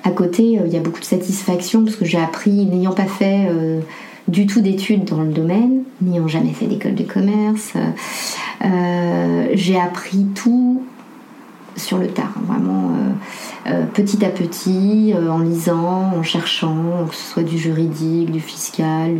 à 0.03 0.09
côté, 0.09 0.59
il 0.65 0.73
y 0.73 0.77
a 0.77 0.79
beaucoup 0.79 0.99
de 0.99 1.05
satisfaction 1.05 1.83
parce 1.83 1.95
que 1.95 2.05
j'ai 2.05 2.17
appris, 2.17 2.65
n'ayant 2.65 2.93
pas 2.93 3.05
fait 3.05 3.47
du 4.27 4.47
tout 4.47 4.59
d'études 4.59 5.03
dans 5.03 5.21
le 5.21 5.31
domaine, 5.31 5.83
n'ayant 6.01 6.27
jamais 6.27 6.53
fait 6.53 6.65
d'école 6.65 6.95
de 6.95 7.03
commerce, 7.03 7.73
j'ai 9.53 9.79
appris 9.79 10.25
tout 10.33 10.81
sur 11.75 11.99
le 11.99 12.07
tard, 12.07 12.33
vraiment 12.47 12.93
petit 13.93 14.25
à 14.25 14.29
petit, 14.29 15.13
en 15.29 15.37
lisant, 15.37 16.13
en 16.17 16.23
cherchant, 16.23 17.05
que 17.07 17.13
ce 17.13 17.33
soit 17.33 17.43
du 17.43 17.59
juridique, 17.59 18.31
du 18.31 18.39
fiscal, 18.39 19.15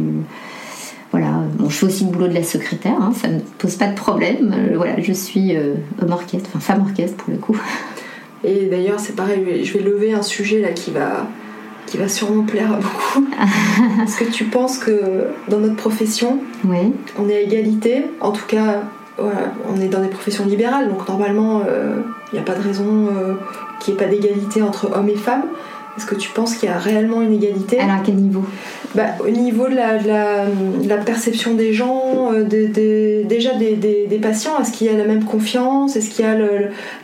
voilà, 1.12 1.43
bon, 1.55 1.70
je 1.70 1.78
fais 1.78 1.86
aussi 1.86 2.05
le 2.05 2.12
boulot 2.12 2.30
de 2.30 2.34
la 2.34 2.43
secrétaire, 2.43 2.95
hein, 3.01 3.12
ça 3.14 3.28
ne 3.28 3.39
pose 3.57 3.76
pas 3.76 3.88
de 3.88 3.95
problème. 3.95 4.53
Euh, 4.55 4.78
voilà, 4.78 4.99
je 5.01 5.12
suis 5.12 5.55
euh, 5.55 5.74
homme 6.01 6.12
orchestre, 6.12 6.49
enfin 6.53 6.59
femme 6.59 6.82
orchestre 6.82 7.18
pour 7.18 7.34
le 7.34 7.38
coup. 7.38 7.57
Et 8.45 8.68
d'ailleurs, 8.68 8.99
c'est 8.99 9.16
pareil, 9.16 9.64
je 9.64 9.74
vais 9.74 9.84
lever 9.84 10.14
un 10.14 10.22
sujet 10.22 10.62
là 10.62 10.70
qui 10.70 10.89
va, 10.89 11.28
qui 11.86 11.97
va 11.97 12.07
sûrement 12.07 12.43
plaire 12.43 12.72
à 12.72 12.78
beaucoup. 12.78 13.28
Est-ce 14.03 14.20
que 14.20 14.32
tu 14.32 14.45
penses 14.45 14.78
que 14.78 15.28
dans 15.49 15.59
notre 15.59 15.76
profession, 15.76 16.39
on 17.20 17.30
est 17.30 17.36
à 17.36 17.41
égalité? 17.41 18.05
En 18.22 18.32
tout 18.32 18.47
cas, 18.47 18.84
on 19.20 19.80
est 19.80 19.89
dans 19.89 20.01
des 20.01 20.07
professions 20.07 20.45
libérales, 20.45 20.89
donc 20.89 21.07
normalement, 21.07 21.62
euh, 21.68 21.99
il 22.32 22.36
n'y 22.36 22.39
a 22.39 22.43
pas 22.43 22.55
de 22.55 22.64
raison 22.64 23.09
qu'il 23.80 23.93
n'y 23.93 23.99
ait 23.99 24.03
pas 24.03 24.09
d'égalité 24.09 24.64
entre 24.64 24.89
hommes 24.95 25.09
et 25.09 25.18
femmes. 25.18 25.43
Est-ce 25.98 26.06
que 26.06 26.16
tu 26.16 26.30
penses 26.30 26.56
qu'il 26.56 26.70
y 26.70 26.72
a 26.72 26.78
réellement 26.78 27.22
une 27.22 27.34
égalité 27.34 27.80
Alors 27.80 27.98
à 27.98 28.00
quel 28.00 28.16
niveau? 28.16 28.46
Bah, 28.96 29.16
Au 29.26 29.30
niveau 29.30 29.68
de 29.68 29.76
la, 29.76 30.98
perception 30.98 31.54
des 31.56 31.74
gens, 31.74 32.32
euh, 32.34 32.44
déjà 32.44 33.56
des, 33.56 34.20
patients, 34.22 34.60
est-ce 34.62 34.72
qu'il 34.72 34.88
y 34.88 34.89
a 34.89 34.98
la 34.98 35.06
même 35.06 35.26
confiance? 35.26 35.96
Est-ce 35.96 36.10
qu'il 36.10 36.26
y 36.26 36.28
a 36.28 36.38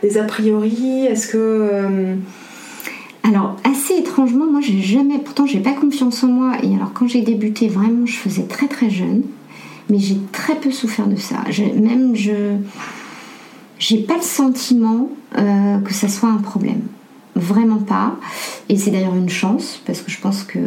des 0.02 0.18
a 0.18 0.24
priori? 0.24 1.06
Est-ce 1.06 1.28
que... 1.28 1.38
Euh, 1.38 2.14
alors 3.24 3.56
assez 3.62 3.94
étrangement, 3.94 4.46
moi 4.50 4.60
j'ai 4.62 4.80
jamais, 4.80 5.18
pourtant 5.18 5.44
j'ai 5.44 5.60
pas 5.60 5.72
confiance 5.72 6.24
en 6.24 6.28
moi. 6.28 6.52
Et 6.62 6.74
alors 6.74 6.92
quand 6.94 7.06
j'ai 7.06 7.20
débuté, 7.20 7.68
vraiment, 7.68 8.06
je 8.06 8.16
faisais 8.16 8.44
très 8.44 8.68
très 8.68 8.88
jeune, 8.88 9.22
mais 9.90 9.98
j'ai 9.98 10.16
très 10.32 10.54
peu 10.54 10.70
souffert 10.70 11.06
de 11.06 11.16
ça. 11.16 11.36
même 11.74 12.16
je, 12.16 12.32
j'ai 13.78 13.98
pas 13.98 14.16
le 14.16 14.22
sentiment 14.22 15.10
euh, 15.36 15.78
que 15.80 15.92
ça 15.92 16.08
soit 16.08 16.30
un 16.30 16.38
problème 16.38 16.80
vraiment 17.38 17.78
pas. 17.78 18.16
Et 18.68 18.76
c'est 18.76 18.90
d'ailleurs 18.90 19.14
une 19.14 19.28
chance, 19.28 19.80
parce 19.86 20.02
que 20.02 20.10
je 20.10 20.20
pense 20.20 20.44
que 20.44 20.58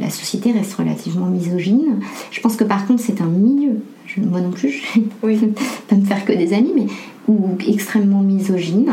la 0.00 0.10
société 0.10 0.52
reste 0.52 0.74
relativement 0.74 1.26
misogyne. 1.26 2.00
Je 2.30 2.40
pense 2.40 2.56
que 2.56 2.64
par 2.64 2.86
contre, 2.86 3.02
c'est 3.02 3.20
un 3.20 3.26
milieu, 3.26 3.80
moi 4.18 4.40
non 4.40 4.50
plus, 4.50 4.70
je 4.70 5.00
oui. 5.22 5.38
pas 5.88 5.96
me 5.96 6.04
faire 6.04 6.24
que 6.24 6.32
des 6.32 6.52
amis, 6.52 6.72
mais 6.74 6.86
ou 7.28 7.56
extrêmement 7.66 8.20
misogyne. 8.20 8.92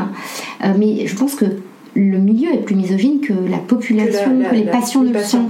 Euh, 0.64 0.74
mais 0.78 1.08
je 1.08 1.16
pense 1.16 1.36
que 1.36 1.46
le 1.96 2.20
milieu 2.20 2.54
est 2.54 2.60
plus 2.60 2.76
misogyne 2.76 3.20
que 3.20 3.34
la 3.50 3.58
population, 3.58 4.40
que, 4.50 4.56
les 4.56 4.64
patients 4.64 5.02
ne 5.02 5.12
le 5.12 5.22
sont. 5.22 5.48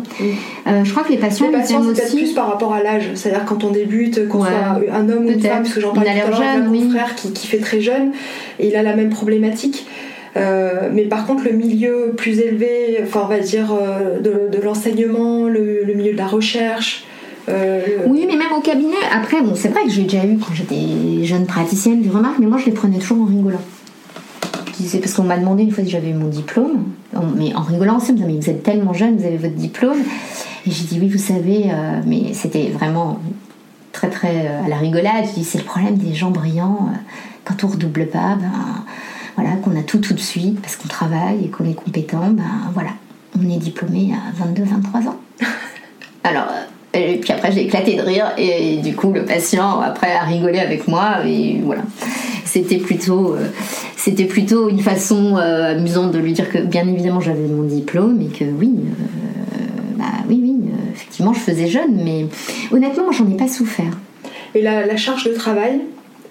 Euh, 0.68 0.84
je 0.84 0.92
crois 0.92 1.04
que 1.04 1.12
les 1.12 1.18
patients, 1.18 1.48
les 1.48 1.58
patients 1.58 1.84
c'est 1.94 2.04
aussi... 2.06 2.16
plus 2.16 2.34
par 2.34 2.48
rapport 2.48 2.74
à 2.74 2.82
l'âge. 2.82 3.10
C'est-à-dire 3.16 3.46
quand 3.46 3.64
on 3.64 3.72
débute, 3.72 4.28
qu'on 4.30 4.40
soit 4.40 4.80
un 4.92 5.10
homme 5.10 5.26
ou 5.26 5.30
une 5.30 5.42
femme, 5.42 5.64
parce 5.64 5.74
que 5.74 5.82
j'en 5.82 5.94
parlais 5.94 6.12
tout 6.22 6.42
à 6.42 6.58
l'heure, 6.58 6.70
mon 6.70 6.90
frère 6.90 7.16
qui, 7.16 7.34
qui, 7.34 7.48
fait 7.48 7.60
très 7.60 7.82
jeune, 7.82 8.12
et 8.60 8.70
il 8.70 8.76
a 8.76 8.84
la 8.84 8.96
même 8.96 9.10
problématique. 9.10 9.86
Euh, 10.38 10.90
mais 10.92 11.04
par 11.04 11.26
contre, 11.26 11.44
le 11.46 11.52
milieu 11.52 12.14
plus 12.16 12.40
élevé, 12.40 13.00
enfin, 13.04 13.22
on 13.24 13.28
va 13.28 13.40
dire 13.40 13.72
euh, 13.72 14.20
de, 14.20 14.62
l'enseignement, 14.62 15.46
le, 15.46 15.94
milieu 15.96 16.14
de 16.14 16.18
la 16.18 16.28
recherche. 16.28 17.06
Euh, 17.48 17.82
oui, 18.08 18.26
mais 18.28 18.38
même 18.38 18.52
au 18.56 18.62
cabinet, 18.62 18.96
après, 19.12 19.42
bon, 19.42 19.56
c'est 19.56 19.70
vrai 19.70 19.84
que 19.84 19.90
j'ai 19.90 20.04
déjà 20.04 20.26
eu, 20.26 20.38
quand 20.38 20.54
j'étais 20.54 21.24
jeune 21.24 21.46
praticienne, 21.46 22.02
des 22.02 22.10
remarques, 22.10 22.38
mais 22.40 22.46
moi 22.46 22.60
je 22.60 22.66
les 22.66 22.72
prenais 22.72 23.00
toujours 23.00 23.22
en 23.22 23.26
rigolant. 23.26 23.62
C'est 24.82 25.00
parce 25.00 25.14
qu'on 25.14 25.24
m'a 25.24 25.38
demandé 25.38 25.64
une 25.64 25.72
fois 25.72 25.84
si 25.84 25.90
j'avais 25.90 26.14
mon 26.14 26.28
diplôme, 26.28 26.86
mais 27.36 27.54
en 27.54 27.62
rigolant, 27.62 27.98
on 27.98 28.14
me 28.14 28.26
mais 28.26 28.40
vous 28.40 28.50
êtes 28.50 28.64
tellement 28.64 28.94
jeune, 28.94 29.18
vous 29.18 29.26
avez 29.26 29.36
votre 29.36 29.56
diplôme. 29.56 29.98
Et 30.66 30.72
j'ai 30.72 30.86
dit, 30.86 31.00
oui, 31.02 31.10
vous 31.10 31.18
savez, 31.18 31.66
mais 32.06 32.34
c'était 32.34 32.68
vraiment 32.68 33.20
très 33.92 34.10
très 34.10 34.48
à 34.48 34.70
la 34.70 34.78
rigolade. 34.78 35.26
Je 35.28 35.34
dis, 35.34 35.44
c'est 35.44 35.58
le 35.58 35.66
problème 35.66 35.98
des 35.98 36.14
gens 36.14 36.32
brillants, 36.32 36.92
quand 37.44 37.66
on 37.66 37.68
redouble 37.68 38.08
pas, 38.08 38.38
ben 38.40 38.86
voilà, 39.40 39.56
qu'on 39.56 39.78
a 39.80 39.84
tout 39.84 40.00
tout 40.00 40.14
de 40.14 40.20
suite 40.20 40.60
parce 40.62 40.76
qu'on 40.76 40.88
travaille 40.88 41.46
et 41.46 41.48
qu'on 41.48 41.64
est 41.64 41.74
compétent, 41.74 42.30
ben 42.32 42.44
voilà, 42.74 42.92
on 43.38 43.50
est 43.50 43.58
diplômé 43.58 44.12
à 44.14 44.44
22-23 44.44 45.08
ans. 45.08 45.20
Alors, 46.26 46.48
euh, 46.96 47.00
et 47.00 47.18
puis 47.18 47.32
après 47.32 47.52
j'ai 47.52 47.62
éclaté 47.62 47.96
de 47.96 48.02
rire 48.02 48.34
et, 48.38 48.78
du 48.78 48.96
coup 48.96 49.14
le 49.14 49.24
patient 49.24 49.80
après 49.80 50.12
a 50.12 50.24
rigolé 50.24 50.60
avec 50.60 50.88
moi 50.88 51.26
et 51.26 51.62
voilà. 51.64 51.84
C'était 52.44 52.80
plutôt, 52.80 53.36
euh, 53.36 53.48
c'était 53.96 54.26
plutôt 54.26 54.70
une 54.70 54.80
façon 54.80 55.38
euh, 55.38 55.72
amusante 55.72 56.12
de 56.12 56.18
lui 56.18 56.34
dire 56.34 56.50
que 56.50 56.58
bien 56.58 56.88
évidemment 56.88 57.22
j'avais 57.22 57.48
mon 57.48 57.64
diplôme 57.64 58.20
et 58.22 58.36
que 58.36 58.44
oui, 58.44 58.74
bah 59.98 60.06
oui, 60.28 60.40
oui, 60.42 60.56
effectivement 60.94 61.32
je 61.32 61.40
faisais 61.40 61.68
jeune, 61.68 62.04
mais 62.04 62.26
honnêtement 62.72 63.12
j'en 63.12 63.30
ai 63.30 63.38
pas 63.38 63.48
souffert. 63.48 63.98
Et 64.56 64.64
la, 64.64 64.98
charge 64.98 65.26
de 65.26 65.34
travail, 65.34 65.80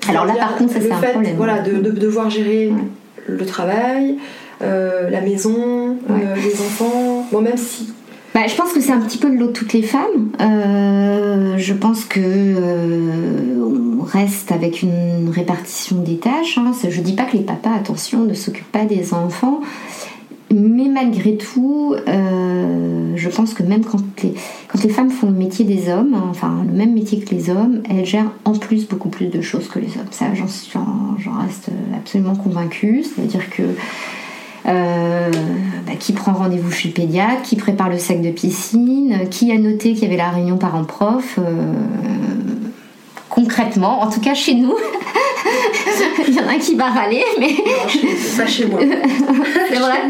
alors 0.09 0.25
là, 0.25 0.35
par 0.35 0.57
contre, 0.57 0.73
ça 0.73 0.81
c'est 0.81 0.91
un 0.91 0.99
fait, 0.99 1.13
problème. 1.13 1.35
Voilà, 1.37 1.61
de, 1.61 1.91
devoir 1.91 2.31
gérer 2.31 2.73
le 3.29 3.47
travail, 3.47 4.17
euh, 4.63 5.09
la 5.11 5.21
maison, 5.21 5.97
euh, 6.11 6.35
les 6.37 6.61
enfants. 6.61 7.27
Bon, 7.31 7.41
même 7.41 7.57
si. 7.57 7.93
Bah, 8.35 8.41
je 8.47 8.55
pense 8.55 8.73
que 8.73 8.81
c'est 8.81 8.93
un 8.93 9.01
petit 9.01 9.19
peu 9.19 9.29
le 9.29 9.37
lot 9.37 9.49
de 9.49 9.53
toutes 9.53 9.73
les 9.73 9.83
femmes. 9.83 10.31
Euh, 10.41 11.57
je 11.57 11.75
pense 11.75 12.05
que 12.05 12.21
on 14.01 14.03
reste 14.03 14.53
avec 14.53 14.83
une 14.83 15.31
répartition 15.31 15.97
des 15.97 16.19
tâches. 16.19 16.59
Hein. 16.59 16.73
Je 16.89 17.01
dis 17.01 17.15
pas 17.15 17.25
que 17.25 17.37
les 17.37 17.43
papas, 17.43 17.75
attention, 17.75 18.25
ne 18.25 18.35
s'occupent 18.35 18.73
pas 18.73 18.85
des 18.85 19.15
enfants. 19.15 19.61
Mais 20.51 20.89
malgré 20.89 21.37
tout, 21.37 21.95
je 22.07 23.29
pense 23.29 23.55
que 23.55 23.63
même 23.63 23.85
quand 23.85 24.01
les, 24.23 24.35
quand 24.69 24.83
les 24.83 24.89
femmes 24.89 25.11
font 25.11 25.27
le 25.27 25.37
métier 25.37 25.65
des 25.65 25.91
hommes, 25.91 26.15
hein, 26.15 26.25
enfin 26.31 26.65
le 26.67 26.73
même 26.73 26.95
métier 26.95 27.21
que 27.21 27.35
les 27.35 27.51
hommes, 27.51 27.83
elles 27.91 28.07
gèrent 28.07 28.33
en 28.45 28.53
plus 28.53 28.89
beaucoup 28.89 29.11
plus 29.11 29.27
de 29.27 29.41
choses 29.41 29.69
que 29.69 29.79
les 29.79 29.97
hommes. 29.99 30.09
Ça, 30.11 30.27
j'en 30.35 31.39
reste 31.41 31.69
absolument 31.95 32.35
convaincue. 32.35 33.05
C'est-à-dire 33.05 33.51
que 33.51 33.63
euh, 34.69 35.31
bah, 35.87 35.93
qui 35.99 36.13
prend 36.13 36.33
rendez-vous 36.33 36.71
chez 36.71 36.89
le 36.89 36.95
pédiatre, 36.95 37.43
qui 37.43 37.57
prépare 37.57 37.89
le 37.89 37.99
sac 37.99 38.21
de 38.21 38.31
piscine, 38.31 39.29
qui 39.31 39.51
a 39.51 39.59
noté 39.59 39.95
qu'il 39.95 40.03
y 40.03 40.07
avait 40.07 40.17
la 40.17 40.31
réunion 40.31 40.59
parents-prof. 40.59 41.39
Euh, 41.39 41.73
concrètement, 43.39 44.03
en 44.03 44.11
tout 44.11 44.21
cas 44.21 44.35
chez 44.35 44.55
nous, 44.55 44.75
il 46.29 46.35
y 46.35 46.41
en 46.41 46.49
a 46.49 46.53
un 46.53 46.59
qui 46.59 46.75
va 46.75 46.87
râler, 46.87 47.25
mais. 47.39 47.55
pas 48.37 48.47
chez 48.47 48.67
moi. 48.67 48.81
c'est 49.69 49.77
vrai. 49.77 50.01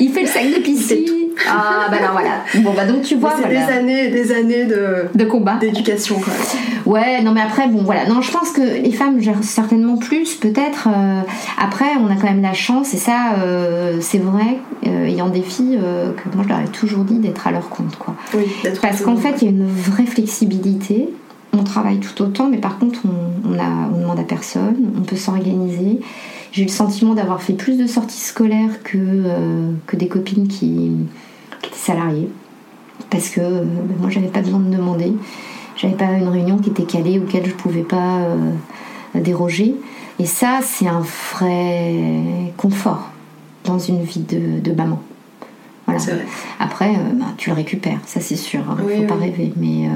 Il 0.00 0.12
fait 0.12 0.22
le 0.22 0.26
sac 0.26 0.46
de 0.46 0.60
piscine. 0.60 1.04
Ah, 1.48 1.86
bah 1.90 1.98
non, 2.02 2.08
voilà. 2.12 2.42
Bon, 2.56 2.72
bah 2.74 2.84
donc 2.84 3.02
tu 3.02 3.14
vois. 3.16 3.34
C'est 3.40 3.48
des 3.48 3.56
années 3.56 4.08
des 4.08 4.32
années 4.32 4.64
de, 4.64 5.04
de 5.14 5.24
combat. 5.24 5.56
D'éducation, 5.60 6.16
même. 6.16 6.36
Ouais, 6.86 7.22
non, 7.22 7.32
mais 7.32 7.42
après, 7.42 7.68
bon, 7.68 7.82
voilà. 7.84 8.06
Non, 8.06 8.20
je 8.20 8.32
pense 8.32 8.50
que 8.50 8.62
les 8.62 8.90
femmes 8.90 9.20
gèrent 9.20 9.42
certainement 9.44 9.96
plus, 9.96 10.34
peut-être. 10.34 10.88
Euh, 10.88 11.20
après, 11.58 11.96
on 12.00 12.10
a 12.10 12.16
quand 12.16 12.28
même 12.28 12.42
la 12.42 12.54
chance, 12.54 12.94
et 12.94 12.96
ça, 12.96 13.34
euh, 13.38 13.98
c'est 14.00 14.18
vrai, 14.18 14.58
euh, 14.86 15.06
ayant 15.06 15.28
des 15.28 15.42
filles, 15.42 15.78
que 15.78 16.34
moi, 16.34 16.42
je 16.42 16.48
leur 16.48 16.60
ai 16.60 16.68
toujours 16.68 17.04
dit 17.04 17.18
d'être 17.18 17.46
à 17.46 17.52
leur 17.52 17.68
compte, 17.68 17.96
quoi. 17.96 18.14
Oui, 18.34 18.44
Parce 18.80 19.02
qu'en 19.02 19.16
fait, 19.16 19.42
il 19.42 19.44
y 19.44 19.46
a 19.48 19.50
une 19.50 19.68
vraie 19.68 20.06
flexibilité 20.06 21.10
travaille 21.66 21.98
tout 21.98 22.22
autant, 22.22 22.48
mais 22.48 22.58
par 22.58 22.78
contre, 22.78 23.00
on, 23.04 23.48
on, 23.48 24.00
demande 24.00 24.18
à 24.18 24.24
personne, 24.24 24.76
on 24.96 25.02
peut 25.02 25.16
s'organiser. 25.16 26.00
J'ai 26.52 26.62
eu 26.62 26.66
le 26.66 26.70
sentiment 26.70 27.14
d'avoir 27.14 27.42
fait 27.42 27.52
plus 27.52 27.76
de 27.76 27.86
sorties 27.86 28.20
scolaires 28.20 28.82
que, 28.82 28.96
euh, 28.96 29.72
que 29.86 29.96
des 29.96 30.08
copines 30.08 30.48
qui, 30.48 30.92
étaient 31.64 31.74
salariées. 31.74 32.30
Parce 33.10 33.28
que 33.28 33.40
euh, 33.40 33.64
ben, 33.64 33.96
moi, 34.00 34.10
j'avais 34.10 34.28
pas 34.28 34.40
besoin 34.40 34.60
de 34.60 34.74
demander. 34.74 35.12
J'avais 35.76 35.94
pas 35.94 36.12
une 36.12 36.28
réunion 36.28 36.56
qui 36.56 36.70
était 36.70 36.84
calée 36.84 37.18
auquel 37.18 37.44
je 37.46 37.52
pouvais 37.52 37.82
pas 37.82 38.20
euh, 38.20 38.52
déroger. 39.14 39.74
Et 40.18 40.24
ça, 40.24 40.60
c'est 40.62 40.88
un 40.88 41.02
vrai 41.34 42.54
confort 42.56 43.10
dans 43.64 43.78
une 43.78 44.02
vie 44.02 44.20
de, 44.20 44.72
maman. 44.72 45.02
Voilà. 45.86 46.00
Après, 46.58 46.94
ben, 46.94 47.34
tu 47.36 47.50
le 47.50 47.56
récupères, 47.56 48.00
ça 48.06 48.20
c'est 48.20 48.36
sûr. 48.36 48.60
Il 48.78 48.86
ne 48.86 49.02
faut 49.02 49.14
pas 49.14 49.20
rêver. 49.20 49.52
Mais 49.56 49.90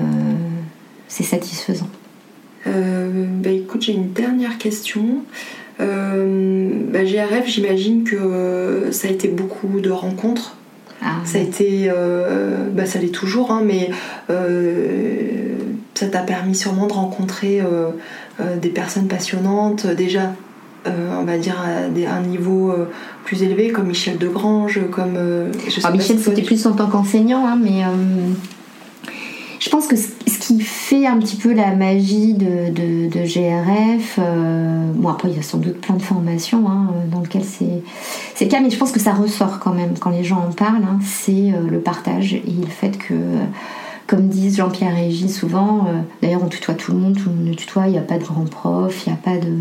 c'est 1.11 1.25
satisfaisant. 1.25 1.89
Euh, 2.67 3.27
bah 3.27 3.51
écoute, 3.51 3.83
j'ai 3.83 3.93
une 3.93 4.13
dernière 4.13 4.57
question. 4.57 5.25
Euh, 5.81 6.71
bah, 6.91 7.05
GRF, 7.05 7.47
j'imagine 7.47 8.05
que 8.05 8.17
euh, 8.17 8.93
ça 8.93 9.09
a 9.09 9.11
été 9.11 9.29
beaucoup 9.29 9.81
de 9.81 9.91
rencontres. 9.91 10.57
Ah, 11.03 11.17
ça 11.25 11.39
a 11.39 11.41
été, 11.41 11.91
bah, 12.75 12.85
ça 12.85 12.99
l'est 12.99 13.09
toujours, 13.09 13.51
hein, 13.51 13.63
mais 13.65 13.91
ça 15.95 16.07
t'a 16.09 16.21
permis 16.21 16.55
sûrement 16.55 16.87
de 16.87 16.93
rencontrer 16.93 17.63
des 18.61 18.69
personnes 18.69 19.09
passionnantes, 19.09 19.87
déjà, 19.87 20.35
on 20.85 21.25
va 21.25 21.39
dire 21.39 21.57
à, 21.59 22.15
un 22.15 22.21
niveau 22.21 22.75
plus 23.25 23.43
élevé, 23.43 23.71
comme 23.71 23.87
Michel 23.87 24.19
Degrange, 24.19 24.81
comme. 24.91 25.17
Ah, 25.83 25.91
Michel, 25.91 26.19
c'était 26.19 26.43
plus 26.43 26.67
en 26.67 26.73
tant 26.73 26.89
qu'enseignant, 26.89 27.47
hein, 27.47 27.59
mais 27.59 27.83
je 29.61 29.69
pense 29.69 29.87
que 29.87 29.95
ce 29.95 30.39
qui 30.41 30.61
fait 30.61 31.07
un 31.07 31.19
petit 31.19 31.37
peu 31.37 31.53
la 31.53 31.75
magie 31.75 32.33
de, 32.33 32.71
de, 32.71 33.25
GRF, 33.27 34.19
euh, 34.19 34.91
bon 34.95 35.11
après 35.11 35.29
il 35.29 35.37
y 35.37 35.39
a 35.39 35.43
sans 35.43 35.59
doute 35.59 35.81
plein 35.83 35.97
de 35.97 36.03
formations 36.03 36.67
hein, 36.67 36.89
dans 37.13 37.21
lesquelles 37.21 37.45
c'est 37.45 37.83
le 38.45 38.51
cas, 38.51 38.61
mais 38.61 38.71
je 38.71 38.79
pense 38.79 38.91
que 38.91 38.99
ça 38.99 39.13
ressort 39.13 39.59
quand 39.59 39.75
même 39.75 39.99
quand 39.99 40.11
les 40.11 40.25
gens 40.25 40.39
en 40.39 40.51
parlent, 40.51 40.83
hein, 40.85 40.99
c'est 41.05 41.53
euh, 41.53 41.69
le 41.71 41.79
partage 41.79 42.33
et 42.33 42.43
le 42.47 42.67
fait 42.67 42.97
que, 42.97 43.15
comme 44.07 44.29
disent 44.29 44.57
Jean-Pierre 44.57 44.95
Régis 44.95 45.39
souvent, 45.39 45.87
euh, 45.89 46.01
d'ailleurs 46.23 46.43
on 46.43 46.49
tutoie 46.49 46.75
tout 46.75 46.93
le 46.93 46.99
monde, 46.99 47.19
tout 47.19 47.29
le 47.29 47.35
monde 47.35 47.55
tutoie, 47.55 47.87
il 47.87 47.93
n'y 47.93 47.99
a 47.99 48.03
pas 48.03 48.17
de 48.17 48.25
grand 48.25 48.49
prof, 48.49 49.07
il 49.07 49.11
n'y 49.11 49.19
a 49.19 49.21
pas 49.21 49.37
de 49.37 49.53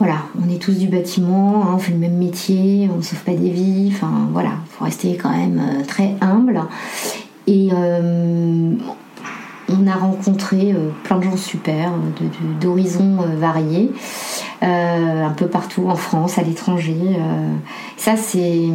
voilà, 0.00 0.16
on 0.44 0.52
est 0.52 0.58
tous 0.58 0.76
du 0.76 0.88
bâtiment, 0.88 1.62
hein, 1.64 1.74
on 1.74 1.78
fait 1.78 1.92
le 1.92 1.98
même 1.98 2.16
métier, 2.16 2.88
on 2.92 2.98
ne 2.98 3.02
sauve 3.02 3.22
pas 3.22 3.34
des 3.34 3.50
vies, 3.50 3.92
enfin 3.92 4.28
voilà, 4.32 4.50
il 4.66 4.76
faut 4.76 4.84
rester 4.84 5.16
quand 5.16 5.30
même 5.30 5.62
très 5.86 6.14
humble. 6.20 6.60
Et 7.48 7.70
euh, 7.72 8.74
on 9.70 9.86
a 9.86 9.94
rencontré 9.94 10.72
euh, 10.72 10.90
plein 11.04 11.16
de 11.16 11.24
gens 11.24 11.36
super, 11.38 11.92
d'horizons 12.60 13.22
euh, 13.22 13.38
variés, 13.38 13.90
un 14.60 15.30
peu 15.30 15.46
partout 15.46 15.88
en 15.88 15.96
France, 15.96 16.36
à 16.38 16.42
l'étranger. 16.42 16.96
ça, 17.96 18.16
c'est. 18.16 18.68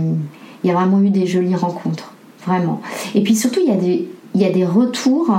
Il 0.63 0.69
y 0.69 0.71
a 0.71 0.73
vraiment 0.73 1.01
eu 1.01 1.09
des 1.09 1.27
jolies 1.27 1.55
rencontres, 1.55 2.13
vraiment. 2.45 2.81
Et 3.15 3.21
puis 3.21 3.35
surtout, 3.35 3.59
il 3.61 3.69
y 3.69 3.73
a 3.73 3.77
des, 3.77 4.07
il 4.33 4.41
y 4.41 4.45
a 4.45 4.49
des 4.49 4.65
retours 4.65 5.29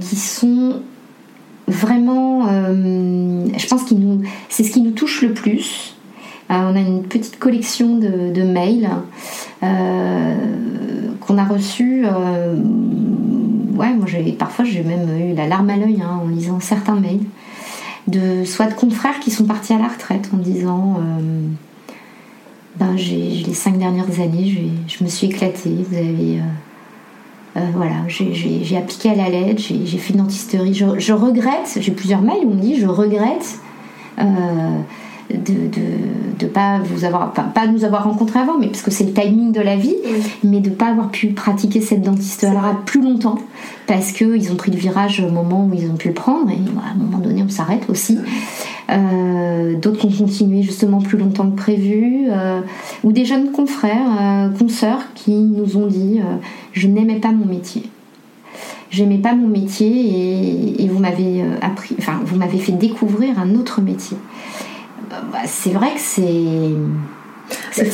qui 0.00 0.16
sont 0.16 0.80
vraiment. 1.68 2.48
je 2.48 3.66
pense 3.68 3.84
que 3.84 3.94
c'est 4.48 4.64
ce 4.64 4.72
qui 4.72 4.82
nous 4.82 4.90
touche 4.90 5.22
le 5.22 5.32
plus. 5.32 5.93
On 6.50 6.76
a 6.76 6.80
une 6.80 7.02
petite 7.02 7.38
collection 7.38 7.96
de, 7.96 8.42
mails 8.42 8.88
qu'on 11.20 11.38
a 11.38 11.44
reçu. 11.44 12.04
Euh, 12.06 12.54
ouais, 13.74 13.92
moi 13.94 14.06
parfois 14.38 14.64
j'ai 14.64 14.82
même 14.82 15.08
eu 15.18 15.34
la 15.34 15.46
larme 15.46 15.70
à 15.70 15.76
l'œil 15.76 16.00
hein, 16.02 16.20
en 16.22 16.28
lisant 16.28 16.60
certains 16.60 16.96
mails 16.96 17.24
de 18.06 18.44
soit 18.44 18.66
de 18.66 18.74
confrères 18.74 19.18
qui 19.20 19.30
sont 19.30 19.44
partis 19.44 19.72
à 19.72 19.78
la 19.78 19.88
retraite 19.88 20.28
en 20.34 20.36
disant 20.36 20.98
euh, 20.98 21.48
ben 22.76 22.96
j'ai 22.96 23.16
les 23.16 23.54
cinq 23.54 23.78
dernières 23.78 24.20
années 24.20 24.70
je 24.86 25.04
me 25.04 25.08
suis 25.08 25.28
éclatée 25.28 25.74
vous 25.88 25.96
avez 25.96 26.40
euh, 27.56 27.60
voilà 27.74 27.94
j'ai 28.08 28.76
appliqué 28.76 29.10
à 29.10 29.14
la 29.14 29.30
lettre 29.30 29.62
j'ai 29.62 29.98
fait 29.98 30.12
une 30.12 30.20
dentisterie 30.20 30.74
je, 30.74 30.98
je 30.98 31.12
regrette 31.14 31.78
j'ai 31.80 31.92
plusieurs 31.92 32.20
mails 32.20 32.44
où 32.44 32.50
on 32.50 32.54
me 32.54 32.60
dit 32.60 32.78
je 32.78 32.86
regrette 32.86 33.58
de, 35.30 35.70
de, 36.38 36.46
pas 36.46 36.78
vous 36.84 37.04
avoir 37.04 37.32
pas, 37.32 37.66
nous 37.66 37.84
avoir 37.84 38.04
rencontrés 38.04 38.38
avant 38.38 38.58
mais 38.58 38.66
parce 38.66 38.82
que 38.82 38.90
c'est 38.90 39.04
le 39.04 39.12
timing 39.12 39.50
de 39.50 39.60
la 39.60 39.76
vie 39.76 39.96
mais 40.44 40.60
de 40.60 40.70
pas 40.70 40.88
avoir 40.88 41.10
pu 41.10 41.28
pratiquer 41.28 41.80
cette 41.80 42.02
dentiste 42.02 42.42
là 42.42 42.76
plus 42.84 43.00
longtemps 43.00 43.38
parce 43.86 44.12
que 44.12 44.36
ils 44.36 44.52
ont 44.52 44.56
pris 44.56 44.70
le 44.70 44.76
virage 44.76 45.20
au 45.20 45.30
moment 45.30 45.66
où 45.66 45.74
ils 45.74 45.90
ont 45.90 45.96
pu 45.96 46.08
le 46.08 46.14
prendre 46.14 46.50
et 46.50 46.54
à 46.54 46.92
un 46.92 46.94
moment 46.94 47.18
donné 47.18 47.42
on 47.42 47.48
s'arrête 47.48 47.88
aussi. 47.88 48.18
Euh, 48.90 49.76
d'autres 49.76 49.98
qui 49.98 50.06
ont 50.06 50.26
continué 50.26 50.62
justement 50.62 51.00
plus 51.00 51.16
longtemps 51.16 51.50
que 51.50 51.56
prévu 51.56 52.26
euh, 52.28 52.60
ou 53.02 53.12
des 53.12 53.24
jeunes 53.24 53.50
confrères 53.50 54.10
euh, 54.20 54.48
consoeurs 54.50 55.00
qui 55.14 55.32
nous 55.32 55.78
ont 55.78 55.86
dit 55.86 56.20
je 56.72 56.86
n'aimais 56.86 57.18
pas 57.18 57.32
mon 57.32 57.46
métier. 57.46 57.84
J'aimais 58.90 59.18
pas 59.18 59.34
mon 59.34 59.48
métier 59.48 59.88
et, 59.88 60.84
et 60.84 60.88
vous 60.88 60.98
m'avez 60.98 61.42
appris 61.62 61.96
enfin 61.98 62.20
vous 62.24 62.36
m'avez 62.36 62.58
fait 62.58 62.72
découvrir 62.72 63.38
un 63.38 63.54
autre 63.54 63.80
métier 63.80 64.18
bah, 65.32 65.38
c'est 65.46 65.70
vrai 65.70 65.94
que 65.94 66.00
c'est. 66.00 66.22
C'est 67.70 67.90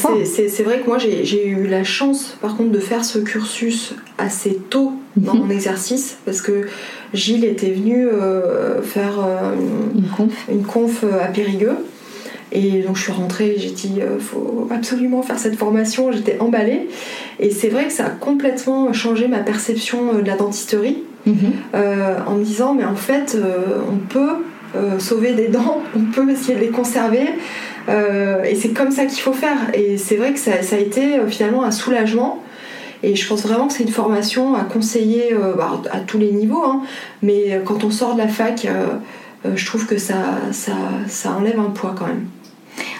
C'est 0.46 0.62
vrai 0.62 0.80
que 0.80 0.86
moi 0.86 0.98
j'ai 0.98 1.46
eu 1.46 1.66
la 1.66 1.82
chance 1.82 2.36
par 2.40 2.56
contre 2.56 2.70
de 2.70 2.78
faire 2.78 3.04
ce 3.04 3.18
cursus 3.18 3.94
assez 4.18 4.56
tôt 4.70 4.92
dans 5.16 5.34
mhm. 5.34 5.40
mon 5.40 5.50
exercice 5.50 6.18
parce 6.24 6.40
que 6.40 6.66
Gilles 7.14 7.44
était 7.44 7.70
venu 7.70 8.06
euh, 8.06 8.80
faire 8.82 9.18
euh, 9.18 9.54
une, 9.94 10.08
conf. 10.08 10.32
une 10.50 10.62
conf 10.62 11.04
à 11.04 11.26
Périgueux 11.26 11.76
et 12.52 12.82
donc 12.82 12.96
je 12.96 13.02
suis 13.02 13.12
rentrée, 13.12 13.56
j'ai 13.58 13.70
dit 13.70 13.92
il 13.96 14.02
euh, 14.02 14.18
faut 14.18 14.68
absolument 14.70 15.22
faire 15.22 15.38
cette 15.38 15.56
formation, 15.56 16.12
j'étais 16.12 16.38
emballée 16.40 16.88
et 17.38 17.50
c'est 17.50 17.68
vrai 17.68 17.86
que 17.86 17.92
ça 17.92 18.06
a 18.06 18.10
complètement 18.10 18.92
changé 18.92 19.26
ma 19.26 19.38
perception 19.38 20.14
de 20.14 20.26
la 20.26 20.36
dentisterie 20.36 20.98
mhm. 21.26 21.34
en 21.74 22.34
me 22.34 22.44
disant 22.44 22.74
mais 22.74 22.84
en 22.84 22.96
fait 22.96 23.36
on 23.90 23.96
peut 23.96 24.36
euh, 24.76 24.98
sauver 24.98 25.34
des 25.34 25.48
dents, 25.48 25.82
on 25.96 26.12
peut 26.12 26.28
essayer 26.30 26.54
de 26.54 26.60
les 26.60 26.68
conserver. 26.68 27.28
Euh, 27.88 28.44
et 28.44 28.54
c'est 28.54 28.70
comme 28.70 28.90
ça 28.90 29.06
qu'il 29.06 29.20
faut 29.20 29.32
faire. 29.32 29.58
Et 29.74 29.98
c'est 29.98 30.16
vrai 30.16 30.32
que 30.32 30.38
ça, 30.38 30.52
a 30.52 30.78
été 30.78 31.18
euh, 31.18 31.28
finalement 31.28 31.64
un 31.64 31.70
soulagement. 31.70 32.42
Et 33.02 33.16
je 33.16 33.26
pense 33.26 33.42
vraiment 33.42 33.66
que 33.66 33.72
c'est 33.72 33.84
une 33.84 33.90
formation 33.90 34.54
à 34.54 34.64
conseiller 34.64 35.34
bah, 35.56 35.80
à 35.90 36.00
tous 36.00 36.18
les 36.18 36.32
niveaux. 36.32 36.62
Hein. 36.62 36.82
Mais 37.22 37.58
quand 37.64 37.82
on 37.82 37.90
sort 37.90 38.12
de 38.12 38.18
la 38.18 38.28
fac, 38.28 38.68
je 39.54 39.66
trouve 39.66 39.86
que 39.86 39.96
ça, 39.96 40.16
ça, 40.52 41.30
enlève 41.30 41.58
un 41.58 41.70
poids 41.70 41.94
quand 41.98 42.06
même. 42.06 42.26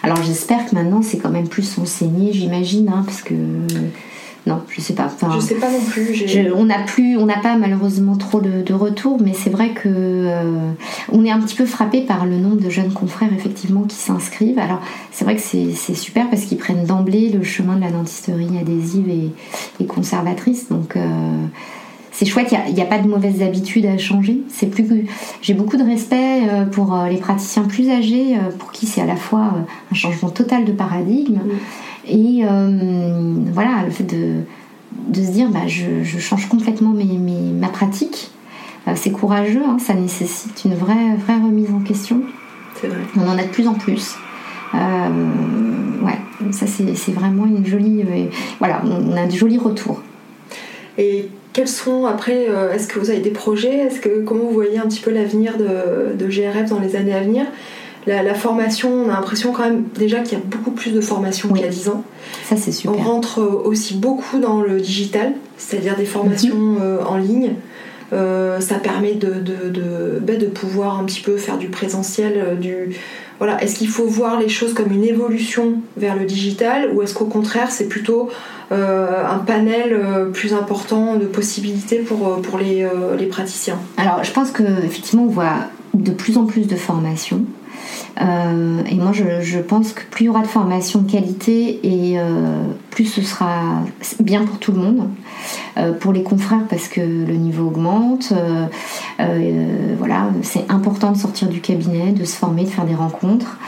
Alors 0.02 0.22
j'espère 0.22 0.64
que 0.64 0.74
maintenant 0.74 1.02
c'est 1.02 1.18
quand 1.18 1.28
même 1.28 1.48
plus 1.48 1.78
enseigné, 1.78 2.32
j'imagine, 2.32 2.88
hein, 2.88 3.02
parce 3.04 3.20
que 3.20 3.34
non, 4.46 4.62
je 4.68 4.80
sais 4.80 4.94
pas. 4.94 5.06
Enfin, 5.06 5.30
je 5.34 5.40
sais 5.40 5.56
pas 5.56 5.70
non 5.70 5.80
plus. 5.80 6.52
on 6.54 6.64
n'a 6.64 6.78
plus, 6.78 7.18
on 7.18 7.26
n'a 7.26 7.38
pas 7.38 7.56
malheureusement 7.56 8.16
trop 8.16 8.40
de, 8.40 8.62
de 8.62 8.72
retours, 8.72 9.18
mais 9.22 9.34
c'est 9.34 9.50
vrai 9.50 9.70
que 9.70 9.88
euh, 9.88 10.72
on 11.12 11.24
est 11.24 11.30
un 11.30 11.40
petit 11.40 11.56
peu 11.56 11.66
frappé 11.66 12.00
par 12.00 12.24
le 12.24 12.36
nombre 12.36 12.60
de 12.60 12.70
jeunes 12.70 12.92
confrères 12.92 13.32
effectivement 13.34 13.82
qui 13.82 13.96
s'inscrivent. 13.96 14.58
Alors 14.58 14.80
c'est 15.12 15.24
vrai 15.24 15.36
que 15.36 15.42
c'est 15.42 15.94
super 15.94 16.30
parce 16.30 16.44
qu'ils 16.44 16.58
prennent 16.58 16.86
d'emblée 16.86 17.28
le 17.28 17.42
chemin 17.42 17.76
de 17.76 17.82
la 17.82 17.90
dentisterie 17.90 18.58
adhésive 18.58 19.08
et, 19.08 19.84
conservatrice. 19.86 20.68
Donc 20.68 20.96
euh, 20.96 21.00
c'est 22.12 22.24
chouette, 22.24 22.54
il 22.68 22.74
n'y 22.74 22.82
a, 22.82 22.86
pas 22.86 22.98
de 22.98 23.08
mauvaises 23.08 23.42
habitudes 23.42 23.86
à 23.86 23.98
changer. 23.98 24.40
C'est 24.48 24.66
plus 24.68 24.84
que 24.84 24.94
j'ai 25.42 25.54
beaucoup 25.54 25.76
de 25.76 25.82
respect 25.82 26.48
euh, 26.48 26.64
pour 26.64 26.96
les 27.10 27.18
praticiens 27.18 27.64
plus 27.64 27.90
âgés, 27.90 28.38
pour 28.58 28.72
qui 28.72 28.86
c'est 28.86 29.02
à 29.02 29.06
la 29.06 29.16
fois 29.16 29.52
un 29.90 29.94
changement 29.94 30.30
total 30.30 30.64
de 30.64 30.72
paradigme. 30.72 31.40
Et 32.10 32.44
euh, 32.44 33.34
voilà, 33.52 33.84
le 33.84 33.90
fait 33.90 34.04
de, 34.04 34.42
de 35.08 35.24
se 35.24 35.30
dire 35.30 35.48
bah, 35.48 35.66
je, 35.66 36.04
change 36.18 36.48
complètement 36.48 36.90
mes, 36.90 37.04
ma 37.04 37.68
pratique. 37.68 38.30
c'est 38.96 39.12
courageux, 39.12 39.62
hein, 39.66 39.78
ça 39.78 39.94
nécessite 39.94 40.64
une 40.64 40.74
vraie, 40.74 41.16
vraie 41.24 41.36
remise 41.36 41.70
en 41.72 41.80
question. 41.80 42.22
C'est 42.80 42.88
vrai. 42.88 42.98
On 43.16 43.28
en 43.28 43.38
a 43.38 43.44
de 43.44 43.50
plus 43.50 43.68
en 43.68 43.74
plus. 43.74 44.16
ouais, 44.74 46.50
ça 46.50 46.66
c'est 46.66 47.12
vraiment 47.12 47.46
une 47.46 47.64
jolie. 47.64 48.04
voilà, 48.58 48.82
on 48.84 49.16
a 49.16 49.26
de 49.26 49.32
jolis 49.32 49.58
retours. 49.58 50.02
Et 50.98 51.28
quels 51.52 51.68
sont 51.68 52.06
après, 52.06 52.46
euh, 52.48 52.72
est-ce 52.72 52.86
que 52.88 52.98
vous 52.98 53.10
avez 53.10 53.20
des 53.20 53.30
projets? 53.30 53.74
Est-ce 53.74 54.00
que 54.00 54.22
comment 54.22 54.44
vous 54.44 54.52
voyez 54.52 54.78
un 54.78 54.86
petit 54.86 55.00
peu 55.00 55.10
l'avenir 55.10 55.56
de, 55.56 56.14
de, 56.14 56.26
GRF 56.28 56.70
dans 56.70 56.78
les 56.78 56.94
années 56.94 57.14
à 57.14 57.20
venir? 57.20 57.46
La, 58.06 58.34
formation, 58.34 58.90
on 58.92 59.08
a 59.08 59.14
l'impression 59.14 59.52
quand 59.52 59.64
même 59.64 59.84
déjà 59.94 60.20
qu'il 60.20 60.38
y 60.38 60.40
a 60.40 60.44
beaucoup 60.44 60.70
plus 60.70 60.92
de 60.92 61.00
formation 61.00 61.48
qu'il 61.52 61.62
y 61.62 61.64
a 61.64 61.68
10 61.68 61.88
ans. 61.88 62.04
Ça 62.44 62.56
c'est 62.56 62.72
super. 62.72 62.98
On 62.98 63.02
rentre 63.02 63.40
euh, 63.40 63.62
aussi 63.64 63.94
beaucoup 63.94 64.38
dans 64.38 64.62
le 64.62 64.80
digital, 64.80 65.34
c'est-à-dire 65.56 65.96
des 65.96 66.06
formations 66.06 66.56
mhm. 66.56 66.78
euh, 66.80 67.04
en 67.04 67.16
ligne. 67.16 67.54
ça 68.10 68.76
permet 68.82 69.14
de, 69.14 69.34
de, 69.34 69.68
de, 69.68 70.18
bah, 70.20 70.36
de, 70.36 70.46
pouvoir 70.46 70.98
un 70.98 71.04
petit 71.04 71.20
peu 71.20 71.36
faire 71.36 71.58
du 71.58 71.68
présentiel, 71.68 72.58
du, 72.60 72.96
voilà, 73.40 73.62
est-ce 73.62 73.76
qu'il 73.76 73.88
faut 73.88 74.04
voir 74.04 74.38
les 74.38 74.50
choses 74.50 74.74
comme 74.74 74.92
une 74.92 75.02
évolution 75.02 75.80
vers 75.96 76.14
le 76.14 76.26
digital 76.26 76.90
ou 76.92 77.00
est-ce 77.00 77.14
qu'au 77.14 77.24
contraire 77.24 77.70
c'est 77.70 77.88
plutôt 77.88 78.28
euh, 78.70 79.26
un 79.26 79.38
panel 79.38 79.94
euh, 79.94 80.26
plus 80.26 80.52
important 80.52 81.16
de 81.16 81.24
possibilités 81.24 82.00
pour, 82.00 82.28
euh, 82.28 82.40
pour 82.42 82.58
les, 82.58 82.86
les 83.18 83.26
praticiens? 83.26 83.78
Alors 83.96 84.22
je 84.22 84.30
pense 84.30 84.50
qu'effectivement 84.50 85.24
on 85.24 85.30
voit 85.30 85.56
de 85.94 86.10
plus 86.12 86.36
en 86.36 86.44
plus 86.44 86.66
de 86.66 86.76
formations. 86.76 87.46
Et 88.18 88.94
moi, 88.96 89.12
je, 89.12 89.58
pense 89.58 89.92
que 89.92 90.02
plus 90.10 90.24
il 90.24 90.26
y 90.26 90.28
aura 90.28 90.42
de 90.42 90.46
formation 90.46 91.00
de 91.00 91.10
qualité 91.10 91.80
et 91.82 92.18
plus 92.90 93.06
ce 93.06 93.22
sera 93.22 93.82
bien 94.20 94.44
pour 94.44 94.58
tout 94.58 94.72
le 94.72 94.78
monde. 94.78 95.08
pour 96.00 96.12
les 96.12 96.22
confrères, 96.22 96.66
parce 96.68 96.88
que 96.88 97.00
le 97.00 97.34
niveau 97.34 97.68
augmente. 97.68 98.32
voilà, 99.98 100.28
c'est 100.42 100.70
important 100.70 101.12
de 101.12 101.16
sortir 101.16 101.48
du 101.48 101.60
cabinet, 101.60 102.12
de 102.12 102.24
se 102.24 102.36
former, 102.36 102.64
de 102.64 102.68
faire 102.68 102.84
des 102.84 102.94
rencontres 102.94 103.58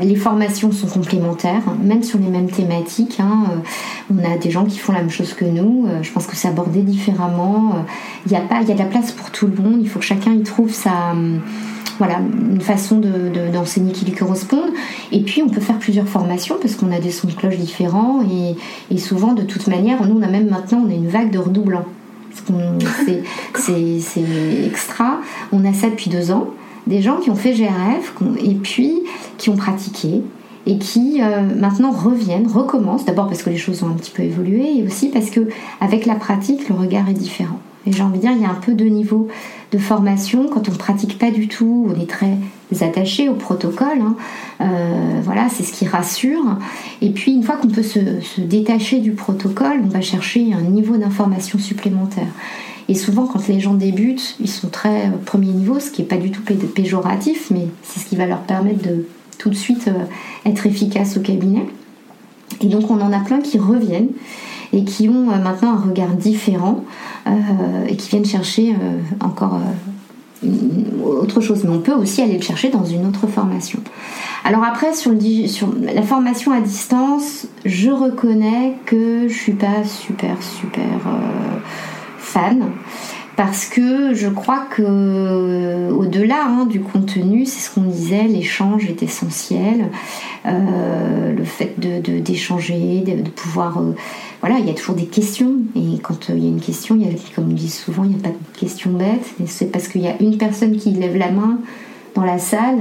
les 0.00 0.16
formations 0.16 0.72
sont 0.72 0.86
complémentaires, 0.86 1.62
même 1.82 2.02
sur 2.02 2.18
les 2.18 2.28
mêmes 2.28 2.50
thématiques. 2.50 3.18
Hein. 3.20 3.44
Euh, 3.50 4.14
on 4.14 4.18
a 4.24 4.36
des 4.36 4.50
gens 4.50 4.64
qui 4.64 4.78
font 4.78 4.92
la 4.92 5.00
même 5.00 5.10
chose 5.10 5.34
que 5.34 5.44
nous. 5.44 5.86
Euh, 5.86 6.02
je 6.02 6.12
pense 6.12 6.26
que 6.26 6.36
c'est 6.36 6.48
abordé 6.48 6.80
différemment. 6.80 7.72
Euh, 7.74 7.80
il 8.26 8.32
y 8.32 8.36
a 8.36 8.40
pas, 8.40 8.60
il 8.62 8.68
y 8.68 8.72
a 8.72 8.74
de 8.74 8.78
la 8.78 8.86
place 8.86 9.12
pour 9.12 9.30
tout 9.30 9.46
le 9.46 9.62
monde. 9.62 9.78
Il 9.80 9.88
faut 9.88 9.98
que 9.98 10.04
chacun 10.04 10.32
y 10.32 10.42
trouve 10.42 10.72
sa 10.72 11.14
voilà, 11.98 12.18
une 12.18 12.60
façon 12.60 13.00
d'enseigner 13.52 13.92
qui 13.92 14.04
lui 14.04 14.12
corresponde. 14.12 14.68
Et 15.12 15.20
puis, 15.22 15.42
on 15.42 15.48
peut 15.48 15.62
faire 15.62 15.78
plusieurs 15.78 16.06
formations 16.06 16.56
parce 16.60 16.74
qu'on 16.74 16.92
a 16.92 16.98
des 16.98 17.10
sons 17.10 17.26
de 17.26 17.32
cloche 17.32 17.56
différents. 17.56 18.20
Et, 18.90 18.98
souvent, 18.98 19.32
de 19.32 19.42
toute 19.42 19.66
manière, 19.66 20.06
nous, 20.06 20.18
on 20.18 20.22
a 20.22 20.28
même 20.28 20.50
maintenant, 20.50 20.86
une 20.86 21.08
vague 21.08 21.30
de 21.30 21.38
redoublants. 21.38 21.86
C'est 23.54 24.22
extra. 24.66 25.20
On 25.52 25.64
a 25.64 25.72
ça 25.72 25.88
depuis 25.88 26.10
deux 26.10 26.32
ans 26.32 26.48
des 26.86 27.02
gens 27.02 27.18
qui 27.18 27.30
ont 27.30 27.36
fait 27.36 27.52
GRF 27.52 28.14
et 28.42 28.54
puis 28.54 29.02
qui 29.38 29.50
ont 29.50 29.56
pratiqué 29.56 30.22
et 30.66 30.78
qui 30.78 31.20
euh, 31.22 31.42
maintenant 31.56 31.92
reviennent, 31.92 32.46
recommencent, 32.46 33.04
d'abord 33.04 33.26
parce 33.28 33.42
que 33.42 33.50
les 33.50 33.56
choses 33.56 33.82
ont 33.82 33.88
un 33.88 33.94
petit 33.94 34.10
peu 34.10 34.22
évolué 34.22 34.78
et 34.78 34.82
aussi 34.84 35.08
parce 35.08 35.30
que 35.30 35.48
avec 35.80 36.06
la 36.06 36.16
pratique, 36.16 36.68
le 36.68 36.74
regard 36.74 37.08
est 37.08 37.14
différent. 37.14 37.60
Et 37.86 37.92
j'ai 37.92 38.02
envie 38.02 38.18
de 38.18 38.22
dire, 38.22 38.32
il 38.32 38.42
y 38.42 38.44
a 38.44 38.50
un 38.50 38.54
peu 38.54 38.74
de 38.74 38.84
niveau 38.84 39.28
de 39.70 39.78
formation. 39.78 40.48
Quand 40.52 40.68
on 40.68 40.72
ne 40.72 40.76
pratique 40.76 41.18
pas 41.18 41.30
du 41.30 41.46
tout, 41.46 41.88
on 41.88 42.00
est 42.00 42.10
très 42.10 42.36
attaché 42.80 43.28
au 43.28 43.34
protocole. 43.34 44.00
Hein. 44.00 44.16
Euh, 44.60 45.20
voilà, 45.22 45.48
c'est 45.48 45.62
ce 45.62 45.72
qui 45.72 45.86
rassure. 45.86 46.44
Et 47.00 47.10
puis, 47.10 47.32
une 47.32 47.44
fois 47.44 47.56
qu'on 47.56 47.68
peut 47.68 47.84
se, 47.84 48.20
se, 48.20 48.40
détacher 48.40 48.98
du 48.98 49.12
protocole, 49.12 49.82
on 49.84 49.88
va 49.88 50.00
chercher 50.00 50.52
un 50.52 50.62
niveau 50.62 50.96
d'information 50.96 51.60
supplémentaire. 51.60 52.26
Et 52.88 52.94
souvent, 52.94 53.26
quand 53.26 53.48
les 53.48 53.60
gens 53.60 53.74
débutent, 53.74 54.36
ils 54.40 54.48
sont 54.48 54.68
très 54.68 55.06
euh, 55.06 55.16
premier 55.24 55.48
niveau, 55.48 55.80
ce 55.80 55.90
qui 55.90 56.02
n'est 56.02 56.08
pas 56.08 56.18
du 56.18 56.30
tout 56.30 56.42
péjoratif, 56.42 57.50
mais 57.50 57.66
c'est 57.82 58.00
ce 58.00 58.06
qui 58.06 58.16
va 58.16 58.26
leur 58.26 58.40
permettre 58.40 58.82
de 58.82 59.06
tout 59.38 59.50
de 59.50 59.54
suite 59.54 59.88
euh, 59.88 60.48
être 60.48 60.66
efficace 60.66 61.16
au 61.16 61.20
cabinet. 61.20 61.66
Et 62.60 62.66
donc, 62.66 62.90
on 62.90 63.00
en 63.00 63.12
a 63.12 63.18
plein 63.18 63.40
qui 63.40 63.58
reviennent 63.58 64.10
et 64.72 64.84
qui 64.84 65.08
ont 65.08 65.30
euh, 65.30 65.38
maintenant 65.38 65.72
un 65.72 65.88
regard 65.88 66.10
différent 66.10 66.84
et 67.88 67.96
qui 67.96 68.08
viennent 68.08 68.24
chercher 68.24 68.76
encore 69.18 69.58
autre 71.04 71.40
chose. 71.40 71.64
Mais 71.64 71.70
on 71.70 71.80
peut 71.80 71.92
aussi 71.92 72.22
aller 72.22 72.36
le 72.36 72.40
chercher 72.40 72.68
dans 72.68 72.84
une 72.84 73.04
autre 73.04 73.26
formation. 73.26 73.80
Alors 74.44 74.62
après, 74.62 74.94
sur, 74.94 75.10
sur 75.48 75.74
la 75.82 76.02
formation 76.02 76.52
à 76.52 76.60
distance, 76.60 77.48
je 77.64 77.90
reconnais 77.90 78.74
que 78.86 79.26
je 79.26 79.34
suis 79.34 79.54
pas 79.54 79.82
super, 79.82 80.40
super 80.40 81.00
parce 83.36 83.66
que 83.66 84.14
je 84.14 84.28
crois 84.28 84.64
que 84.70 85.90
au-delà 85.90 86.46
hein, 86.46 86.64
du 86.64 86.80
contenu, 86.80 87.44
c'est 87.44 87.60
ce 87.60 87.74
qu'on 87.74 87.82
disait, 87.82 88.24
l'échange 88.24 88.86
est 88.86 89.02
essentiel. 89.02 89.90
Euh, 90.46 91.34
le 91.34 91.44
fait 91.44 91.78
de, 91.78 92.20
d'échanger, 92.20 93.00
de, 93.00 93.28
pouvoir, 93.30 93.78
euh, 93.78 93.94
voilà, 94.40 94.58
il 94.58 94.66
y 94.66 94.70
a 94.70 94.74
toujours 94.74 94.94
des 94.94 95.06
questions 95.06 95.54
et 95.74 95.98
quand 95.98 96.30
euh, 96.30 96.34
il 96.36 96.44
y 96.44 96.46
a 96.46 96.50
une 96.50 96.60
question, 96.60 96.94
il 96.94 97.02
y 97.02 97.10
a, 97.10 97.12
comme 97.34 97.50
on 97.50 97.54
dit 97.54 97.68
souvent, 97.68 98.04
il 98.04 98.10
n'y 98.10 98.16
a 98.16 98.22
pas 98.22 98.30
de 98.30 98.58
question 98.58 98.90
bête. 98.92 99.34
C'est 99.46 99.70
parce 99.70 99.88
qu'il 99.88 100.02
y 100.02 100.08
a 100.08 100.14
une 100.20 100.38
personne 100.38 100.76
qui 100.76 100.92
lève 100.92 101.16
la 101.16 101.30
main 101.30 101.58
dans 102.14 102.24
la 102.24 102.38
salle, 102.38 102.78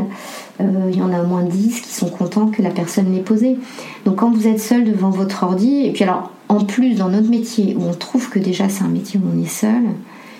il 0.61 0.95
y 0.95 1.01
en 1.01 1.11
a 1.11 1.21
au 1.21 1.25
moins 1.25 1.43
10 1.43 1.81
qui 1.81 1.93
sont 1.93 2.07
contents 2.07 2.47
que 2.47 2.61
la 2.61 2.69
personne 2.69 3.13
l'ait 3.13 3.19
posée. 3.19 3.57
Donc 4.05 4.17
quand 4.17 4.31
vous 4.31 4.47
êtes 4.47 4.61
seul 4.61 4.85
devant 4.85 5.09
votre 5.09 5.43
ordi, 5.43 5.85
et 5.85 5.91
puis 5.91 6.05
alors 6.05 6.31
en 6.49 6.63
plus 6.63 6.95
dans 6.95 7.09
notre 7.09 7.29
métier 7.29 7.75
où 7.77 7.83
on 7.83 7.93
trouve 7.93 8.29
que 8.29 8.39
déjà 8.39 8.69
c'est 8.69 8.83
un 8.83 8.89
métier 8.89 9.19
où 9.19 9.27
on 9.33 9.43
est 9.43 9.49
seul, 9.49 9.83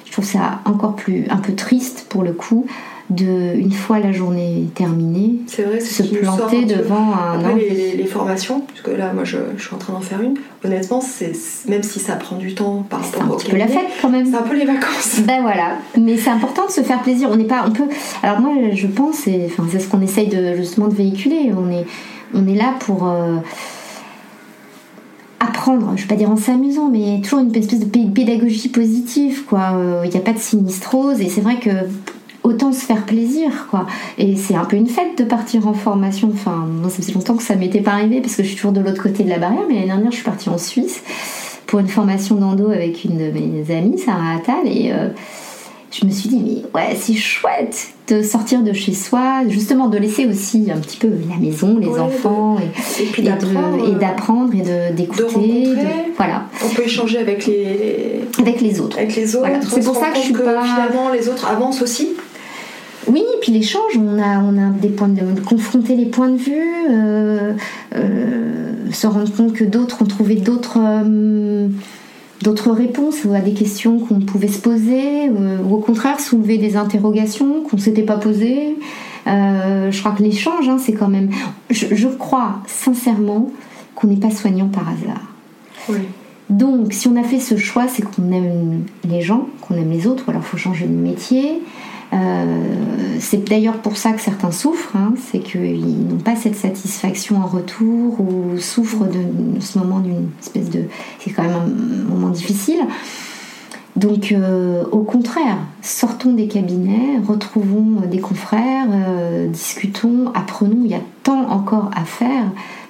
je 0.05 0.11
trouve 0.11 0.25
ça 0.25 0.61
encore 0.65 0.95
plus 0.95 1.25
un 1.29 1.37
peu 1.37 1.53
triste 1.53 2.05
pour 2.09 2.23
le 2.23 2.33
coup 2.33 2.65
de 3.09 3.55
une 3.55 3.71
fois 3.71 3.99
la 3.99 4.11
journée 4.11 4.67
terminée 4.73 5.35
vrai, 5.59 5.79
se 5.79 6.01
planter 6.01 6.65
devant 6.65 7.13
un 7.13 7.39
Après, 7.39 7.53
les, 7.53 7.95
les, 7.95 8.05
formations 8.05 8.61
puisque 8.61 8.87
là 8.97 9.13
moi 9.13 9.23
je, 9.23 9.37
suis 9.59 9.75
en 9.75 9.77
train 9.77 9.93
d'en 9.93 10.01
faire 10.01 10.21
une 10.21 10.35
honnêtement 10.63 11.01
c'est 11.01 11.33
même 11.67 11.83
si 11.83 11.99
ça 11.99 12.15
prend 12.15 12.37
du 12.37 12.55
temps 12.55 12.83
par 12.89 13.03
rapport 13.03 13.21
un 13.21 13.37
petit 13.37 13.51
peu 13.51 13.57
la 13.57 13.67
fête 13.67 13.85
quand 14.01 14.09
même. 14.09 14.25
c'est 14.25 14.35
un 14.35 14.41
peu 14.41 14.55
les 14.55 14.65
vacances. 14.65 15.19
Ben 15.25 15.41
voilà. 15.41 15.77
Mais 15.99 16.17
c'est 16.17 16.29
important 16.29 16.65
de 16.65 16.71
se 16.71 16.81
faire 16.81 17.01
plaisir. 17.01 17.29
On 17.31 17.35
n'est 17.35 17.45
pas 17.45 17.65
on 17.67 17.71
peut 17.71 17.87
alors 18.23 18.39
moi 18.39 18.53
je 18.73 18.87
pense 18.87 19.27
et 19.27 19.47
enfin 19.47 19.67
c'est 19.71 19.79
ce 19.79 19.87
qu'on 19.87 20.01
essaye 20.01 20.27
de 20.27 20.55
justement 20.55 20.87
de 20.87 20.95
véhiculer. 20.95 21.51
On 21.55 21.71
est 21.71 21.85
on 22.33 22.47
est 22.47 22.55
là 22.55 22.73
pour 22.79 23.07
euh, 23.07 23.37
apprendre, 25.47 25.93
je 25.95 26.01
vais 26.01 26.07
pas 26.07 26.15
dire 26.15 26.29
en 26.29 26.37
s'amusant, 26.37 26.89
mais 26.89 27.21
toujours 27.21 27.39
une 27.39 27.55
espèce 27.55 27.79
de 27.79 28.09
pédagogie 28.09 28.69
positive, 28.69 29.45
quoi. 29.45 29.73
Euh, 29.75 30.01
il 30.05 30.11
n'y 30.11 30.17
a 30.17 30.21
pas 30.21 30.33
de 30.33 30.39
sinistrose, 30.39 31.21
et 31.21 31.29
c'est 31.29 31.41
vrai 31.41 31.59
que 31.59 31.69
autant 32.43 32.71
se 32.71 32.85
faire 32.85 33.05
plaisir, 33.05 33.67
quoi. 33.69 33.87
Et 34.17 34.35
c'est 34.35 34.55
un 34.55 34.65
peu 34.65 34.75
une 34.75 34.87
fête 34.87 35.17
de 35.17 35.23
partir 35.23 35.67
en 35.67 35.73
formation. 35.73 36.29
Enfin, 36.33 36.67
moi, 36.69 36.89
ça 36.89 37.01
fait 37.01 37.11
longtemps 37.11 37.35
que 37.35 37.43
ça 37.43 37.55
m'était 37.55 37.81
pas 37.81 37.91
arrivé 37.91 38.21
parce 38.21 38.35
que 38.35 38.43
je 38.43 38.47
suis 38.47 38.55
toujours 38.55 38.71
de 38.71 38.81
l'autre 38.81 39.01
côté 39.01 39.23
de 39.23 39.29
la 39.29 39.39
barrière, 39.39 39.63
mais 39.67 39.75
l'année 39.75 39.87
dernière, 39.87 40.11
je 40.11 40.17
suis 40.17 40.25
partie 40.25 40.49
en 40.49 40.57
Suisse 40.57 41.01
pour 41.65 41.79
une 41.79 41.87
formation 41.87 42.35
d'endo 42.35 42.69
avec 42.69 43.03
une 43.03 43.17
de 43.17 43.31
mes 43.31 43.75
amies, 43.75 43.97
Sarah 43.97 44.35
Attal, 44.35 44.67
et 44.67 44.91
euh, 44.91 45.09
je 45.99 46.05
me 46.05 46.11
suis 46.11 46.29
dit, 46.29 46.41
mais 46.43 46.61
ouais, 46.73 46.95
c'est 46.99 47.13
chouette 47.13 47.89
de 48.07 48.21
sortir 48.21 48.61
de 48.61 48.73
chez 48.73 48.93
soi, 48.93 49.43
justement 49.47 49.87
de 49.87 49.97
laisser 49.97 50.25
aussi 50.25 50.69
un 50.69 50.77
petit 50.77 50.97
peu 50.97 51.09
la 51.29 51.37
maison, 51.37 51.77
les 51.77 51.87
enfants, 51.87 52.57
et, 52.59 53.21
d'apprendre 53.93 54.53
et 54.53 54.91
d'écouter. 54.93 55.69
Voilà. 56.17 56.43
On 56.63 56.69
peut 56.69 56.83
échanger 56.83 57.17
avec 57.19 57.47
les, 57.47 58.21
avec 58.39 58.61
les 58.61 58.79
autres. 58.79 58.97
Avec 58.97 59.15
les 59.15 59.35
autres. 59.35 59.47
C'est 59.69 59.83
pour 59.83 59.95
ça 59.95 60.09
que 60.09 60.17
je 60.17 60.23
suis 60.23 60.33
pas. 60.33 60.63
Finalement, 60.63 61.11
les 61.11 61.29
autres 61.29 61.47
avancent 61.47 61.81
aussi. 61.81 62.09
Oui, 63.07 63.23
puis 63.41 63.51
l'échange, 63.51 63.97
on 63.97 64.19
a, 64.19 64.39
on 64.39 64.57
a 64.57 64.71
des 64.71 64.89
points 64.89 65.07
de, 65.07 65.39
confronter 65.41 65.95
les 65.95 66.05
points 66.05 66.29
de 66.29 66.37
vue, 66.37 66.73
euh, 66.89 67.53
euh, 67.95 68.91
se 68.91 69.07
rendre 69.07 69.31
compte 69.31 69.53
que 69.53 69.63
d'autres 69.63 70.01
ont 70.01 70.05
trouvé 70.05 70.35
d'autres. 70.35 70.79
Euh, 70.79 71.67
d'autres 72.41 72.71
réponses 72.71 73.25
à 73.25 73.39
des 73.39 73.53
questions 73.53 73.99
qu'on 73.99 74.19
pouvait 74.19 74.47
se 74.47 74.59
poser, 74.59 75.29
euh, 75.29 75.57
ou 75.63 75.75
au 75.75 75.79
contraire 75.79 76.19
soulever 76.19 76.57
des 76.57 76.75
interrogations 76.75 77.61
qu'on 77.61 77.77
ne 77.77 77.81
s'était 77.81 78.03
pas 78.03 78.17
posées. 78.17 78.77
Euh, 79.27 79.91
je 79.91 79.99
crois 79.99 80.11
que 80.11 80.21
l'échange, 80.21 80.67
hein, 80.69 80.77
c'est 80.77 80.93
quand 80.93 81.07
même. 81.07 81.29
Je, 81.69 82.07
crois 82.07 82.59
sincèrement 82.67 83.51
qu'on 83.95 84.07
n'est 84.07 84.17
pas 84.17 84.31
soignant 84.31 84.67
par 84.67 84.87
hasard. 84.89 85.97
Donc, 86.49 86.93
si 86.93 87.07
on 87.07 87.15
a 87.15 87.23
fait 87.23 87.39
ce 87.39 87.57
choix, 87.57 87.87
c'est 87.87 88.03
qu'on 88.03 88.31
aime 88.31 88.83
les 89.07 89.21
gens, 89.21 89.47
qu'on 89.61 89.75
aime 89.75 89.89
les 89.89 90.05
autres, 90.05 90.25
ou 90.27 90.31
alors 90.31 90.43
il 90.45 90.47
faut 90.47 90.57
changer 90.57 90.85
de 90.85 90.93
métier. 90.93 91.61
Euh, 92.13 93.17
c'est 93.19 93.47
d'ailleurs 93.47 93.77
pour 93.77 93.97
ça 93.97 94.11
que 94.11 94.21
certains 94.21 94.51
souffrent, 94.51 94.95
hein, 94.95 95.13
c'est 95.31 95.39
qu'ils 95.39 96.07
n'ont 96.07 96.17
pas 96.17 96.35
cette 96.35 96.55
satisfaction 96.55 97.37
en 97.37 97.47
retour 97.47 98.19
ou 98.19 98.57
souffrent 98.59 99.05
de, 99.05 99.59
ce 99.59 99.79
moment 99.79 99.99
d'une 99.99 100.29
espèce 100.39 100.69
de... 100.69 100.83
C'est 101.19 101.31
quand 101.31 101.43
même 101.43 101.55
un 101.55 102.09
moment 102.09 102.29
difficile. 102.29 102.79
Donc 103.95 104.33
euh, 104.33 104.83
au 104.91 105.03
contraire, 105.03 105.57
sortons 105.81 106.33
des 106.33 106.47
cabinets, 106.47 107.17
retrouvons 107.25 108.01
des 108.11 108.19
confrères, 108.19 108.87
euh, 108.91 109.47
discutons, 109.47 110.31
apprenons, 110.33 110.81
il 110.83 110.91
y 110.91 110.95
a 110.95 111.01
tant 111.23 111.49
encore 111.49 111.89
à 111.95 112.03
faire, 112.03 112.43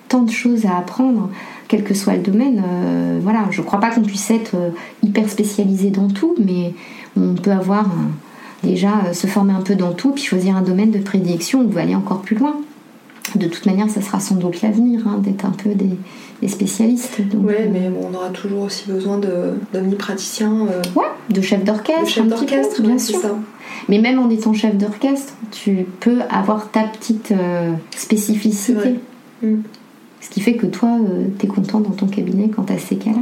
tant 0.10 0.24
de 0.24 0.32
choses 0.32 0.66
à 0.66 0.78
apprendre. 0.78 1.30
quel 1.68 1.84
que 1.84 1.94
soit 1.94 2.16
le 2.16 2.22
domaine. 2.22 2.62
voilà, 3.22 3.46
je 3.52 3.62
crois 3.62 3.80
pas 3.80 3.92
qu'on 3.92 4.02
puisse 4.02 4.30
être 4.32 4.56
hyper 5.04 5.30
spécialisé 5.30 5.92
dans 5.92 6.08
tout, 6.08 6.36
mais 6.44 6.74
on 7.16 7.36
peut 7.36 7.52
avoir 7.52 7.86
déjà 8.64 9.14
se 9.14 9.28
former 9.28 9.54
un 9.54 9.62
peu 9.62 9.76
dans 9.76 9.94
tout, 9.94 10.12
puis 10.12 10.24
choisir 10.24 10.56
un 10.56 10.62
domaine 10.62 10.92
de 10.92 11.00
prédilection 11.00 11.60
où 11.60 11.66
on 11.66 11.68
veut 11.68 11.82
aller 11.82 11.96
encore 11.96 12.22
plus 12.22 12.36
loin. 12.36 12.56
De 13.36 13.48
toute 13.48 13.66
manière, 13.66 13.90
ça 13.90 14.02
sera 14.02 14.20
sans 14.20 14.36
doute 14.36 14.62
l'avenir, 14.62 15.08
hein, 15.08 15.18
d'être 15.20 15.46
un 15.46 15.52
peu 15.52 15.72
des, 15.74 15.98
spécialistes. 16.48 17.18
Oui, 17.34 17.56
mais 17.72 17.90
on 18.00 18.14
aura 18.14 18.30
toujours 18.30 18.64
aussi 18.64 18.86
besoin 18.88 19.20
d'omnipraticiens. 19.74 20.68
Euh... 20.68 20.82
Ouais, 20.96 21.06
de 21.30 21.42
chefs 21.42 21.64
d'orchestre. 21.64 22.04
De 22.04 22.08
chefs 22.08 22.28
d'orchestre, 22.28 22.82
bien 22.84 23.00
sûr. 23.00 23.20
Mais 23.90 24.00
même 24.00 24.20
en 24.20 24.30
étant 24.30 24.54
chef 24.54 24.78
d'orchestre, 24.78 25.34
tu 25.52 25.86
peux 26.00 26.20
avoir 26.30 26.70
ta 26.72 26.84
petite 26.84 27.32
euh, 27.32 27.74
spécificité. 27.96 29.00
Mm. 29.42 29.56
Ce 30.22 30.30
qui 30.30 30.40
fait 30.40 30.54
que 30.54 30.68
toi, 30.68 30.90
euh, 30.90 31.26
tu 31.40 31.46
es 31.46 31.50
content 31.50 31.80
dans 31.80 31.92
ton 31.92 32.08
cabinet 32.08 32.50
quand 32.50 32.64
tu 32.64 32.74
as 32.74 32.78
ces 32.78 32.96
cas-là. 32.96 33.22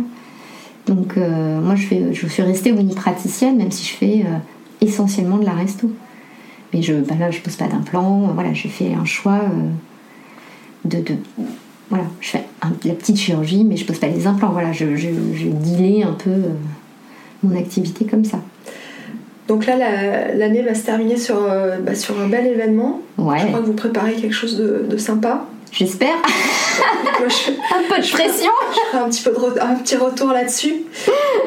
Donc, 0.85 1.17
euh, 1.17 1.61
moi, 1.61 1.75
je, 1.75 1.87
fais, 1.87 2.13
je 2.13 2.27
suis 2.27 2.43
restée 2.43 2.73
omnipraticienne, 2.73 3.57
même 3.57 3.71
si 3.71 3.85
je 3.85 3.93
fais 3.93 4.25
essentiellement 4.83 5.37
de 5.37 5.45
la 5.45 5.53
resto. 5.53 5.89
Mais 6.73 6.81
je, 6.81 6.93
bah 6.93 7.15
là, 7.19 7.31
je 7.31 7.39
pose 7.39 7.55
pas 7.55 7.67
d'implant. 7.67 8.31
Voilà, 8.33 8.53
j'ai 8.53 8.69
fait 8.69 8.93
un 8.93 9.05
choix 9.05 9.41
de, 10.85 10.97
de, 10.97 11.15
voilà, 11.89 12.05
je 12.19 12.29
fais 12.29 12.43
la 12.85 12.93
petite 12.93 13.17
chirurgie, 13.17 13.63
mais 13.63 13.77
je 13.77 13.85
pose 13.85 13.99
pas 13.99 14.07
les 14.07 14.25
implants. 14.25 14.51
Voilà, 14.51 14.71
je, 14.71 14.95
je, 14.95 15.09
je 15.35 16.03
un 16.03 16.13
peu 16.13 16.31
mon 17.43 17.55
activité 17.57 18.05
comme 18.05 18.25
ça. 18.25 18.39
Donc 19.47 19.65
là, 19.65 19.77
l'année 20.33 20.61
va 20.61 20.73
se 20.73 20.83
terminer 20.83 21.17
sur, 21.17 21.37
euh, 21.37 21.79
bah, 21.79 21.95
sur 21.95 22.19
un 22.19 22.27
bel 22.27 22.47
événement. 22.47 23.01
Ouais. 23.17 23.39
Je 23.39 23.47
crois 23.47 23.59
que 23.59 23.65
vous 23.65 23.73
préparez 23.73 24.13
quelque 24.13 24.33
chose 24.33 24.57
de, 24.57 24.97
sympa. 24.97 25.45
J'espère. 25.73 26.15
un 26.17 27.83
peu 27.89 28.01
de 28.01 28.11
pression. 28.11 28.51
Je 28.71 28.91
ferai 28.91 29.03
un 29.03 29.09
petit, 29.09 29.23
peu 29.23 29.31
de 29.31 29.59
un 29.59 29.75
petit 29.75 29.95
retour 29.95 30.31
là-dessus. 30.31 30.75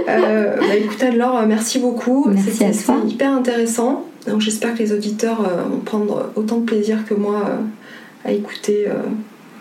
Euh, 0.08 0.56
bah, 0.56 0.74
écoute 0.76 1.02
Anne-Laure, 1.02 1.38
euh, 1.38 1.46
merci 1.46 1.78
beaucoup. 1.78 2.28
C'était 2.44 2.72
hyper 3.06 3.32
intéressant. 3.32 4.04
Donc 4.26 4.40
j'espère 4.40 4.74
que 4.74 4.80
les 4.80 4.92
auditeurs 4.92 5.42
vont 5.70 5.78
prendre 5.78 6.32
autant 6.34 6.58
de 6.58 6.64
plaisir 6.64 7.06
que 7.06 7.14
moi 7.14 7.44
à 8.24 8.32
écouter. 8.32 8.86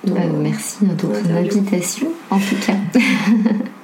Bah, 0.03 0.21
merci 0.41 0.77
de 0.81 0.95
ton 0.95 1.13
invitation, 1.35 2.07
en 2.31 2.39
tout 2.39 2.55
cas. 2.65 2.99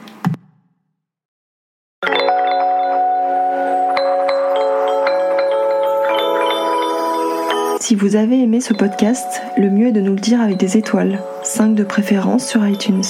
Si 7.92 7.96
vous 7.96 8.16
avez 8.16 8.42
aimé 8.42 8.62
ce 8.62 8.74
podcast, 8.74 9.42
le 9.58 9.70
mieux 9.70 9.88
est 9.88 9.92
de 9.92 10.00
nous 10.00 10.14
le 10.14 10.20
dire 10.22 10.40
avec 10.40 10.56
des 10.56 10.78
étoiles, 10.78 11.20
5 11.44 11.76
de 11.76 11.84
préférence 11.84 12.48
sur 12.48 12.66
iTunes. 12.66 13.04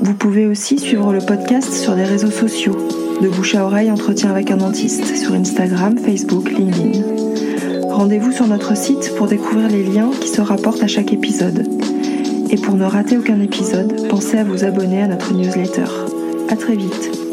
Vous 0.00 0.14
pouvez 0.14 0.46
aussi 0.46 0.80
suivre 0.80 1.12
le 1.12 1.20
podcast 1.20 1.72
sur 1.72 1.94
des 1.94 2.02
réseaux 2.02 2.32
sociaux, 2.32 2.76
de 3.22 3.28
bouche 3.28 3.54
à 3.54 3.64
oreille 3.64 3.88
entretien 3.88 4.32
avec 4.32 4.50
un 4.50 4.56
dentiste 4.56 5.14
sur 5.14 5.32
Instagram, 5.32 5.96
Facebook, 5.96 6.50
LinkedIn. 6.50 7.04
Rendez-vous 7.88 8.32
sur 8.32 8.48
notre 8.48 8.76
site 8.76 9.14
pour 9.16 9.28
découvrir 9.28 9.68
les 9.68 9.84
liens 9.84 10.10
qui 10.20 10.28
se 10.28 10.40
rapportent 10.40 10.82
à 10.82 10.88
chaque 10.88 11.12
épisode. 11.12 11.64
Et 12.50 12.56
pour 12.56 12.74
ne 12.74 12.84
rater 12.84 13.16
aucun 13.16 13.40
épisode, 13.40 14.08
pensez 14.08 14.38
à 14.38 14.42
vous 14.42 14.64
abonner 14.64 15.02
à 15.02 15.06
notre 15.06 15.34
newsletter. 15.34 15.86
À 16.48 16.56
très 16.56 16.74
vite. 16.74 17.25